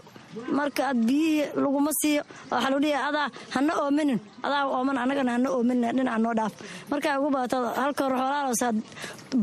marka 0.58 0.82
aad 0.90 0.98
biyihii 1.08 1.46
laguma 1.64 1.90
siiyo. 2.00 2.22
Waxaa 2.50 2.70
lagu 2.70 2.80
dhihi 2.84 2.94
adaa 3.08 3.28
hana 3.54 3.72
oominin. 3.82 4.18
Adaa 4.46 4.62
ooman 4.76 4.96
annagana 5.02 5.32
hana 5.36 5.48
oominin 5.56 5.90
dhinaca 5.96 6.18
noo 6.24 6.34
dhaaf. 6.38 6.52
Markaa 6.90 7.18
ugu 7.20 7.30
badato 7.34 7.58
halka 7.82 8.02
xoolaaloosaad 8.10 8.76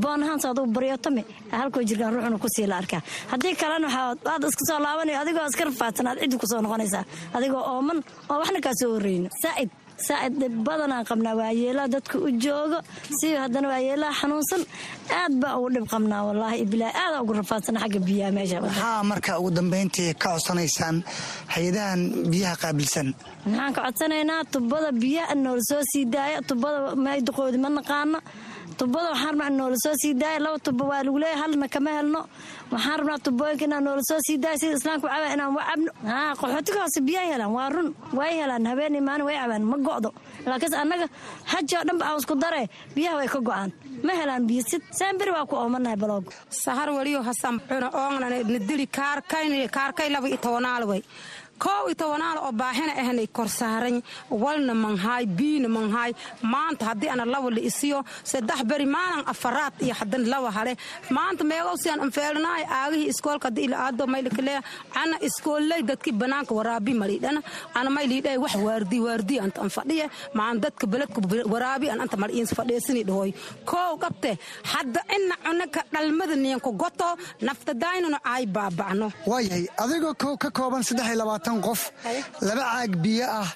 boonahaan 0.03 0.39
saad 0.43 0.57
u 0.59 0.65
baryotami 0.75 1.23
halkoo 1.51 1.83
jirkaan 1.89 2.13
ruuxuna 2.13 2.37
ku 2.43 2.47
sii 2.55 2.67
la 2.71 2.75
arkaa 2.81 3.01
haddii 3.31 3.55
kalena 3.61 3.87
waxaad 3.87 4.43
iska 4.49 4.63
soo 4.69 4.79
laabanayo 4.85 5.19
adigoo 5.23 5.45
iska 5.51 5.63
rafaadsan 5.69 6.07
aad 6.11 6.19
ciddi 6.21 6.37
ku 6.41 6.47
soo 6.51 6.61
noqonaysaa. 6.65 7.03
Adigoo 7.37 7.63
ooman 7.73 7.97
oo 8.29 8.37
waxna 8.41 8.59
kaa 8.65 8.75
soo 8.81 8.91
horreyno 8.95 9.29
saa'id 9.43 9.69
saa'id 10.07 10.33
dhib 10.41 10.55
badanaan 10.67 11.05
qabnaa 11.09 11.35
waayeelaha 11.39 11.87
dadka 11.95 12.15
u 12.17 12.29
joogo. 12.43 12.79
Si 13.19 13.27
haddana 13.41 13.67
waayeelaha 13.73 14.13
xanuunsan 14.21 14.61
aad 15.19 15.33
baa 15.41 15.53
ugu 15.59 15.69
dhib 15.75 15.85
qabnaa 15.93 16.21
wallaahi 16.27 16.65
bilaa 16.71 16.93
aadaa 17.03 17.21
ugu 17.23 17.33
rafaadsana 17.39 17.79
xagga 17.83 17.99
biyaha 18.07 18.31
meesha 18.37 18.57
maxaa 18.65 19.03
marka 19.11 19.31
ugu 19.39 19.51
dambayntii 19.57 20.11
ka 20.21 20.27
codsanaysaan 20.33 20.95
hay'adahan 21.53 22.01
biyaha 22.31 22.55
qaabilsan. 22.63 23.07
Maxaan 23.45 23.71
ka 23.75 23.81
codsanaynaa 23.85 24.41
tubada 24.53 24.89
biyaha 25.01 25.33
noola 25.43 25.63
soo 25.69 25.81
sii 25.91 26.05
daaya 26.13 26.39
tubada 26.49 26.77
mayduqoodi 27.05 27.57
ma 27.63 27.69
naqaano 27.77 28.19
tubada 28.77 29.09
waxaan 29.11 29.29
rabnaa 29.39 29.49
noola 29.57 29.75
soo 29.83 29.93
sii 30.01 30.13
daaya 30.21 30.39
laba 30.39 30.59
tuba 30.65 30.83
waa 30.89 31.03
lagu 31.03 31.17
leeyahay 31.19 31.41
halna 31.41 31.67
kama 31.67 31.89
helno. 31.97 32.21
Waxaan 32.71 32.97
rabnaa 32.99 33.19
tubooyinka 33.25 33.65
inaan 33.65 33.83
noola 33.83 34.01
soo 34.09 34.19
sii 34.27 34.37
daaya 34.43 34.57
sida 34.61 34.75
islaamku 34.77 35.07
cabaa 35.07 35.33
inaan 35.35 35.53
wa 35.57 35.63
cabno 35.69 35.91
haa 36.05 36.33
hoose 36.79 36.99
biyaha 37.07 37.25
helaan 37.33 37.51
waa 37.57 37.69
run. 37.69 37.89
Way 38.17 38.31
helaan 38.41 38.65
habeen 38.69 39.03
maalin 39.07 39.25
way 39.27 39.37
cabaan 39.41 39.63
ma 39.71 39.77
go'do. 39.87 40.09
Laakiinse 40.45 40.77
annaga 40.83 41.07
haji 41.51 41.73
oo 41.77 41.83
dhanba 41.87 42.03
aan 42.09 42.17
isku 42.21 42.35
daree 42.43 42.65
biyaha 42.95 43.15
way 43.19 43.27
ka 43.27 43.39
go'aan. 43.47 43.69
Ma 44.05 44.13
helaan 44.19 44.43
biyo 44.47 44.63
sid 44.69 44.83
saamberi 44.99 45.31
waa 45.31 45.45
ku 45.49 45.55
oomanahay 45.55 45.97
baloogo 46.03 46.31
sahar 46.49 46.89
weliyo 46.97 47.21
hasan 47.27 47.59
cuna 47.69 47.87
oongnana 48.01 48.37
nadili 48.53 48.85
kaarkayn 48.87 49.69
kaarkay 49.77 50.09
laba 50.09 50.27
iyo 50.29 50.37
tobanaal 50.37 50.83
way 50.91 51.01
koow 51.63 51.83
iyo 51.89 51.95
tobanaal 52.01 52.37
oo 52.45 52.51
baahina 52.61 52.93
ahnay 53.03 53.27
kor 53.37 53.47
saaran 53.59 53.97
walna 54.43 54.73
manhaay 54.83 55.25
biina 55.37 55.67
manhaay 55.77 56.11
maanta 56.53 56.83
haddii 56.89 57.09
ana 57.13 57.25
laba 57.33 57.49
la 57.55 57.61
isiyo 57.69 57.99
saddex 58.31 58.59
beri 58.69 58.85
maalan 58.95 59.23
afaraad 59.33 59.73
iyo 59.85 59.93
hadan 59.99 60.23
laba 60.33 60.49
hale. 60.57 60.73
Maanta 61.15 61.43
meegow 61.51 61.75
sian 61.83 61.99
anfeelnaay 62.05 62.63
aagihii 62.79 63.07
iskoolka 63.13 63.47
haddii 63.49 63.65
ila 63.67 63.77
aado 63.85 64.03
maylikaleya 64.13 64.61
ana 65.01 65.15
iskoolley 65.27 65.81
dadkii 65.89 66.15
banaanka 66.21 66.51
waraabi 66.59 66.93
maliidhana 67.01 67.41
ana 67.79 67.89
mayliidhay 67.97 68.37
wax 68.43 68.53
waardi 68.67 68.97
waardi 69.07 69.35
anta 69.45 69.59
an 69.65 69.69
fadhiye. 69.77 70.05
Maan 70.37 70.55
dadka 70.63 70.85
beledka 70.93 71.19
waraabi 71.53 71.87
an 71.93 71.99
anta 72.03 72.17
mal 72.23 72.31
iins 72.37 72.51
dhahoy 73.09 73.31
koow 73.71 73.93
qabte 74.03 74.31
hadda 74.73 75.01
ina 75.15 75.35
cunaka 75.45 75.81
dhalmada 75.93 76.35
niyanku 76.43 76.71
goto 76.81 77.09
naftadaynuna 77.47 78.17
ay 78.33 78.43
baaba'no 78.55 79.07
waayahay 79.31 79.65
adigoo 79.83 80.13
ka 80.43 80.49
kooban 80.57 80.83
saddex 80.87 81.09
labaatan 81.21 81.48
qof 81.57 81.81
laba 82.47 82.63
caag 82.73 82.91
biyo 83.03 83.25
ah 83.41 83.49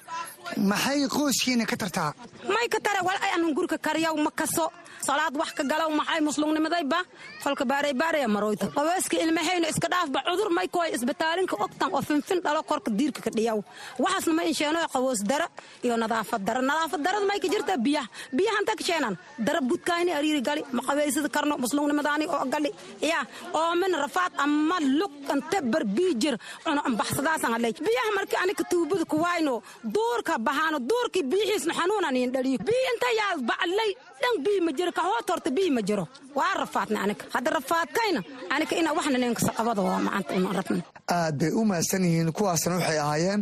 maxay 0.70 1.06
qoyskiina 1.08 1.64
ka 1.70 1.76
tartaa? 1.76 2.10
May 2.54 2.66
ka 2.68 2.78
tare 2.84 3.00
wal 3.06 3.16
ay 3.24 3.30
anan 3.38 3.54
gurika 3.56 3.78
kariyaw 3.86 4.14
ma 4.20 4.30
kaso 4.30 4.66
salaad 5.06 5.34
wax 5.40 5.50
ka 5.56 5.62
galaw 5.64 5.88
maxay 6.00 6.20
muslumnimadayba 6.20 6.98
falka 7.44 7.64
baaraybaaraya 7.70 8.28
maroyta 8.34 8.66
qaweyska 8.76 9.16
ilmahayna 9.24 9.66
iska 9.72 9.88
dhaafba 9.92 10.18
cudur 10.28 10.48
may 10.56 10.68
kuway 10.74 10.90
isbitaalinka 10.96 11.54
ogtan 11.64 11.90
oo 11.96 12.02
finfin 12.08 12.38
dhalo 12.44 12.60
korka 12.70 12.90
diirka 12.98 13.20
ka 13.26 13.30
dhiyaw. 13.36 13.58
Waxaasna 14.04 14.32
ma 14.38 14.42
insheeno 14.50 14.78
qawoos 14.94 15.20
dara 15.30 15.46
iyo 15.84 15.94
nadaafad 16.02 16.40
dara. 16.46 16.60
Nadaafad 16.70 17.00
darada 17.04 17.26
may 17.30 17.38
ka 17.44 17.48
jirta 17.52 17.74
biyaha 17.86 18.08
biyaha 18.36 18.56
anta 18.60 18.72
ka 18.78 18.84
sheenan. 18.88 19.14
Dara 19.46 19.60
budkayni 19.60 20.10
ariiri 20.18 20.40
gali 20.48 20.62
ma 20.76 20.82
qaweysada 20.88 21.28
karno 21.36 21.54
muslumnimadaani 21.64 22.24
oo 22.34 22.44
gali. 22.54 22.70
Ya 23.10 23.20
oo 23.58 23.74
min 23.80 23.92
rafaad 24.04 24.32
ama 24.44 24.78
lug 24.98 25.12
ante 25.34 25.58
bar 25.72 25.84
biijir 25.96 26.34
cuno 26.64 26.80
ambaxsadaasan 26.88 27.52
hadlay. 27.54 27.72
Biyaha 27.86 28.10
markii 28.18 28.38
anika 28.44 28.64
tuubada 28.70 29.04
kuwayno 29.04 29.54
duurka 29.94 30.38
bahaano 30.38 30.78
duurkii 30.90 31.22
biyihiisna 31.32 31.72
xanuunan 31.78 32.16
iin 32.16 32.30
dhaliyo. 32.34 32.58
Biyi 32.68 32.84
inta 32.94 33.08
yaa 33.20 33.32
baclay 33.50 33.90
dhan 34.22 34.34
biyi 34.44 34.60
ma 34.66 34.72
jiro 34.78 34.92
kahoot 34.98 35.28
horta 35.30 35.50
biyi 35.56 35.70
ma 35.76 35.82
jiro. 35.88 36.04
Waa 36.38 36.54
rafaadna 36.62 36.98
anika 37.04 37.24
hadda 37.34 37.50
rafaadkayna 37.58 38.20
anika 38.54 38.74
ina 38.80 38.90
waxna 38.98 39.18
ninka 39.22 39.52
qabada 39.58 39.82
waa 39.88 40.00
maanta 40.06 40.32
una 40.38 40.50
rabna 40.58 40.82
aad 41.18 41.34
bay 41.40 41.50
u 41.60 41.62
mahadsan 41.70 42.04
yihiin 42.08 42.30
kuwaasna 42.36 42.74
waxay 42.78 42.98
ahaayeen 43.04 43.40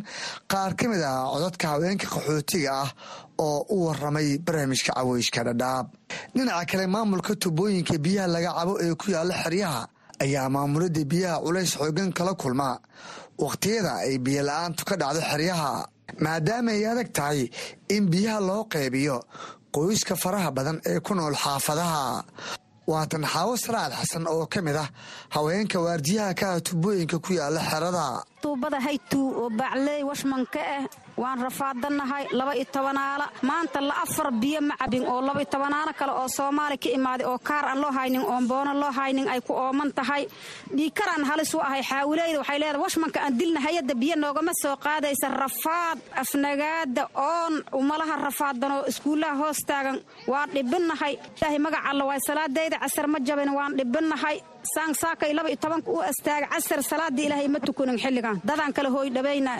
qaar 0.53 0.73
ka 0.79 0.85
mid 0.93 1.03
ah 1.11 1.29
codadka 1.33 1.65
haweenka 1.73 2.07
qaxootiga 2.15 2.71
ah 2.83 2.91
oo 3.47 3.59
u 3.75 3.77
waramay 3.87 4.29
barnaamijka 4.47 4.93
caweyshka 4.99 5.41
dhadhaab. 5.49 5.87
Dhinaca 6.35 6.65
kale 6.71 6.87
maamulka 6.95 7.33
tubooyinka 7.43 7.95
biyaha 8.05 8.29
laga 8.35 8.51
cabo 8.59 8.73
ee 8.85 8.95
ku 9.01 9.07
yaalla 9.15 9.35
xeryaha 9.45 9.83
ayaa 10.25 10.49
maamuladda 10.55 11.03
biyaha 11.13 11.37
culays 11.45 11.73
xoogan 11.81 12.11
kala 12.19 12.33
kulma. 12.43 12.69
Wakhtiyada 13.43 13.93
ay 14.07 14.19
biyo 14.25 14.43
la'aantu 14.49 14.83
ka 14.89 14.95
dhacdo 15.01 15.21
xeryaha 15.31 15.71
maadaama 16.25 16.71
ay 16.77 16.85
adag 16.93 17.09
tahay 17.17 17.41
in 17.95 18.05
biyaha 18.13 18.41
loo 18.49 18.63
qaybiyo 18.75 19.17
qoyska 19.75 20.15
faraha 20.23 20.51
badan 20.57 20.79
ee 20.91 21.01
ku 21.07 21.13
nool 21.19 21.35
xaafadaha 21.45 22.03
waatan 22.87 23.25
xaawo 23.33 23.55
salaad 23.57 23.93
xasan 24.01 24.27
oo 24.27 24.47
ka 24.53 24.61
mid 24.63 24.77
ah 24.77 24.89
haweenka 25.35 25.79
waardiyaha 25.87 26.35
ka 26.41 26.47
ah 26.55 26.61
tubooyinka 26.61 27.19
ku 27.25 27.33
yaalla 27.39 27.61
xerada 27.71 28.05
oo 31.17 31.23
waan 31.23 31.39
rafaadanahay 31.43 32.25
laba 32.33 32.55
iyo 32.57 32.65
tobanaala. 32.73 33.27
Maanta 33.43 33.81
la 33.81 33.95
afar 34.05 34.33
biyo 34.33 34.61
ma 34.61 34.75
cabin 34.77 35.05
oo 35.07 35.21
laba 35.21 35.41
iyo 35.41 35.51
tobanaalo 35.55 35.93
kale 35.99 36.13
oo 36.13 36.29
soomaali 36.29 36.77
ka 36.79 36.89
imaaday 36.89 37.27
oo 37.27 37.39
kaar 37.39 37.65
aan 37.71 37.81
loo 37.81 37.91
haynin 37.93 38.25
oon 38.25 38.49
boono 38.49 38.73
loo 38.75 38.91
haynin 38.99 39.29
ay 39.29 39.41
ku 39.41 39.53
ooman 39.53 39.93
tahay. 39.93 40.27
Dhiikaraan 40.77 41.25
halis 41.25 41.55
u 41.55 41.61
ahay 41.61 41.83
xaawileyda 41.83 42.39
waxay 42.39 42.59
leedahay 42.59 42.83
washmanka 42.85 43.21
aan 43.21 43.39
dilna 43.39 43.61
hayadda 43.61 43.95
biyo 43.95 44.17
noogama 44.17 44.53
soo 44.63 44.77
qaadaysa. 44.77 45.29
Rafaad 45.43 45.99
afnagaada 46.23 47.09
oon 47.15 47.55
umalaha 47.73 48.17
rafaadanoo 48.27 48.85
iskuullaha 48.91 49.35
hoos 49.41 49.61
taagan. 49.69 49.99
Waan 50.27 50.51
dhibinnahay 50.55 51.15
ilaahay 51.39 51.59
magac 51.59 51.85
alla 51.91 52.05
waay 52.05 52.21
salaadayda 52.27 52.79
casar 52.83 53.07
ma 53.09 53.19
jabin 53.21 53.51
waan 53.57 53.77
dhibinnahay 53.79 54.37
saansaakay 54.75 55.33
laba 55.35 55.49
iyo 55.49 55.57
tobanka 55.57 55.91
u 55.91 56.01
astaaga 56.01 56.47
casar 56.53 56.83
salaadii 56.83 57.27
ilaahay 57.27 57.49
ma 57.49 57.59
tukunin 57.61 57.99
xilligan. 57.99 58.41
Dadaan 58.45 58.73
kale 58.73 58.89
hooy 58.89 59.11
dhabayna 59.11 59.53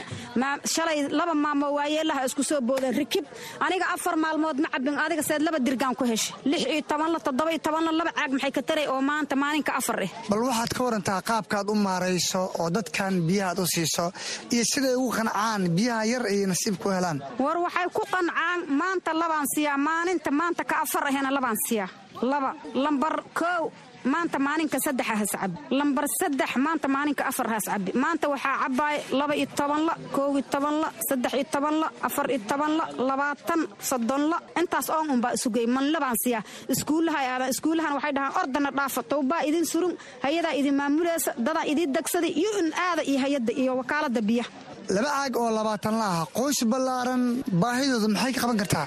shalay 0.65 1.09
laba 1.11 1.35
maamo 1.35 1.67
waayeelaha 1.77 2.25
isku 2.27 2.43
soo 2.45 2.61
boodeen 2.61 2.95
rikib. 2.95 3.25
Aniga 3.61 3.87
afar 3.95 4.17
maalmood 4.17 4.59
ma 4.61 4.69
cabin 4.69 4.99
adiga 4.99 5.23
seed 5.23 5.43
laba 5.43 5.59
dirgaan 5.59 5.95
ku 5.95 6.05
hesha 6.05 6.35
lix 6.45 6.63
iyo 6.67 6.83
tobanla 6.83 7.19
toddoba 7.21 7.51
iyo 7.51 7.59
tobanla 7.59 7.93
laba 7.93 8.13
caag 8.13 8.31
maxay 8.33 8.51
ka 8.53 8.63
taray 8.63 8.87
oo 8.89 9.01
maanta 9.01 9.37
maalinka 9.37 9.73
afar 9.81 10.03
eh? 10.03 10.11
Bal 10.31 10.43
waxaad 10.49 10.71
ka 10.77 10.81
warantaa 10.85 11.21
qaabkaad 11.23 11.69
u 11.71 11.75
maarayso 11.75 12.43
oo 12.61 12.71
dadkan 12.71 13.21
biyahaad 13.27 13.59
u 13.59 13.67
siiso 13.67 14.13
iyo 14.55 14.65
siday 14.65 14.95
ugu 14.95 15.11
qancaan 15.19 15.69
biyaha 15.77 16.05
yar 16.13 16.25
ay 16.27 16.47
nasiib 16.47 16.77
ku 16.83 16.89
helaan. 16.91 17.19
War 17.39 17.59
waxay 17.59 17.87
ku 17.93 18.03
qancaan 18.15 18.61
maanta 18.81 19.13
labaan 19.15 19.47
siyaa 19.55 19.77
maalinta 19.79 20.31
maanta 20.31 20.65
ka 20.65 20.83
afar 20.85 21.05
ahena 21.11 21.31
labaan 21.31 21.57
siyaa. 21.69 21.89
Laba 22.23 22.55
lambar 22.75 23.25
kow 23.35 23.73
maanta 24.13 24.39
maalinka 24.47 24.79
saddexa 24.87 25.15
has 25.21 25.31
cabi 25.41 25.57
lambar 25.79 26.05
saddex 26.21 26.51
maanta 26.67 26.87
maalinka 26.95 27.23
afar 27.31 27.47
has 27.55 27.65
cabi 27.71 27.91
maanta 28.03 28.27
waxaa 28.33 28.57
cabaay 28.63 28.97
laba 29.21 29.35
iyo 29.41 29.47
tobanla 29.59 29.93
koow 30.15 30.31
iyo 30.39 30.45
tobanla 30.55 30.89
saddex 31.09 31.33
iyo 31.39 31.47
tobanla 31.55 31.87
afar 32.09 32.27
iyo 32.35 32.41
tobanla 32.51 32.85
labaatan 33.09 33.61
soddonla. 33.89 34.37
Intaas 34.61 34.89
oon 34.97 35.09
unbaa 35.15 35.33
isugey 35.37 35.67
manlabaan 35.77 36.17
siyaa 36.25 36.43
iskuullaha 36.75 37.19
aadan 37.33 37.49
iskuullahan 37.55 37.93
waxay 37.97 38.13
dhahaan 38.17 38.35
ordana 38.43 38.71
dhaafa 38.79 39.01
towbaa 39.13 39.43
idin 39.49 39.67
surun 39.73 39.95
hayadaa 40.25 40.55
idin 40.61 40.75
maamulaysa 40.81 41.31
dadaa 41.47 41.65
idin 41.73 41.89
degsaday 41.97 42.33
iyo 42.41 42.51
in 42.61 42.69
aada 42.87 43.03
iyo 43.11 43.19
hayadda 43.25 43.53
iyo 43.63 43.73
wakaalada 43.81 44.21
biyaha. 44.29 44.51
Laba 44.95 45.09
caag 45.17 45.35
oo 45.43 45.51
labaatan 45.59 45.95
la 46.01 46.07
ah 46.17 46.25
qoys 46.39 46.59
ballaaran 46.73 47.23
baahidooda 47.63 48.09
maxay 48.15 48.33
ka 48.37 48.41
qaban 48.43 48.59
kartaa 48.63 48.87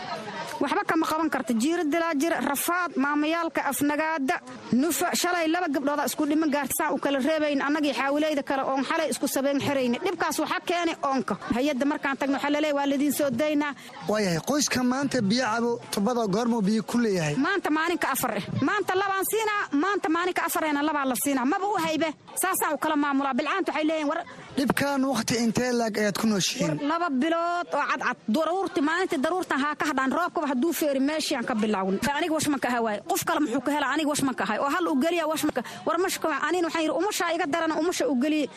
waxba 0.61 0.81
kama 0.89 1.05
qaban 1.05 1.29
karta. 1.29 1.53
Jiiro 1.53 1.83
dilaa 1.83 2.13
jira 2.21 2.37
rafaad 2.41 2.91
maamayaalka 3.03 3.61
afnagaada. 3.71 4.35
Nufa 4.81 5.07
shalay 5.21 5.47
laba 5.47 5.67
gabdhooda 5.75 6.05
isku 6.09 6.25
dhiman 6.29 6.49
gaarta 6.55 6.73
saan 6.77 6.93
u 6.95 6.97
kala 7.03 7.19
reebayn 7.19 7.61
annagii 7.67 7.93
xaawileyda 7.99 8.43
kale 8.49 8.63
oon 8.63 8.83
xalay 8.89 9.09
isku 9.13 9.27
sabeen 9.27 9.59
xerayni. 9.59 9.97
Dhibkaas 10.05 10.39
waxaa 10.39 10.59
keenay 10.69 10.95
oonka. 11.03 11.35
Hay'adda 11.55 11.85
markaan 11.91 12.17
tagno 12.19 12.35
waxaa 12.37 12.51
laleey 12.55 12.73
waa 12.77 12.85
ladiin 12.91 13.13
soo 13.13 13.29
daynaa. 13.39 13.73
Waayahay 14.09 14.39
qoyska 14.49 14.83
maanta 14.83 15.21
biyo 15.21 15.45
cabo 15.53 15.71
tubada 15.91 16.23
goormuu 16.27 16.61
biyo 16.61 16.83
ku 16.83 16.97
leeyahay. 16.97 17.35
Maanta 17.35 17.69
maalinka 17.69 18.07
afar 18.15 18.37
eh. 18.37 18.43
Maanta 18.61 18.93
labaan 19.01 19.25
siinaa 19.31 19.63
maanta 19.83 20.07
maalinka 20.09 20.41
afarena 20.47 20.81
labaa 20.83 21.05
la 21.05 21.15
siinaa. 21.23 21.45
Maba 21.45 21.65
u 21.67 21.75
haybe. 21.85 22.09
Saasaan 22.41 22.73
u 22.75 22.77
kala 22.77 22.95
maamulaa 22.95 23.33
bilcaanta 23.33 23.71
waxay 23.71 23.85
leeyihiin 23.89 24.09
war 24.09 24.21
dhibkan 24.57 25.01
wakhti 25.11 25.35
intee 25.43 25.71
laag 25.79 25.97
ayaad 25.97 26.17
ku 26.21 26.27
nooshihiin? 26.27 26.79
Laba 26.89 27.09
bilood 27.09 27.67
oo 27.77 27.83
cadcad. 27.91 28.17
Daruurti 28.35 28.81
maalintii 28.81 29.19
daruurtan 29.25 29.59
haa 29.59 29.75
ka 29.75 29.85
hadhaan 29.91 30.11
roobkaba 30.45 30.47
hadduu 30.47 30.73
feeri 30.73 30.99
meeshiaan 30.99 31.45
ka 31.45 31.55
bilaawin. 31.55 31.99
Aniga 32.17 32.33
washmanka 32.33 32.67
aha 32.69 32.81
waaye 32.81 32.99
qof 33.09 33.23
kale 33.25 33.39
muxuu 33.39 33.61
ka 33.65 33.71
hela 33.71 33.87
aniga 33.93 34.09
washmanka 34.09 34.43
ahay 34.43 34.59
oo 34.59 34.69
hal 34.69 34.87
u 34.87 34.95
washmanka 35.31 35.61
war 35.85 35.97
mashka 35.97 36.27
anin 36.47 36.63
waxaan 36.65 36.83
yidhi 36.83 36.97
umashaa 36.99 37.33
iga 37.35 37.45
darana 37.53 37.75
umasha 37.79 38.05
u 38.07 38.15
geliye 38.21 38.47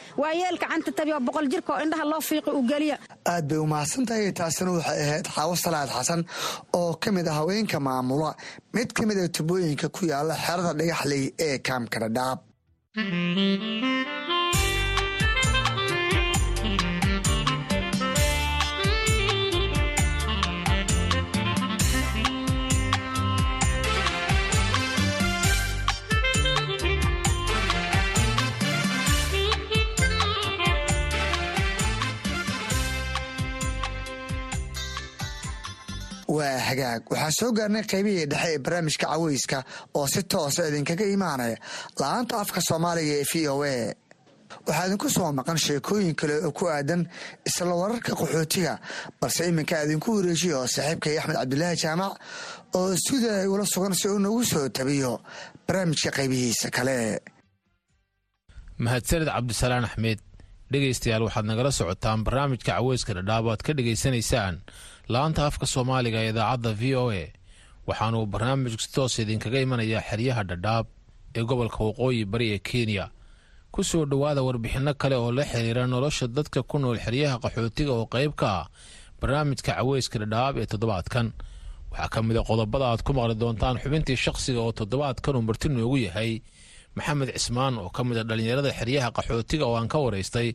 canta 0.68 0.92
tabi 0.92 1.12
oo 1.12 1.20
boqol 1.20 1.48
jirka 1.52 1.72
oo 1.74 1.80
indhaha 1.84 2.04
loo 2.04 2.20
fiiqi 2.20 2.50
u 2.50 2.62
aad 3.26 3.48
bay 3.48 3.58
umahadsan 3.58 4.06
tahay 4.06 4.32
taasina 4.32 4.70
waxay 4.76 4.98
ahayd 5.04 5.26
xaawo 5.34 5.54
salaad 5.64 5.88
xasan 5.96 6.20
oo 6.78 6.94
ka 7.02 7.08
mid 7.12 7.26
ah 7.28 7.34
haweenka 7.40 7.78
maamula. 7.80 8.34
Mid 8.74 8.92
ka 8.92 9.02
mid 9.06 9.18
a 9.18 9.28
tubooyinka 9.28 9.88
ku 9.96 10.06
yaalla 10.12 10.34
xerada 10.44 10.72
dhagaxley 10.78 11.24
ee 11.46 11.58
kaamka 11.66 11.98
dhadhaab 12.04 12.38
waa 36.38 36.58
hagaag. 36.68 37.00
Waxaan 37.10 37.32
soo 37.38 37.50
gaarnay 37.58 37.84
qaybihii 37.92 38.26
dhexe 38.32 38.48
ee 38.54 38.58
barnaamijka 38.64 39.06
caweyska 39.12 39.58
oo 39.98 40.06
si 40.12 40.22
toosa 40.32 40.62
idinkaga 40.68 41.04
imaanaya 41.16 41.56
la'aanta 42.00 42.34
afka 42.42 42.60
soomaaliga 42.68 43.14
ee 43.20 43.26
v 43.32 43.48
o 43.54 43.56
a. 43.64 43.76
Waxaa 44.66 44.86
idinku 44.88 45.08
soo 45.16 45.30
maqan 45.38 45.58
sheekooyin 45.64 46.14
kale 46.20 46.34
oo 46.46 46.52
ku 46.58 46.64
aadan 46.74 47.02
isla 47.48 47.74
wararka 47.82 48.12
qaxootiga 48.20 48.72
balse 49.20 49.42
iminka 49.50 49.76
idinku 49.84 50.08
wareejiya 50.16 50.54
oo 50.60 50.66
saaxiibkay 50.74 51.14
axmed 51.18 51.36
cabdulaahi 51.40 51.76
jaamac 51.82 52.12
oo 52.78 52.90
sida 53.06 53.30
ay 53.42 53.48
ula 53.54 53.64
sugan 53.72 53.94
si 54.00 54.06
uu 54.08 54.18
nagu 54.24 54.42
soo 54.52 54.66
tabiyo 54.76 55.12
barnaamijka 55.66 56.10
qaybihiisa 56.18 56.68
kale. 56.76 56.96
Mahadsaned 58.84 59.28
cabdisalaan 59.34 59.84
axmed 59.88 60.18
dhegaystayaal 60.72 61.22
waxaad 61.26 61.46
nagala 61.50 61.70
socotaan 61.78 62.20
barnaamijka 62.26 62.72
caweyska 62.78 63.12
dhadhaab 63.18 63.44
o 63.46 63.50
aad 63.52 63.62
ka 63.66 63.72
dhegaysanaysaan 63.78 64.54
laanta 65.12 65.40
afka 65.48 65.66
soomaaliga 65.66 66.18
ee 66.24 66.30
idaacadda 66.32 66.72
v 66.80 66.82
o 66.96 67.10
a. 67.10 67.24
Waxaanuu 67.88 68.26
barnaamijku 68.32 68.80
si 68.84 68.90
toos 68.94 69.18
idinkaga 69.22 69.60
imanayaa 69.66 70.02
xeryaha 70.08 70.42
dhadhaab 70.50 70.86
ee 71.36 71.42
gobolka 71.48 71.80
waqooyi 71.88 72.24
bari 72.32 72.46
ee 72.54 72.58
kenya. 72.68 73.06
Ku 73.72 73.84
soo 73.84 74.04
dhowaada 74.10 74.42
warbixinno 74.46 74.92
kale 75.00 75.16
oo 75.16 75.32
la 75.32 75.44
xiriira 75.44 75.86
nolosha 75.86 76.26
dadka 76.36 76.62
ku 76.62 76.78
nool 76.78 76.98
xeryaha 77.04 77.36
qaxootiga 77.42 77.92
oo 77.92 78.06
qayb 78.14 78.32
ka 78.40 78.48
ah 78.60 78.66
barnaamijka 79.20 79.72
caweyska 79.76 80.18
dhadhaab 80.22 80.54
ee 80.58 80.66
toddobaadkan. 80.72 81.26
Waxaa 81.90 82.08
ka 82.12 82.18
mid 82.22 82.36
a 82.36 82.42
qodobada 82.48 82.84
aad 82.92 83.02
ku 83.06 83.12
maqli 83.16 83.34
doontaan 83.34 83.76
xubintii 83.82 84.16
shakhsiga 84.24 84.60
oo 84.60 84.72
toddobaadkan 84.72 85.36
uu 85.36 85.42
marti 85.48 85.68
noogu 85.68 85.96
yahay 86.06 86.42
maxamed 86.96 87.30
cismaan 87.36 87.74
oo 87.78 87.88
ka 87.96 88.02
mid 88.04 88.16
a 88.18 88.24
dhallinyarada 88.28 88.70
xeryaha 88.78 89.08
qaxootiga 89.16 89.64
oo 89.66 89.76
aan 89.78 89.88
ka 89.92 89.98
waraystay 90.04 90.48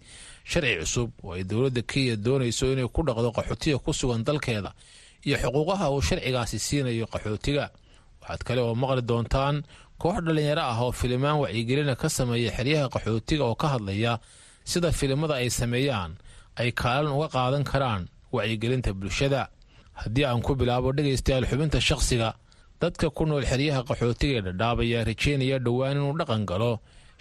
sharci 0.51 0.75
cusub 0.81 1.09
oo 1.23 1.33
ay 1.37 1.43
dowladda 1.49 1.81
kenya 1.91 2.15
doonayso 2.25 2.65
inay 2.73 2.87
ku 2.95 3.01
dhaqdo 3.07 3.29
qaxootiga 3.37 3.77
ku 3.85 3.91
sugan 3.99 4.21
dalkeeda 4.27 4.71
iyo 5.27 5.35
xuquuqaha 5.43 5.85
uu 5.93 6.01
sharcigaasi 6.07 6.57
siinayo 6.65 7.05
qaxootiga. 7.13 7.65
Waxaad 8.21 8.41
kale 8.47 8.61
oo 8.61 8.75
maqli 8.81 9.01
doontaan 9.09 9.55
koox 10.01 10.17
dhallinyaro 10.25 10.61
ah 10.71 10.77
oo 10.83 10.91
filimaan 10.99 11.37
wacyigelina 11.43 11.95
ka 12.01 12.07
sameeya 12.17 12.51
xeryaha 12.57 12.85
qaxootiga 12.93 13.43
oo 13.49 13.55
ka 13.61 13.67
hadlaya 13.73 14.13
sida 14.71 14.91
filimada 14.91 15.35
ay 15.41 15.49
sameeyaan 15.59 16.11
ay 16.59 16.69
kaalin 16.81 17.11
uga 17.17 17.27
qaadan 17.35 17.63
karaan 17.71 18.03
wacyigelinta 18.35 18.91
bulshada. 18.99 19.47
Haddii 20.01 20.25
aan 20.25 20.41
ku 20.45 20.51
bilaabo 20.59 20.91
dhegaystayaal 20.97 21.45
xubinta 21.51 21.79
shakhsiga 21.89 22.29
dadka 22.83 23.07
ku 23.17 23.23
nool 23.25 23.45
xeryaha 23.51 23.81
qaxootiga 23.89 24.35
ee 24.39 24.45
dhadhaab 24.47 24.77
ayaa 24.83 25.03
rajeynaya 25.09 25.57
dhowaan 25.65 25.95
inuu 25.97 26.13
dhaqan 26.19 26.43
galo. 26.51 26.71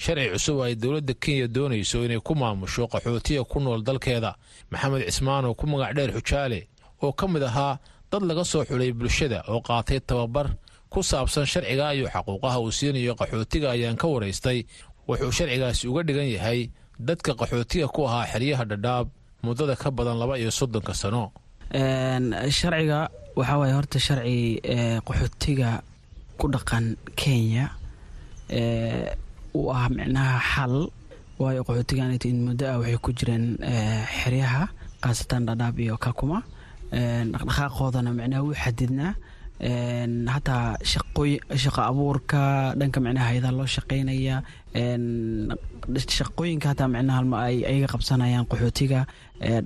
Sharci 0.03 0.29
cusub 0.35 0.59
ay 0.65 0.75
dowladda 0.83 1.15
kenya 1.23 1.47
doonayso 1.57 1.99
inay 2.07 2.21
ku 2.27 2.35
maamusho 2.35 2.89
qaxootiga 2.93 3.43
ku 3.53 3.59
nool 3.61 3.81
dalkeeda. 3.87 4.31
Maxamed 4.73 5.03
cismaan 5.07 5.45
oo 5.47 5.55
ku 5.55 5.67
magac 5.71 5.93
dheer 5.97 6.11
xujaale 6.17 6.61
oo 7.03 7.13
ka 7.19 7.27
mid 7.33 7.43
ahaa 7.43 7.79
dad 8.11 8.23
laga 8.29 8.45
soo 8.45 8.65
xulay 8.69 8.91
bulshada 8.99 9.39
oo 9.53 9.61
qaatay 9.67 10.01
tababar 10.09 10.47
ku 10.93 10.99
saabsan 11.11 11.47
sharciga 11.53 11.95
iyo 11.95 12.07
xaquuqaha 12.15 12.59
uu 12.65 12.73
siinayo 12.79 13.15
qaxootiga 13.21 13.71
ayaan 13.75 13.97
ka 13.97 14.07
waraystay. 14.13 14.59
Wuxuu 15.09 15.33
sharcigaasi 15.39 15.85
uga 15.91 16.03
dhigan 16.09 16.27
yahay 16.37 16.61
dadka 16.99 17.33
qaxootiga 17.41 17.87
ku 17.95 18.01
ahaa 18.09 18.27
xeryaha 18.33 18.65
dhadhaab 18.71 19.07
muddada 19.47 19.75
ka 19.83 19.89
badan 19.97 20.19
laba 20.19 20.35
iyo 20.43 20.51
soddonka 20.51 20.95
sano 20.95 21.31
waxaa 23.37 23.59
waaye 23.61 23.75
horta 23.79 23.99
sharci 24.07 24.61
qaxootiga 25.07 25.71
ku 26.39 26.47
dhaqan 26.55 26.85
kenya 27.21 27.65
u 29.55 29.63
ah 29.73 29.87
micnaha 29.97 30.39
xal. 30.53 30.75
Waayo 31.41 31.61
qaxootigan 31.67 32.11
muddo 32.47 32.65
ah 32.73 32.79
waxay 32.81 32.99
ku 33.05 33.11
jireen 33.19 33.45
xeryaha 34.21 34.63
khaasatan 35.03 35.43
dhadhaab 35.49 35.77
iyo 35.85 35.97
kakuma. 36.05 36.39
Dhaqdhaqaaqoodana 37.33 38.11
micnaha 38.19 38.43
wuu 38.47 38.55
xadidnaa. 38.63 39.13
Hataa 40.35 40.77
shaqo 41.63 41.81
abuurka 41.91 42.75
dhanka 42.79 42.99
micnaha 43.05 43.27
hay'adaha 43.31 43.53
loo 43.59 43.67
shaqeynaya 43.77 44.37
shaqooyinka 46.19 46.69
hataa 46.73 46.89
micnaha 46.95 47.21
ay 47.47 47.57
ayaga 47.71 47.89
qabsanayaan 47.95 48.47
qaxootiga 48.51 49.01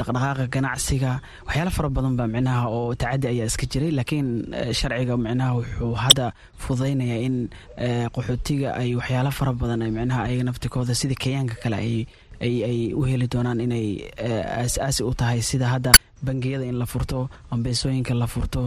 dhaqdhaqaaqa 0.01 0.45
ganacsiga 0.55 1.13
waxyaala 1.47 1.71
fara 1.77 1.89
badan 1.97 2.15
baa 2.19 2.27
micnaha 2.35 2.63
oo 2.77 2.95
tacadi 3.01 3.27
ayaa 3.33 3.47
iska 3.51 3.67
jiray. 3.73 3.91
Laakiin 3.99 4.29
sharciga 4.79 5.15
micnaha 5.17 5.51
wuxuu 5.59 5.95
hadda 6.05 6.27
fudaynayaa 6.65 7.21
in 7.27 7.37
qaxootiga 8.15 8.69
ay 8.81 8.95
waxyaala 9.01 9.31
fara 9.39 9.53
badan 9.61 9.83
ay 9.87 9.91
micnaha 9.99 10.21
ayaga 10.29 10.45
naftikooda 10.49 10.95
sida 11.01 11.15
kenyaanka 11.23 11.55
kale 11.63 11.77
ay 11.77 12.07
ay 12.69 12.79
u 12.95 13.01
heli 13.09 13.27
doonaan 13.33 13.61
inay 13.67 13.87
aas-aasi 14.61 15.01
u 15.05 15.13
tahay 15.21 15.41
sida 15.51 15.67
hadda 15.75 15.93
bangiyada 16.29 16.65
in 16.71 16.77
la 16.83 16.87
furto 16.93 17.19
ambeesooyinka 17.55 18.15
la 18.23 18.27
furto 18.35 18.63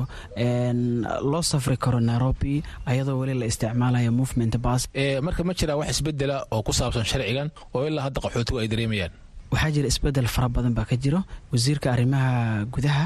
loo 1.32 1.42
safri 1.52 1.78
karo 1.84 2.00
nairobi 2.10 2.54
ayadoo 2.92 3.18
weli 3.22 3.34
la 3.42 3.46
isticmaalayo 3.52 4.12
movement 4.20 4.54
bas 4.66 4.82
marka 5.28 5.42
ma 5.48 5.54
jiraa 5.60 5.78
wax 5.82 5.90
isbedela 5.96 6.38
oo 6.56 6.62
ku 6.68 6.72
saabsan 6.80 7.06
sharcigan 7.12 7.50
oo 7.76 7.84
ilaa 7.90 8.04
hadda 8.08 8.20
qaxootigu 8.26 8.58
ay 8.64 8.68
dareemayaan? 8.74 9.12
Waxaa 9.54 9.72
jira 9.76 9.88
isbeddel 9.94 10.28
fara 10.36 10.48
badan 10.56 10.74
baa 10.78 10.86
ka 10.90 10.96
jiro. 11.04 11.20
Wasiirka 11.52 11.88
arrimaha 11.96 12.66
gudaha 12.74 13.06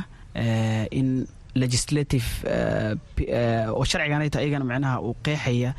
in 1.00 1.08
legislative 1.62 2.28
oo 3.78 3.84
sharciganayto 3.92 4.38
ayagana 4.42 4.66
micnaha 4.72 4.96
uu 5.08 5.16
qeexaya 5.26 5.72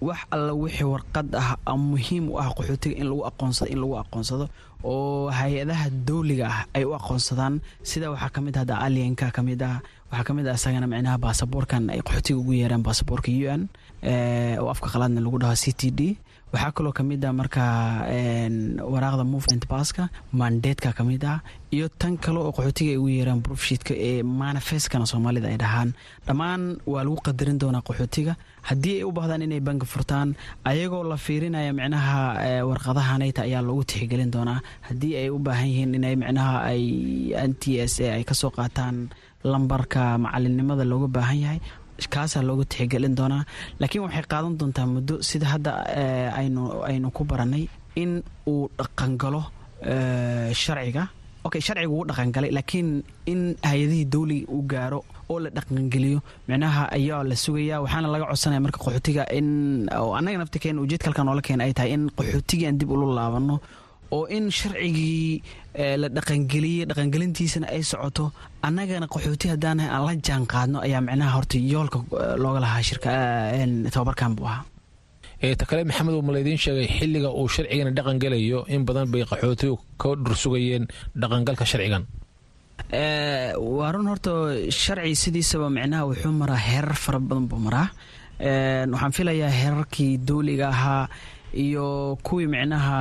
wax 0.00 0.20
alla 0.34 0.52
wixii 0.54 0.84
warqad 0.94 1.28
ah 1.34 1.56
muhiim 1.76 2.24
u 2.32 2.38
ah 2.42 2.48
qaxootiga 2.56 2.96
in 3.00 3.06
lagu 3.10 3.22
aqoonsado 3.30 3.68
in 3.72 3.78
lagu 3.82 3.94
aqoonsado 4.02 4.46
oo 4.84 5.26
hay'adaha 5.38 5.90
dawliga 6.06 6.44
ah 6.46 6.60
ay 6.76 6.84
u 6.86 6.94
aqoonsadaan. 6.94 7.54
Sida 7.82 8.10
waxaa 8.14 8.30
ka 8.34 8.40
mid 8.40 8.54
hadda 8.56 8.78
alienka 8.86 9.30
ka 9.34 9.42
mid 9.42 9.62
ah 9.62 9.82
waxaa 10.10 10.24
ka 10.28 10.32
mid 10.38 10.46
ah 10.46 10.54
isagana 10.54 10.86
micnaha 10.86 11.18
baasaboorkan 11.18 11.90
ay 11.90 12.00
qaxootiga 12.06 12.38
ugu 12.38 12.52
yeeraan 12.62 12.82
baasaboorka 12.86 13.28
u 13.30 13.46
n 13.58 13.62
oo 14.62 14.68
afka 14.70 14.86
qalaadna 14.94 15.20
lagu 15.20 15.38
dhaho 15.42 15.56
c 15.62 15.72
t 15.74 15.90
d 15.90 16.00
waxaa 16.52 16.72
kaloo 16.76 16.92
ka 16.96 17.02
mid 17.08 17.24
ah 17.28 17.32
marka 17.40 17.62
waraaqda 18.92 19.24
movement 19.32 19.64
baska 19.68 20.08
mandeedka 20.32 20.92
ka 20.96 21.04
mid 21.04 21.24
ah 21.24 21.40
iyo 21.76 21.86
tan 22.00 22.16
kale 22.16 22.38
oo 22.40 22.52
qaxootiga 22.56 22.90
ay 22.92 22.96
ugu 23.00 23.08
yeeraan 23.16 23.40
brofshiidka 23.44 23.92
ee 24.08 24.22
manifestkana 24.22 25.04
soomaalida 25.12 25.48
ay 25.52 25.58
dhahaan. 25.62 25.90
Dhammaan 26.26 26.62
waa 26.92 27.04
lagu 27.04 27.16
qadarin 27.26 27.58
doonaa 27.60 27.84
qaxootiga. 27.88 28.32
Haddii 28.68 28.94
ay 29.00 29.04
u 29.08 29.12
baahdaan 29.12 29.42
inay 29.46 29.60
bangi 29.60 29.86
furtaan 29.92 30.28
ayagoo 30.70 31.02
la 31.10 31.16
fiirinaya 31.24 31.72
micnaha 31.78 32.16
warqadahanayta 32.68 33.40
ayaa 33.48 33.62
loogu 33.68 33.84
tixgelin 33.90 34.30
doonaa. 34.32 34.60
Haddii 34.88 35.14
ay 35.20 35.28
u 35.30 35.38
baahan 35.38 35.68
yihiin 35.68 35.94
inay 35.98 36.16
micnaha 36.22 36.54
ay 36.72 36.82
n 37.50 37.52
t 37.60 37.76
s 37.92 38.00
a 38.00 38.16
ay 38.16 38.24
ka 38.24 38.34
soo 38.34 38.50
qaataan 38.56 38.96
lambarka 39.44 40.16
macalinimada 40.24 40.84
looga 40.92 41.08
baahan 41.16 41.38
yahay 41.44 41.60
kaasaa 42.14 42.42
looga 42.48 42.64
tixgelin 42.72 43.14
doonaa. 43.18 43.42
Laakiin 43.80 44.02
waxay 44.06 44.24
qaadan 44.32 44.54
doontaa 44.60 44.86
muddo 44.94 45.14
sida 45.28 45.46
hadda 45.52 45.70
aynu 46.40 46.62
aynu 46.90 47.08
ku 47.16 47.22
baranay 47.30 47.64
in 48.02 48.22
uu 48.52 48.68
dhaqangalo 48.78 49.42
sharciga. 50.62 51.04
Okay 51.46 51.60
sharciga 51.66 51.88
wuu 51.94 52.04
dhaqangalay 52.10 52.50
laakiin 52.58 52.88
in 53.32 53.40
hay'adihii 53.70 54.06
dawliga 54.14 54.46
uu 54.54 54.62
gaaro 54.72 55.00
oo 55.32 55.38
la 55.44 55.50
dhaqangeliyo 55.56 56.18
micnaha 56.48 56.82
ayaa 56.96 57.22
la 57.30 57.36
sugaya 57.44 57.76
waxaana 57.84 58.08
laga 58.14 58.26
codsanaya 58.30 58.60
marka 58.64 58.78
qaxootiga 58.84 59.22
in 59.38 59.48
annaga 60.18 60.38
naftikeen 60.42 60.78
ujeedka 60.84 61.08
halkan 61.10 61.40
keena 61.46 61.64
ay 61.68 61.72
tahay 61.78 61.92
in 61.96 62.04
qaxootigii 62.18 62.66
aan 62.68 62.78
dib 62.80 62.90
ula 62.90 63.06
laabano 63.18 63.56
oo 64.16 64.24
in 64.36 64.44
sharcigii 64.58 65.42
la 66.02 66.08
dhaqangeliyey 66.16 66.84
dhaqangelintiisana 66.90 67.66
ay 67.74 67.82
socoto 67.90 68.24
annagana 68.66 69.06
qaxooti 69.14 69.46
haddaanahay 69.52 69.90
aan 69.96 70.04
la 70.08 70.14
jaan 70.26 70.44
qaadno 70.52 70.78
ayaa 70.86 71.00
micnaha 71.08 71.30
horta 71.36 71.56
yoolka 71.72 71.98
looga 72.42 72.60
lahaa 72.64 72.82
shirka 72.88 73.10
tababarkan 73.94 74.32
buu 74.36 74.46
ahaa. 74.52 74.64
Ta 75.58 75.64
kale 75.70 75.82
maxamed 75.90 76.14
uu 76.18 76.22
malaydiin 76.28 76.58
sheegay 76.64 76.86
xilliga 76.98 77.30
uu 77.40 77.48
sharcigana 77.54 77.90
dhaqan 77.98 78.16
gelayo 78.22 78.60
in 78.74 78.82
badan 78.88 79.06
bay 79.12 79.22
qaxootigu 79.30 79.76
ka 80.00 80.08
dhursugayeen 80.24 80.84
dhaqangalka 81.20 81.64
sharcigan. 81.72 82.04
Waa 83.78 83.92
run 83.92 84.06
horta 84.12 84.32
sharci 84.82 85.14
sidiisaba 85.22 85.68
micnaha 85.70 86.06
wuxuu 86.10 86.32
maraa 86.32 86.56
heerar 86.68 86.96
fara 87.04 87.18
badan 87.20 87.46
buu 87.50 87.58
maraa. 87.66 87.88
Waxaan 88.92 89.12
filayaa 89.16 89.50
heerarkii 89.60 90.18
dawliga 90.28 90.68
ahaa 90.74 91.08
iyo 91.54 92.18
kuwii 92.22 92.46
micnaha 92.46 92.98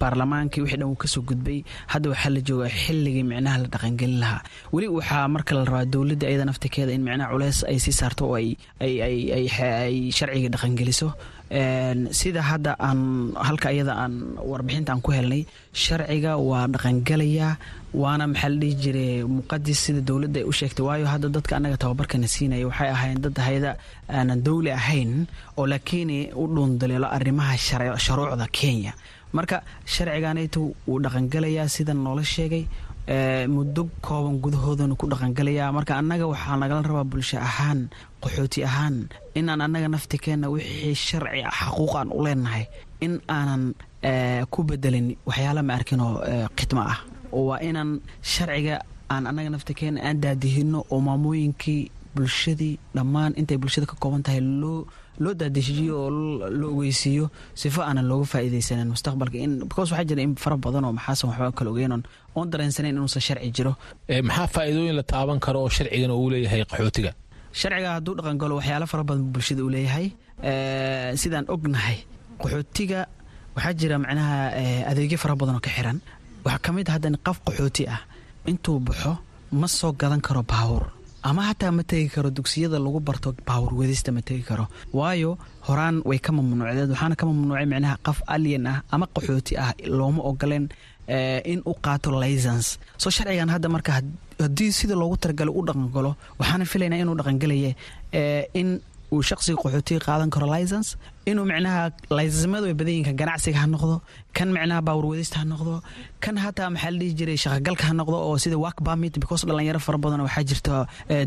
baarlamaankii 0.00 0.60
wixii 0.62 0.76
dhan 0.80 0.88
uu 0.88 0.94
ka 1.02 1.08
soo 1.08 1.22
gudbay 1.22 1.62
hadda 1.86 2.10
waxaa 2.10 2.30
la 2.34 2.40
joogaa 2.40 2.68
xilligii 2.82 3.22
micnaha 3.22 3.58
la 3.62 3.68
dhaqangelin 3.68 4.18
lahaa. 4.22 4.42
Weli 4.72 4.88
waxaa 4.88 5.28
marka 5.28 5.54
la 5.54 5.64
rabaa 5.64 5.84
dowladda 5.84 6.28
iyada 6.30 6.44
naftikeeda 6.48 6.92
in 6.96 7.02
micnaha 7.06 7.30
culeys 7.32 7.58
ay 7.70 7.78
sii 7.78 7.92
saarto 8.00 8.22
oo 8.30 8.36
ay 8.36 10.10
sharciga 10.16 10.48
dhaqangeliso 10.54 11.08
sida 11.50 12.42
hadda 12.42 12.74
aan 12.80 13.32
halka 13.36 13.70
iyada 13.72 13.94
aan 13.94 14.34
warbixinta 14.50 14.90
aan 14.92 15.00
ku 15.00 15.12
helnay 15.14 15.46
sharciga 15.72 16.34
waa 16.38 16.66
dhaqangelayaa 16.66 17.56
waana 17.94 18.26
maxaa 18.26 18.50
la 18.50 18.58
dhihi 18.62 18.74
jiray 18.82 19.22
muqadis 19.36 19.78
sida 19.86 20.00
dowladda 20.08 20.40
ay 20.42 20.46
u 20.50 20.52
sheegtay. 20.52 20.82
Waayo 20.88 21.06
hadda 21.06 21.28
dadka 21.30 21.56
annaga 21.56 21.76
tababarkana 21.78 22.26
siinaya 22.34 22.66
waxay 22.66 22.90
ahayn 22.96 23.18
dad 23.24 23.36
hayada 23.46 23.70
aanan 24.10 24.42
dowli 24.46 24.70
ahayn 24.80 25.26
oo 25.56 25.66
laakiin 25.66 26.10
u 26.34 26.44
dhuundaleelo 26.54 27.06
arrimaha 27.16 27.54
shuruucda 28.06 28.46
kenya. 28.50 28.92
Marka 29.32 29.62
sharciganaytu 29.86 30.74
wuu 30.88 30.98
dhaqangelayaa 31.04 31.68
sida 31.68 31.94
noola 31.94 32.24
sheegay 32.34 32.64
muddo 33.08 33.88
kooban 34.02 34.36
gudahoodana 34.42 34.94
ku 34.98 35.06
dhaqangelayaa 35.06 35.72
marka 35.72 35.92
annaga 36.00 36.26
waxaa 36.26 36.56
nagala 36.62 36.82
rabaa 36.82 37.04
bulsho 37.10 37.38
ahaan 37.38 37.88
qaxooti 38.22 38.64
ahaan 38.68 38.96
inaan 39.38 39.60
annaga 39.66 39.88
naftikeenna 39.94 40.48
wixii 40.54 40.94
sharci 40.94 41.42
xaquuqaan 41.58 42.08
u 42.10 42.24
leenahay 42.26 42.64
in 43.00 43.14
aanan 43.28 43.62
ku 44.50 44.62
bedelin 44.68 45.14
waxyaala 45.28 45.62
ma 45.62 45.72
arkinoo 45.78 46.12
khidmo 46.58 46.82
ah. 46.82 46.98
Oo 47.32 47.46
waa 47.50 47.60
inaan 47.68 47.90
sharciga 48.22 48.76
aan 49.14 49.24
annaga 49.30 49.50
naftikeenna 49.54 50.00
aan 50.02 50.18
daadihino 50.24 50.78
oo 50.90 51.00
maamooyinkii 51.00 51.90
bulshadii 52.14 52.74
dhammaan 52.96 53.32
intay 53.38 53.58
bulshada 53.62 53.86
ka 53.86 53.94
kooban 54.02 54.22
tahay 54.26 54.40
loo 54.40 54.86
loo 55.22 55.32
daadeshiyo 55.40 55.94
oo 56.04 56.10
loo 56.60 56.70
ogeysiiyo 56.76 57.24
sifo 57.60 57.80
aanan 57.82 58.06
looga 58.10 58.26
faa'iidaysanin 58.32 58.88
mustaqbalka. 58.94 59.36
In 59.46 59.52
because 59.68 59.90
waxaa 59.92 60.08
jira 60.10 60.22
in 60.26 60.34
fara 60.44 60.56
badan 60.64 60.84
oo 60.88 60.92
maxaasan 60.98 61.26
waxba 61.30 61.52
kala 61.58 61.70
ogeynon 61.74 62.02
oon 62.36 62.46
dareensanayn 62.52 62.94
inuusan 62.96 63.22
sharci 63.26 63.50
jiro. 63.56 63.72
Maxaa 64.28 64.46
faa'iidooyin 64.54 64.96
la 65.00 65.04
taaban 65.12 65.38
karo 65.46 65.58
oo 65.64 65.70
sharcigan 65.76 66.10
uu 66.10 66.30
leeyahay 66.32 66.60
qaxootiga? 66.70 67.10
Sharciga 67.60 67.90
hadduu 67.96 68.14
dhaqan 68.18 68.36
galo 68.42 68.54
waxyaalo 68.60 68.86
fara 68.92 69.04
badan 69.08 69.24
bulshada 69.32 69.62
uu 69.66 69.72
leeyahay. 69.76 70.06
Sidaan 71.22 71.44
ognahay 71.54 71.98
qaxootiga 72.42 73.00
waxaa 73.56 73.74
jira 73.80 73.96
macnaha 74.04 74.36
adeegyo 74.90 75.18
fara 75.22 75.34
badan 75.40 75.54
oo 75.58 75.64
ka 75.66 75.70
xiran. 75.76 75.98
Waxaa 76.44 76.62
ka 76.64 76.70
mid 76.76 76.88
haddan 76.94 77.14
qof 77.26 77.38
qaxooti 77.46 77.84
ah. 77.94 78.00
Intuu 78.50 78.78
baxo 78.86 79.12
ma 79.60 79.66
soo 79.78 79.92
gadan 80.00 80.20
karo 80.26 80.42
baawur 80.52 80.84
ama 81.28 81.42
hataa 81.48 81.72
ma 81.78 81.82
tegi 81.90 82.08
karo 82.14 82.28
dugsiyada 82.38 82.78
lagu 82.86 83.00
barto 83.08 83.28
baawur 83.48 83.72
wadista 83.80 84.10
ma 84.16 84.22
tegi 84.28 84.42
karo. 84.50 84.64
Waayo 84.98 85.30
horaan 85.68 85.96
way 86.08 86.18
ka 86.26 86.30
mamnuucdeed 86.36 86.90
waxaana 86.94 87.14
ka 87.20 87.24
mamnuucay 87.30 87.66
micnaha 87.72 87.96
qof 88.06 88.18
alien 88.34 88.66
ah 88.72 88.78
ama 88.94 89.06
qaxooti 89.14 89.52
ah 89.64 89.70
looma 89.98 90.22
ogoleen 90.30 90.66
in 91.52 91.60
u 91.70 91.72
qaato 91.84 92.08
lisance 92.22 92.68
soo 93.02 93.10
sharcigan 93.16 93.50
hadda 93.54 93.68
marka 93.74 93.90
haddii 94.44 94.70
sida 94.78 94.94
loogu 95.02 95.16
talagalay 95.22 95.54
u 95.58 95.62
dhaqangalo 95.68 96.10
waxaana 96.40 96.64
filaynaa 96.72 97.00
inuu 97.02 97.16
dhaqangalaye 97.20 97.70
in 98.60 98.68
uu 99.14 99.22
shaqsiga 99.30 99.56
qaxootiga 99.62 100.00
qaadan 100.08 100.30
karo 100.34 100.46
lisance 100.54 100.90
inuu 101.30 101.44
micnaha 101.50 101.82
yihiin 102.18 103.04
kan 103.08 103.16
ganacsiga 103.20 103.58
ha 103.62 103.66
noqdo 103.74 103.96
kan 104.36 104.48
micnaha 104.56 104.80
baawur 104.86 105.04
wadista 105.12 105.36
ha 105.40 105.44
noqdo 105.52 105.74
kan 106.24 106.36
hataa 106.44 106.68
maxaa 106.74 106.90
la 106.94 106.98
dhihi 107.00 107.12
jiray 107.18 107.38
shaqagalka 107.44 107.84
ha 107.88 107.92
noqdo 108.00 108.16
oo 108.28 108.36
sida 108.44 108.56
work 108.64 108.78
permit 108.86 109.14
because 109.22 109.42
dhalinyaro 109.48 109.80
fara 109.86 109.98
badan 110.04 110.20
waxaa 110.26 110.44
jirta 110.50 110.74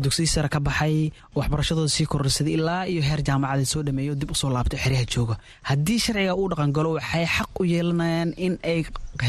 dugsiyi 0.04 0.28
sare 0.34 0.48
ka 0.54 0.60
baxay 0.68 0.94
waxbarashadooda 1.38 1.88
sii 1.96 2.06
kororsaday 2.12 2.54
ilaa 2.58 2.82
iyo 2.92 3.02
heer 3.08 3.20
jaamacadeed 3.28 3.68
soo 3.72 3.82
dhameeyo 3.86 4.14
dib 4.20 4.30
u 4.30 4.34
soo 4.40 4.50
laabto 4.56 4.76
xeryaha 4.84 5.04
jooga. 5.14 5.34
Haddii 5.70 5.98
sharciga 6.04 6.32
uu 6.40 6.48
dhaqangalo 6.52 6.90
waxay 6.98 7.24
xaq 7.36 7.50
u 7.60 7.64
yeelanayaan 7.72 8.30
in 8.46 8.54
ay 8.72 8.78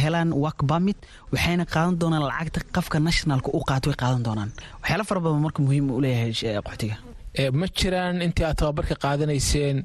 helaan 0.02 0.30
work 0.44 0.60
permit 0.72 0.98
waxayna 1.34 1.66
qaadan 1.74 1.96
doonaan 2.02 2.24
lacagta 2.32 2.60
qafka 2.76 2.98
nationalka 3.08 3.50
u 3.58 3.60
qaato 3.70 3.88
way 3.92 3.98
qaadan 4.04 4.24
doonaan. 4.28 4.50
Waxyaala 4.82 5.04
fara 5.10 5.20
badan 5.26 5.42
marka 5.46 5.60
muhiim 5.66 5.86
u 5.98 6.02
leeyahay 6.06 6.32
qaxootiga 6.68 6.96
ma 7.60 7.66
jiraan 7.78 8.22
intii 8.26 8.46
aad 8.46 8.58
tababarka 8.62 8.96
qaadanayseen 9.04 9.78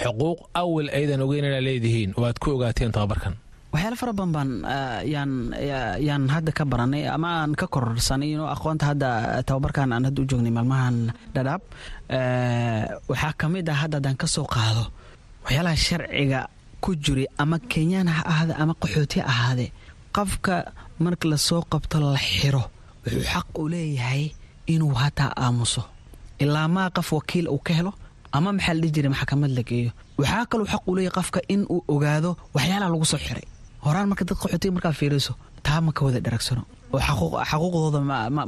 xuquuq 0.00 0.38
awal 0.54 0.88
aydan 0.98 1.20
ogeyn 1.22 1.44
inaa 1.48 1.62
leedihiin 1.68 2.10
oo 2.18 2.24
aad 2.26 2.38
ku 2.42 2.50
ogaateen 2.56 2.92
tababarkan? 2.92 3.34
Waxyaala 3.72 3.96
fara 3.96 4.12
badan 4.12 4.32
baan 4.34 4.50
yaan 5.14 5.32
yaan 6.08 6.24
hadda 6.34 6.50
ka 6.52 6.64
baranay 6.66 7.06
ama 7.06 7.28
aan 7.42 7.54
ka 7.54 7.66
kororsanay 7.70 8.34
inoo 8.34 8.48
aqoonta 8.54 8.84
hadda 8.90 9.08
tababarkan 9.46 9.92
aan 9.94 10.04
hadda 10.10 10.22
u 10.22 10.26
joognay 10.30 10.50
maalmahan 10.50 10.96
dhadhaab 11.34 11.62
waxaa 13.10 13.32
ka 13.40 13.46
mid 13.48 13.68
ah 13.70 13.78
hadda 13.82 13.96
haddaan 13.98 14.16
ka 14.18 14.26
soo 14.26 14.46
qaado. 14.54 14.84
Waxyaalaha 15.44 15.76
sharciga 15.86 16.40
ku 16.82 16.90
jiray 17.04 17.26
ama 17.38 17.58
kenyaan 17.72 18.08
ha 18.10 18.22
ahaade 18.32 18.54
ama 18.62 18.74
qaxooti 18.82 19.18
ahaade 19.32 19.66
qofka 20.16 20.54
marka 20.98 21.28
la 21.30 21.36
soo 21.38 21.62
qabto 21.72 21.96
la 22.02 22.18
xiro 22.18 22.64
wuxuu 23.06 23.22
xaq 23.32 23.48
u 23.62 23.68
leeyahay 23.72 24.24
inuu 24.66 24.94
hataa 25.02 25.30
aamuso 25.44 25.82
ilaa 26.44 26.68
maa 26.76 26.88
qof 26.96 27.08
wakiil 27.18 27.46
uu 27.54 27.60
ka 27.66 27.72
helo 27.78 27.92
ama 28.36 28.50
maxaa 28.56 28.74
la 28.76 28.80
dhihi 28.82 28.92
jiray 28.96 29.10
maxkamad 29.14 29.50
la 29.58 29.62
geeyo? 29.68 29.90
Waxaa 30.20 30.44
kaloo 30.50 30.66
xaq 30.72 30.82
u 30.90 30.94
leeyahy 30.96 31.14
qofka 31.18 31.40
in 31.54 31.62
uu 31.74 31.80
ogaado 31.94 32.30
waxyaalaha 32.56 32.90
lagu 32.94 33.06
soo 33.12 33.20
xiray. 33.26 33.46
Horaan 33.84 34.06
marka 34.10 34.24
dad 34.28 34.36
qaxootiga 34.42 34.72
markaa 34.76 34.92
fiiriso 35.00 35.32
taa 35.66 35.80
ma 35.84 35.90
ka 35.96 36.00
wada 36.06 36.20
dharagsano 36.26 36.62
oo 36.94 37.00
xaquuqdooda 37.50 38.00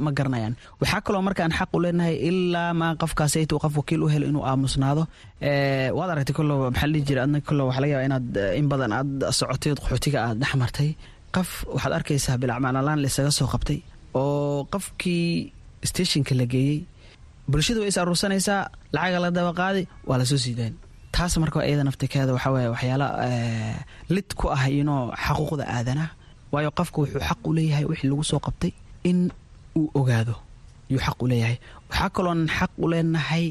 ma 0.05 0.11
garanayaan. 0.17 0.53
Waxaa 0.81 1.01
kaloo 1.05 1.21
markaan 1.27 1.51
xaq 1.57 1.69
u 1.75 1.79
leenahay 1.83 2.15
ilaa 2.29 2.71
maa 2.81 2.93
qofkaasaytu 3.01 3.53
qof 3.63 3.73
wakiil 3.79 4.01
u 4.05 4.07
helo 4.13 4.25
inuu 4.31 4.43
aamusnaado. 4.49 5.03
Waad 5.97 6.09
aragtay 6.13 6.35
kollo 6.39 6.53
maxaa 6.73 6.87
la 6.89 6.93
dhihi 6.93 7.05
jiray? 7.07 7.23
Adna 7.25 7.39
kollo 7.47 7.63
waxa 7.69 7.81
laga 7.83 7.93
yaba 7.95 8.05
inaad 8.09 8.27
in 8.59 8.67
badan 8.71 8.91
aad 8.97 9.11
socotay 9.39 9.71
qaxootiga 9.83 10.17
aad 10.27 10.37
dhex 10.41 10.53
qof 11.35 11.49
waxaad 11.75 11.93
arkaysaa 11.99 12.37
bilacmanalaan 12.41 12.99
laisaga 13.03 13.31
soo 13.37 13.47
qabtay 13.53 13.79
oo 14.21 14.63
qofkii 14.73 15.51
stationka 15.89 16.33
la 16.39 16.45
geeyey 16.53 16.79
bulshada 17.51 17.79
way 17.81 17.87
is 17.91 17.97
aruursanaysaa 18.01 18.61
lacaga 18.95 19.19
la 19.23 19.29
daba 19.37 19.51
qaadi 19.61 19.81
waa 20.09 20.17
la 20.21 20.25
soo 20.31 20.37
siidaan 20.45 20.73
taas 21.15 21.33
marka 21.43 21.59
iyada 21.67 21.83
naftikeeda 21.87 22.31
waxaa 22.35 22.51
weeye 22.55 22.69
waxyaala 22.73 23.07
lid 24.15 24.29
ku 24.39 24.45
ah 24.55 24.63
inoo 24.79 25.01
xaquuqda 25.25 25.63
aadanaha 25.75 26.09
waayo 26.53 26.69
qofka 26.77 26.97
wuxuu 27.01 27.21
xaq 27.29 27.41
u 27.49 27.53
leeyahay 27.57 27.85
wixii 27.91 28.09
lagu 28.11 28.23
soo 28.31 28.39
qabtay 28.45 28.71
in 29.09 29.19
uu 29.79 29.89
ogaado. 29.99 30.35
Yuu 30.91 31.01
xaq 31.05 31.17
u 31.23 31.27
leeyahay. 31.31 31.57
Waxaa 31.89 32.09
kaloon 32.15 32.41
xaq 32.57 32.71
u 32.83 32.85
leenahay 32.91 33.45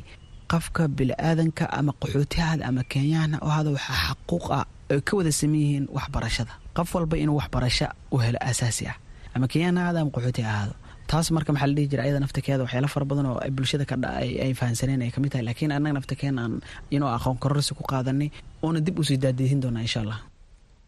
qofka 0.53 0.82
bili-aadanka 0.97 1.64
ama 1.78 1.93
qaxootihaada 2.01 2.62
ama 2.68 2.82
kenyaana 2.93 3.36
oo 3.45 3.51
hada 3.57 3.70
waxaa 3.76 3.99
xaquuq 4.07 4.45
ah 4.59 4.64
ay 4.93 5.01
ka 5.07 5.12
wada 5.18 5.32
saman 5.40 5.84
waxbarashada. 5.97 6.53
Qof 6.76 6.88
walba 6.95 7.16
inuu 7.22 7.36
waxbarasho 7.40 7.86
u 8.14 8.16
helo 8.24 8.38
asaasi 8.51 8.84
ah. 8.93 8.97
Ama 9.34 9.47
kenyaan 9.53 9.78
ahaado 9.80 9.99
ama 10.03 10.11
qaxooti 10.16 10.43
ahaado 10.51 10.74
taas 11.13 11.29
marka 11.37 11.53
maxaa 11.55 11.69
la 11.71 11.75
dhihi 11.77 11.89
jira 11.93 12.03
ayada 12.07 12.21
naftakeeda 12.25 12.63
waxyaala 12.65 12.89
fara 12.95 13.05
badan 13.11 13.27
oo 13.31 13.39
bulshada 13.57 13.85
ka 13.91 13.95
ay 14.43 14.53
fahansaneen 14.61 15.03
ay 15.05 15.11
ka 15.15 15.19
mid 15.23 15.31
tahay. 15.33 15.45
Laakiin 15.49 15.73
annaga 15.77 15.95
naftakeen 15.99 16.39
aan 16.43 16.53
inuu 16.95 17.11
aqoon 17.17 17.37
kororsi 17.43 17.73
ku 17.79 17.85
qaadanay 17.93 18.29
oona 18.65 18.81
dib 18.87 18.97
u 19.01 19.05
sii 19.09 19.19
daadiihin 19.25 19.61
doonaa 19.63 19.85
insha 19.87 20.01
allah. 20.05 20.19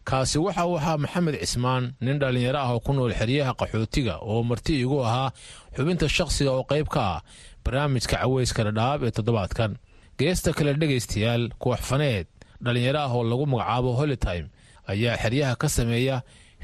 Kaasi 0.09 0.37
waxa 0.45 0.63
uu 0.69 0.77
ahaa 0.81 0.97
maxamed 1.03 1.35
cismaan 1.41 1.83
nin 2.05 2.17
dhallinyaro 2.21 2.59
ah 2.65 2.71
oo 2.73 2.79
ku 2.85 2.91
nool 2.93 3.13
xeryaha 3.19 3.53
qaxootiga 3.59 4.15
oo 4.29 4.41
marti 4.49 4.73
igu 4.85 4.97
ahaa 5.07 5.29
xubinta 5.75 6.05
shakhsiga 6.17 6.51
oo 6.57 6.63
qayb 6.71 6.87
ka 6.95 7.01
ah 7.15 7.19
barnaamijka 7.63 8.17
caweyska 8.21 8.61
dhadhaab 8.67 8.99
ee 9.07 9.11
toddobaadkan. 9.17 9.71
Geesta 10.19 10.49
kale 10.57 10.71
dhegaystayaal 10.81 11.43
kooxfaneed 11.61 12.27
dhallinyaro 12.65 12.99
ah 13.05 13.11
oo 13.17 13.23
lagu 13.31 13.45
magacaabo 13.53 13.89
holitime 13.99 14.47
ayaa 14.91 15.17
xeryaha 15.23 15.53
ka 15.61 15.67
sameeya 15.77 16.17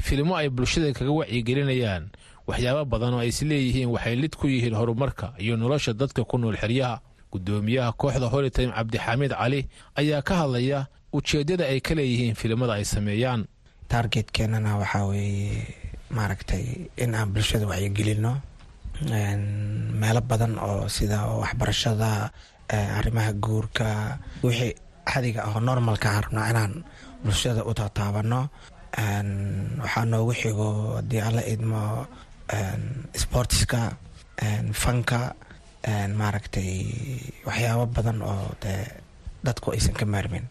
filimo 0.05 0.33
ay 0.37 0.49
bulshada 0.49 0.93
kaga 0.97 1.11
wacyigelinayaan 1.19 2.03
waxyaabo 2.47 2.83
badan 2.93 3.13
oo 3.15 3.21
ay 3.23 3.29
isleeyihiin 3.33 3.89
waxay 3.95 4.15
lid 4.21 4.33
ku 4.39 4.45
yihiin 4.47 4.75
horumarka 4.79 5.33
iyo 5.43 5.55
nolosha 5.57 5.93
dadka 5.93 6.23
ku 6.29 6.37
nool 6.37 6.57
xeryaha. 6.61 6.99
Gudoomiyaha 7.31 7.91
kooxda 7.95 8.27
holitime 8.33 8.71
cabdixamiid 8.75 9.31
cali 9.39 9.61
ayaa 9.99 10.21
ka 10.27 10.33
hadlaya 10.43 10.79
ujeeddada 11.15 11.63
ay 11.71 11.79
ka 11.79 11.95
leeyihiin 11.95 12.35
filimada 12.35 12.73
ay 12.75 12.83
sameeyaan. 12.85 13.47
Taargetkeenana 13.87 14.77
waxaa 14.81 15.05
weeye 15.07 15.63
maaragtay 16.11 16.91
in 17.03 17.15
aan 17.15 17.31
bulshada 17.33 17.65
wacyigelino 17.71 18.33
meelo 20.01 20.21
badan 20.29 20.59
oo 20.59 20.87
sida 20.91 21.23
waxbarashada 21.41 22.31
arrimaha 22.99 23.31
guurka 23.43 23.87
wixii 24.43 24.75
xadiga 25.11 25.43
ahoo 25.47 25.59
normalka 25.63 26.07
aan 26.11 26.23
rabnaa 26.23 26.49
inaan 26.51 26.73
bulshada 27.23 27.61
u 27.69 27.71
tataabano 27.79 28.41
waxaa 29.83 30.05
noogu 30.11 30.33
xigo 30.41 30.67
haddii 30.99 31.21
aan 31.23 31.35
la 31.39 31.43
idmo 31.53 31.81
sportiska 33.15 33.81
fanka 34.73 35.35
maaragtay 36.19 36.71
waxyaabo 37.45 37.85
badan 37.95 38.21
oo 38.21 38.47
dee 38.63 38.85
dadku 39.43 39.71
aysan 39.71 39.93
ka 39.93 40.05
maarmin. 40.05 40.45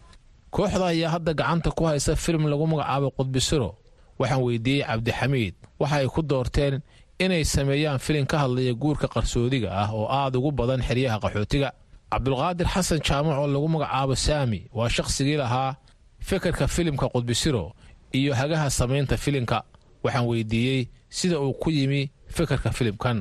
Kooxda 0.51 0.85
ayaa 0.91 1.09
hadda 1.15 1.33
gacanta 1.33 1.71
ku 1.71 1.85
haysa 1.87 2.15
filim 2.15 2.43
lagu 2.51 2.67
magacaabo 2.67 3.11
qudbisiro 3.17 3.75
waxaan 4.19 4.41
weydiiyey 4.43 4.83
cabdixamiid 4.87 5.55
waxa 5.79 5.95
ay 6.03 6.07
ku 6.07 6.21
doorteen 6.21 6.81
inay 7.19 7.43
sameeyaan 7.45 7.99
filim 7.99 8.25
ka 8.25 8.37
hadlaya 8.43 8.73
guurka 8.73 9.07
qarsoodiga 9.07 9.69
ah 9.71 9.89
oo 9.93 10.07
aad 10.09 10.35
ugu 10.35 10.51
badan 10.51 10.81
xeryaha 10.87 11.19
qaxootiga. 11.23 11.69
Cabdulqaadir 12.11 12.67
xasan 12.67 12.99
jaamac 12.99 13.37
oo 13.39 13.47
lagu 13.47 13.67
magacaabo 13.71 14.15
saami 14.15 14.67
waa 14.75 14.89
shakhsigii 14.89 15.37
lahaa 15.39 15.75
fikirka 16.19 16.67
filimka 16.67 17.07
qudbisiro 17.13 17.71
iyo 18.11 18.33
hagaha 18.35 18.67
samaynta 18.69 19.15
filimka. 19.17 19.63
Waxaan 20.03 20.25
weydiiyey 20.27 20.89
sida 21.17 21.35
uu 21.43 21.53
ku 21.61 21.67
yimi 21.77 22.01
fikirka 22.35 22.69
filimkan 22.77 23.17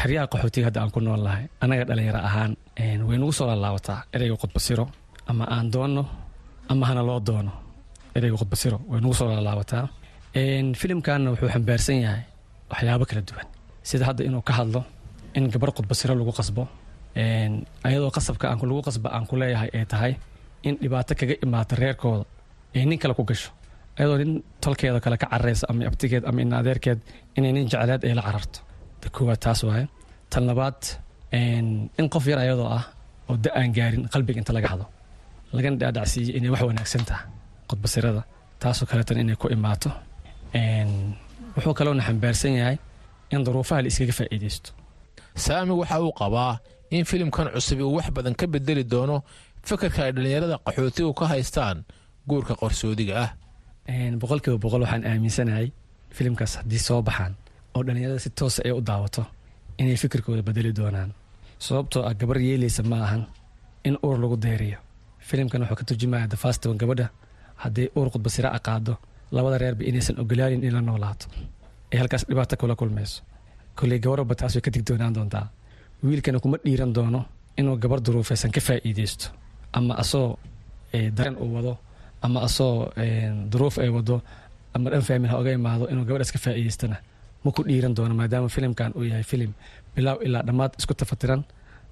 xeryaha 0.00 0.26
qaxootiga 0.32 0.64
hadda 0.68 0.78
aan 0.82 0.90
ku 0.94 1.00
nool 1.06 1.22
nahay 1.26 1.44
annaga 1.62 1.84
dhallinyaro 1.88 2.20
ahaan 2.28 2.52
way 3.08 3.16
nagu 3.20 3.32
soo 3.38 3.46
laalaabataa 3.50 3.98
ereyga 4.14 4.36
qudbasiro 4.42 4.84
ama 5.30 5.44
aan 5.54 5.66
doonno 5.74 6.02
ama 6.72 6.84
hana 6.88 7.02
loo 7.08 7.20
doono 7.28 7.52
ereyga 8.16 8.36
qudbasiro 8.42 8.76
way 8.90 8.98
nagu 9.04 9.14
soo 9.18 9.26
laalaabataa 9.30 9.84
filimkanna 10.80 11.28
wuxuu 11.32 11.48
xambaarsan 11.54 11.96
yahay 12.04 12.22
waxyaabo 12.70 13.04
kala 13.10 13.22
duwan. 13.28 13.46
Sida 13.88 14.04
hadda 14.08 14.22
inuu 14.28 14.42
ka 14.48 14.52
hadlo 14.58 14.80
in 15.36 15.44
gabar 15.52 15.70
qudbasiro 15.76 16.12
lagu 16.20 16.32
qasbo. 16.38 16.62
Ayadoo 17.86 18.10
qasabka 18.16 18.46
lagu 18.70 18.82
qasba 18.88 19.08
aan 19.14 19.24
ku 19.28 19.34
leeyahay 19.36 19.68
ay 19.76 19.84
tahay 19.92 20.12
in 20.62 20.74
dhibaato 20.82 21.12
kaga 21.20 21.34
imaata 21.44 21.74
reerkooda 21.76 22.24
ay 22.74 22.84
nin 22.88 22.98
kale 22.98 23.14
ku 23.18 23.24
gasho 23.28 23.50
ayadoo 23.98 24.18
nin 24.22 24.32
tolkeeda 24.62 25.00
kale 25.04 25.16
ka 25.22 25.26
cararaysa 25.32 25.64
ama 25.70 25.82
abtigeed 25.90 26.24
ama 26.28 26.38
inaadeerkeed 26.44 26.98
inay 27.36 27.52
nin 27.56 27.66
jecleed 27.72 28.02
ay 28.08 28.14
la 28.18 28.22
cararto. 28.26 28.58
Ta 29.00 29.06
koowaad 29.14 29.40
taas 29.44 29.60
waaye. 29.68 29.86
Tan 30.30 30.44
labaad 30.50 30.80
in 31.98 32.06
qof 32.12 32.24
yar 32.30 32.38
ayadoo 32.44 32.68
ah 32.78 32.84
oo 33.28 33.36
da 33.44 33.50
aan 33.58 33.70
gaarin 33.76 34.04
qalbiga 34.12 34.38
inta 34.42 34.52
laga 34.56 34.68
hado 34.72 34.86
lagana 35.56 35.76
dhaadhacsiiyey 35.80 36.36
inay 36.38 36.50
wax 36.54 36.62
wanaagsan 36.70 37.04
taha 37.08 37.22
qudbasirada 37.70 38.22
taasoo 38.62 38.86
kaleetan 38.90 39.18
inay 39.22 39.36
ku 39.42 39.46
imaato. 39.56 39.90
Wuxuu 41.54 41.74
kaloona 41.78 42.02
xambaarsan 42.08 42.52
yahay 42.60 42.76
in 43.34 43.44
duruufaha 43.46 43.82
la 43.84 43.88
iskaga 43.92 44.12
faa'iidaysto. 44.18 44.70
Saami 45.44 45.72
waxa 45.80 45.96
uu 46.04 46.12
qabaa 46.20 46.52
in 46.90 47.04
filimkan 47.10 47.48
cusub 47.54 47.78
uu 47.80 47.94
wax 47.96 48.06
badan 48.16 48.34
ka 48.40 48.46
bedeli 48.46 48.84
doono 48.92 49.16
fikirka 49.68 50.00
ay 50.06 50.12
dhallinyarada 50.16 50.56
qaxootigu 50.66 51.12
ka 51.18 51.24
haystaan 51.32 51.78
guurka 52.28 52.54
qarsoodiga 52.60 53.14
ah 53.24 53.30
boqolkiiba 53.88 54.58
boqol 54.58 54.82
waxaan 54.82 55.04
aaminsanahay 55.06 55.72
filimkaas 56.16 56.56
haddii 56.56 56.78
soo 56.78 57.02
baxaan 57.02 57.34
oo 57.74 57.82
dhallinyarada 57.86 58.18
si 58.20 58.30
toosa 58.30 58.62
ay 58.64 58.72
u 58.72 58.80
daawato 58.80 59.24
inay 59.78 59.96
fikirkooda 59.96 60.42
bedeli 60.42 60.72
doonaan. 60.76 61.10
Sababtoo 61.58 62.02
ah 62.08 62.14
gabar 62.14 62.38
yeelaysa 62.38 62.82
ma 62.82 62.96
ahan 63.04 63.26
in 63.84 63.96
uur 64.02 64.18
lagu 64.18 64.36
deeriyo. 64.36 64.78
Filimkan 65.18 65.60
wuxuu 65.62 65.76
ka 65.76 65.84
turjumaya 65.84 66.26
dafaastawan 66.26 66.78
gabadha 66.78 67.06
haddii 67.56 67.88
uur 67.96 68.10
qudbasira 68.10 68.48
a 68.52 68.58
qaado 68.58 68.96
labada 69.30 69.58
reerba 69.58 69.84
inaysan 69.84 70.20
ogolaanin 70.20 70.64
in 70.64 70.72
la 70.74 70.80
noolaato 70.80 71.26
ay 71.92 71.98
halkaas 71.98 72.24
dhibaato 72.28 72.56
kula 72.56 72.74
kulmayso. 72.76 73.22
Kolley 73.76 73.98
gabarba 73.98 74.34
taas 74.34 74.54
way 74.54 74.60
ka 74.62 74.70
dig 74.70 74.84
doonaan 74.88 75.14
doontaa. 75.14 75.46
Wiilkana 76.04 76.38
kuma 76.40 76.56
dhiiran 76.64 76.92
doono 76.94 77.24
inuu 77.58 77.76
gabar 77.82 78.00
duruufaysan 78.04 78.50
ka 78.50 78.60
faa'iidaysto 78.60 79.26
ama 79.72 79.94
asoo 80.02 80.38
dareen 81.16 81.36
uu 81.42 81.54
wado 81.54 81.78
ama 82.26 82.38
asoo 82.48 82.74
duruuf 83.52 83.76
ay 83.84 83.88
wado 83.96 84.16
ama 84.74 84.90
dhan 84.92 85.02
faamin 85.08 85.30
ha 85.32 85.36
oga 85.42 85.52
imaado 85.58 85.84
inuu 85.92 86.04
gabadhaas 86.08 86.32
ka 86.34 86.38
faa'iidaystana. 86.44 86.96
Ma 87.44 87.50
ku 87.56 87.60
dhiiran 87.68 87.94
doono 87.96 88.14
maadaama 88.20 88.48
filimkan 88.56 88.90
uu 88.98 89.04
yahay 89.10 89.22
filim 89.32 89.52
bilaaw 89.94 90.18
ilaa 90.26 90.42
dhammaad 90.48 90.72
isku 90.80 90.94
tafatiran 91.00 91.42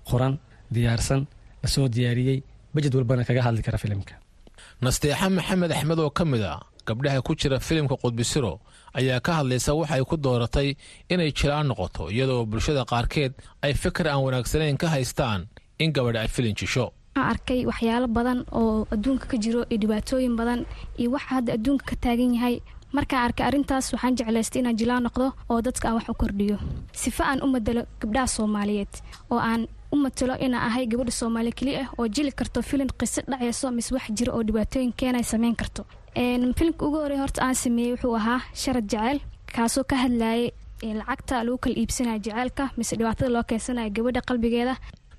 qoran 0.08 0.34
diyaarsan 0.74 1.20
la 1.62 1.68
soo 1.74 1.86
diyaariyey 1.94 2.38
bajed 2.74 2.94
walbana 2.98 3.24
kaga 3.28 3.42
hadli 3.46 3.62
kara 3.66 3.78
filimka. 3.84 4.14
Nasteexa 4.84 5.28
maxamed 5.36 5.72
axmed 5.72 5.98
oo 5.98 6.10
ka 6.18 6.24
mid 6.24 6.42
a 6.42 6.54
gabdhaha 6.86 7.20
ku 7.26 7.32
jira 7.40 7.58
filimka 7.68 7.94
qudbisiro 8.02 8.52
ayaa 8.98 9.20
ka 9.26 9.32
hadlaysa 9.38 9.74
waxay 9.80 10.02
ku 10.10 10.16
dooratay 10.24 10.68
inay 11.12 11.30
jilaan 11.38 11.66
noqoto 11.70 12.02
iyadoo 12.14 12.46
bulshada 12.50 12.82
qaarkeed 12.92 13.32
ay 13.64 13.72
fikir 13.82 14.06
aan 14.08 14.22
wanaagsanayn 14.26 14.76
ka 14.82 14.88
haystaan 14.94 15.40
in 15.82 15.90
gabadh 15.96 16.16
ay 16.22 16.28
filin 16.34 16.54
jisho 16.60 16.86
waxaan 17.20 17.30
arkay 17.34 17.60
waxyaalo 17.66 18.06
badan 18.08 18.38
oo 18.52 18.86
adduunka 18.94 19.26
ka 19.30 19.36
jiro 19.36 19.60
iyo 19.70 19.78
dhibaatooyin 19.82 20.36
badan 20.36 20.60
iyo 20.98 21.10
waxa 21.14 21.28
hadda 21.36 21.52
adduunka 21.56 21.84
ka 21.90 21.96
taagan 22.04 22.34
yahay. 22.34 22.56
Markaan 22.92 23.24
arkay 23.28 23.46
arrintaas 23.46 23.92
waxaan 23.92 24.16
jeclaystay 24.16 24.60
inaan 24.62 24.76
jilaan 24.80 25.02
noqdo 25.06 25.26
oo 25.50 25.60
dadka 25.66 25.88
aan 25.88 25.94
wax 25.98 26.08
u 26.08 26.14
kordhiyo. 26.14 26.56
Sifa 26.92 27.24
aan 27.30 27.40
u 27.44 27.46
madalo 27.54 27.82
gabdhaha 28.00 28.26
soomaaliyeed 28.36 28.92
oo 29.30 29.38
aan 29.38 29.62
u 29.92 29.96
matalo 29.96 30.34
inaan 30.44 30.64
ahay 30.68 30.86
gabadha 30.90 31.10
soomaaliya 31.20 31.52
keli 31.58 31.72
ah 31.82 31.88
oo 31.98 32.06
jili 32.14 32.32
karto 32.38 32.62
filin 32.62 32.88
qiso 32.98 33.20
dhacayso 33.30 33.70
mise 33.76 33.90
wax 33.94 34.06
jiro 34.16 34.30
oo 34.36 34.42
dhibaatooyin 34.48 34.92
keenay 34.98 35.22
samayn 35.32 35.56
karto. 35.60 35.82
Filimka 36.58 36.82
ugu 36.86 36.96
horey 37.02 37.18
horta 37.22 37.40
aan 37.46 37.54
sameeyey 37.54 37.92
wuxuu 37.94 38.14
ahaa 38.20 38.40
sharad 38.62 38.86
jeceyl 38.92 39.18
kaasoo 39.54 39.84
ka 39.90 39.96
hadlayay 40.02 40.50
lacagta 40.98 41.44
lagu 41.46 41.58
kala 41.62 41.76
iibsanaya 41.80 42.18
jeceylka 42.24 42.64
mise 42.76 42.92
dhibaatada 42.98 43.30
loo 43.34 43.42
keensanaya 43.50 43.90
gabadha 43.96 44.20
qalbigeeda 44.28 44.74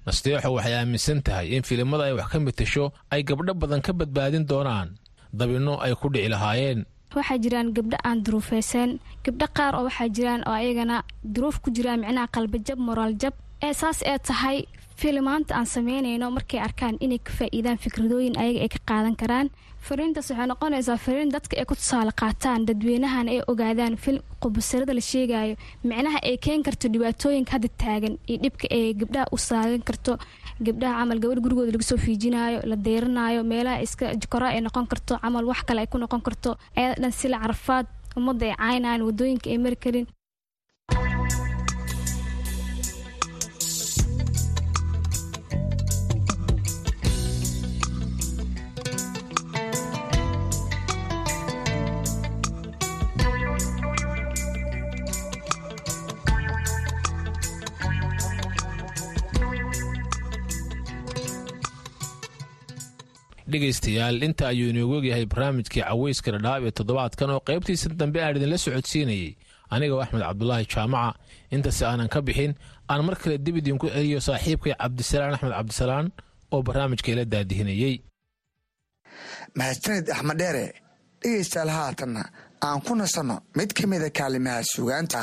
nasteexo 0.06 0.50
waxay 0.56 0.74
aaminsan 0.80 1.20
tahay 1.26 1.48
in 1.56 1.64
filimada 1.64 2.04
ay 2.10 2.14
wax 2.18 2.28
ka 2.34 2.40
mitasho 2.40 2.86
ay 3.14 3.22
gabdho 3.24 3.54
badan 3.62 3.82
ka 3.86 3.92
badbaadin 3.94 4.46
doonaan. 4.50 4.90
Dabinno 5.34 5.80
ay 5.84 5.94
ku 6.00 6.10
dhici 6.14 6.30
lahaayeen. 6.34 6.80
Waxaa 7.16 7.38
jiraan 7.44 7.70
gabdho 7.76 7.98
aan 8.04 8.24
duruufaysan 8.26 9.00
gabdho 9.24 9.48
qaar 9.58 9.74
oo 9.76 9.84
waxaa 9.88 10.10
jiraan 10.16 10.42
oo 10.48 10.56
ayagana 10.62 11.04
duruuf 11.24 11.60
ku 11.64 11.70
jiraan 11.76 12.00
micnaha 12.04 12.28
qalbijab 12.36 12.80
moraal 12.80 13.14
jab 13.22 13.34
ee 13.66 13.74
saas 13.82 14.00
ee 14.12 14.18
tahay 14.28 14.58
filimaanta 15.02 15.52
aan 15.56 15.66
sameynayno 15.76 16.28
markay 16.38 16.60
arkaan 16.68 16.96
inay 17.06 17.20
ka 17.28 17.32
faa-iidaan 17.38 17.78
fikradooyin 17.84 18.36
ayaga 18.42 18.60
ay 18.66 18.70
ka 18.76 18.80
qaadan 18.90 19.16
karaan. 19.22 19.48
Fariintaas 19.88 20.30
waxay 20.30 20.48
noqonaysaa 20.52 20.98
fariin 21.06 21.32
dadka 21.36 21.54
ay 21.60 21.66
ku 21.70 21.74
tusaale 21.80 22.12
qaataan 22.22 22.66
dadweynahana 22.68 23.32
ay 23.36 23.40
ogaadaan 23.52 23.96
film 24.04 24.20
qubasirada 24.42 24.94
la 24.98 25.02
sheegayo 25.12 25.56
micnaha 25.90 26.20
ay 26.28 26.36
keen 26.46 26.62
karto 26.68 26.86
dhibaatooyinka 26.94 27.52
hadda 27.56 27.70
taagan 27.82 28.16
iyo 28.30 28.38
dhibka 28.44 28.68
ay 28.78 28.94
gabdhaha 29.00 29.26
u 29.36 29.38
saagan 29.48 29.82
karto. 29.90 30.14
Gabdhaha 30.66 30.94
camal 31.00 31.20
gabadh 31.24 31.42
gurigooda 31.44 31.72
laga 31.76 31.86
soo 31.90 31.98
fiijinayo 32.06 32.60
la 32.70 32.76
deyranayo 32.86 33.42
meelaha 33.52 33.82
iska 33.86 34.06
jikora 34.22 34.48
ay 34.56 34.62
noqon 34.66 34.86
karto 34.92 35.14
camal 35.24 35.46
wax 35.50 35.62
kale 35.68 35.80
ay 35.84 35.88
ku 35.92 35.98
noqon 35.98 36.22
karto. 36.28 36.50
Ayada 36.78 36.96
dhan 37.02 37.12
sila 37.20 37.38
carafaad 37.44 37.86
ummadda 38.18 38.46
ay 38.50 38.56
caynayaan 38.62 39.02
waddooyinka 39.08 39.48
ay 39.54 39.58
mari 39.66 39.76
karin 39.84 40.06
dhegaystayaal. 63.54 64.24
Inta 64.28 64.44
ayuu 64.52 64.70
inoogu 64.74 64.94
ogyahay 65.00 65.26
barnaamijkii 65.34 65.84
caweyska 65.88 66.30
dhadhaab 66.36 66.64
ee 66.68 66.72
toddobaadkan 66.80 67.30
oo 67.36 67.40
qaybtiisa 67.50 67.90
dambe 68.02 68.20
aan 68.24 68.36
idinla 68.38 68.58
socodsiinayey 68.66 69.32
anigoo 69.74 70.02
axmed 70.04 70.22
cabdulaahi 70.28 70.66
jaamaca. 70.74 71.18
Intase 71.56 71.84
aanan 71.90 72.10
ka 72.14 72.20
bixin 72.28 72.54
aan 72.92 73.02
mar 73.08 73.16
kale 73.22 73.38
dib 73.46 73.56
idinku 73.62 73.86
celiyo 73.96 74.20
saaxiibkay 74.28 74.74
cabdisalaan 74.82 75.34
axmed 75.36 75.54
cabdisalaan 75.58 76.08
oo 76.54 76.62
barnaamijka 76.68 77.10
ila 77.14 77.24
daadihinayey 77.34 77.96
mahadsanid 79.58 80.06
axmed 80.16 80.38
dheere 80.42 80.66
dhegaystayaal 81.24 81.72
haatanna 81.78 82.24
aan 82.68 82.80
ku 82.86 82.94
nasanno 83.02 83.36
mid 83.58 83.70
ka 83.78 83.84
mida 83.92 84.10
kaalimaha 84.20 84.64
sugaanta 84.74 85.20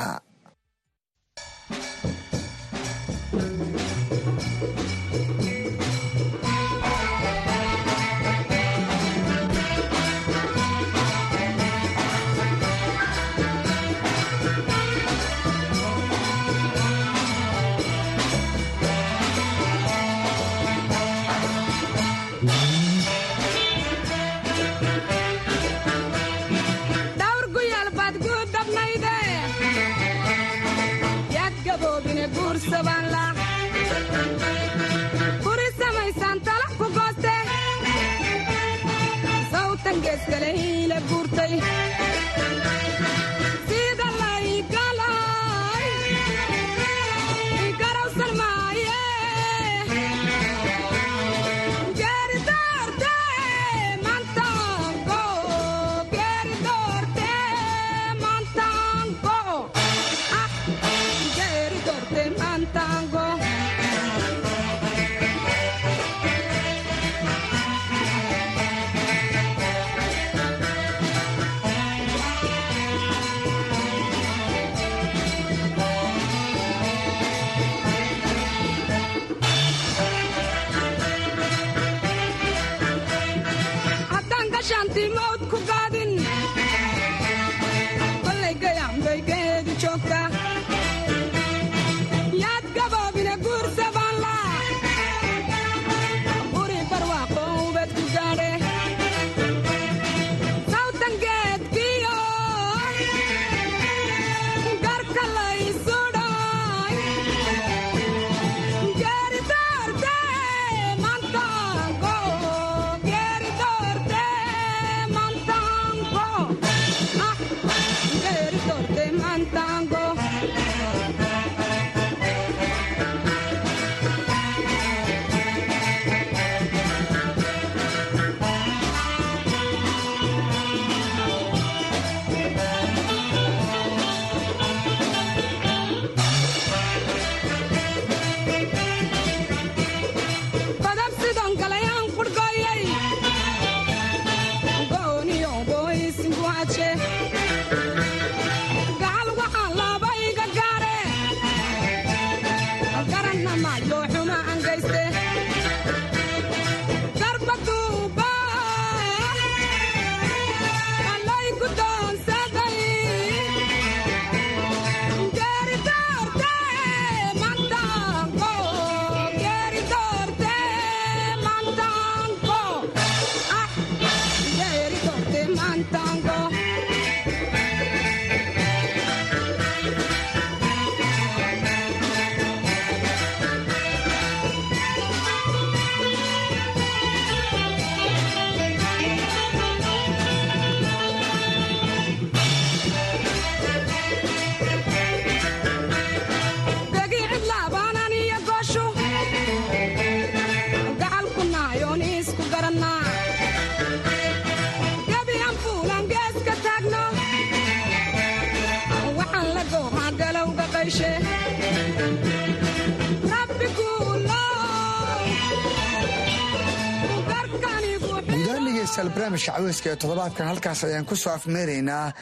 barnaamijka 219.39 219.53
caweyska 219.57 219.91
ee 219.91 219.97
toddobaadkan 220.03 220.47
halkaas 220.51 220.81
ayaan 220.85 221.05
ku 221.11 221.17
soo 221.17 221.33
afmeeraynaa 221.39 222.13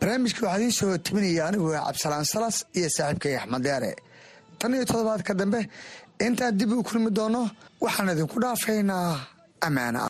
barnaamijka 0.00 0.40
waxaa 0.46 0.58
idiin 0.58 0.72
soo 0.78 0.98
tabinaya 1.06 1.42
anigu 1.48 1.68
cabdisalaan 1.86 2.24
salas 2.32 2.56
iyo 2.78 2.88
saaxiibkay 2.96 3.34
axmed 3.40 3.62
deere 3.66 3.92
tan 4.58 4.74
iyo 4.74 4.84
toddobaadka 4.90 5.32
dambe 5.40 5.60
intaan 6.26 6.58
dib 6.58 6.70
u 6.72 6.82
kulmi 6.88 7.10
doono 7.18 7.42
waxaan 7.84 8.08
idinku 8.14 8.36
dhaafaynaa 8.44 9.08
ammaana 9.66 10.00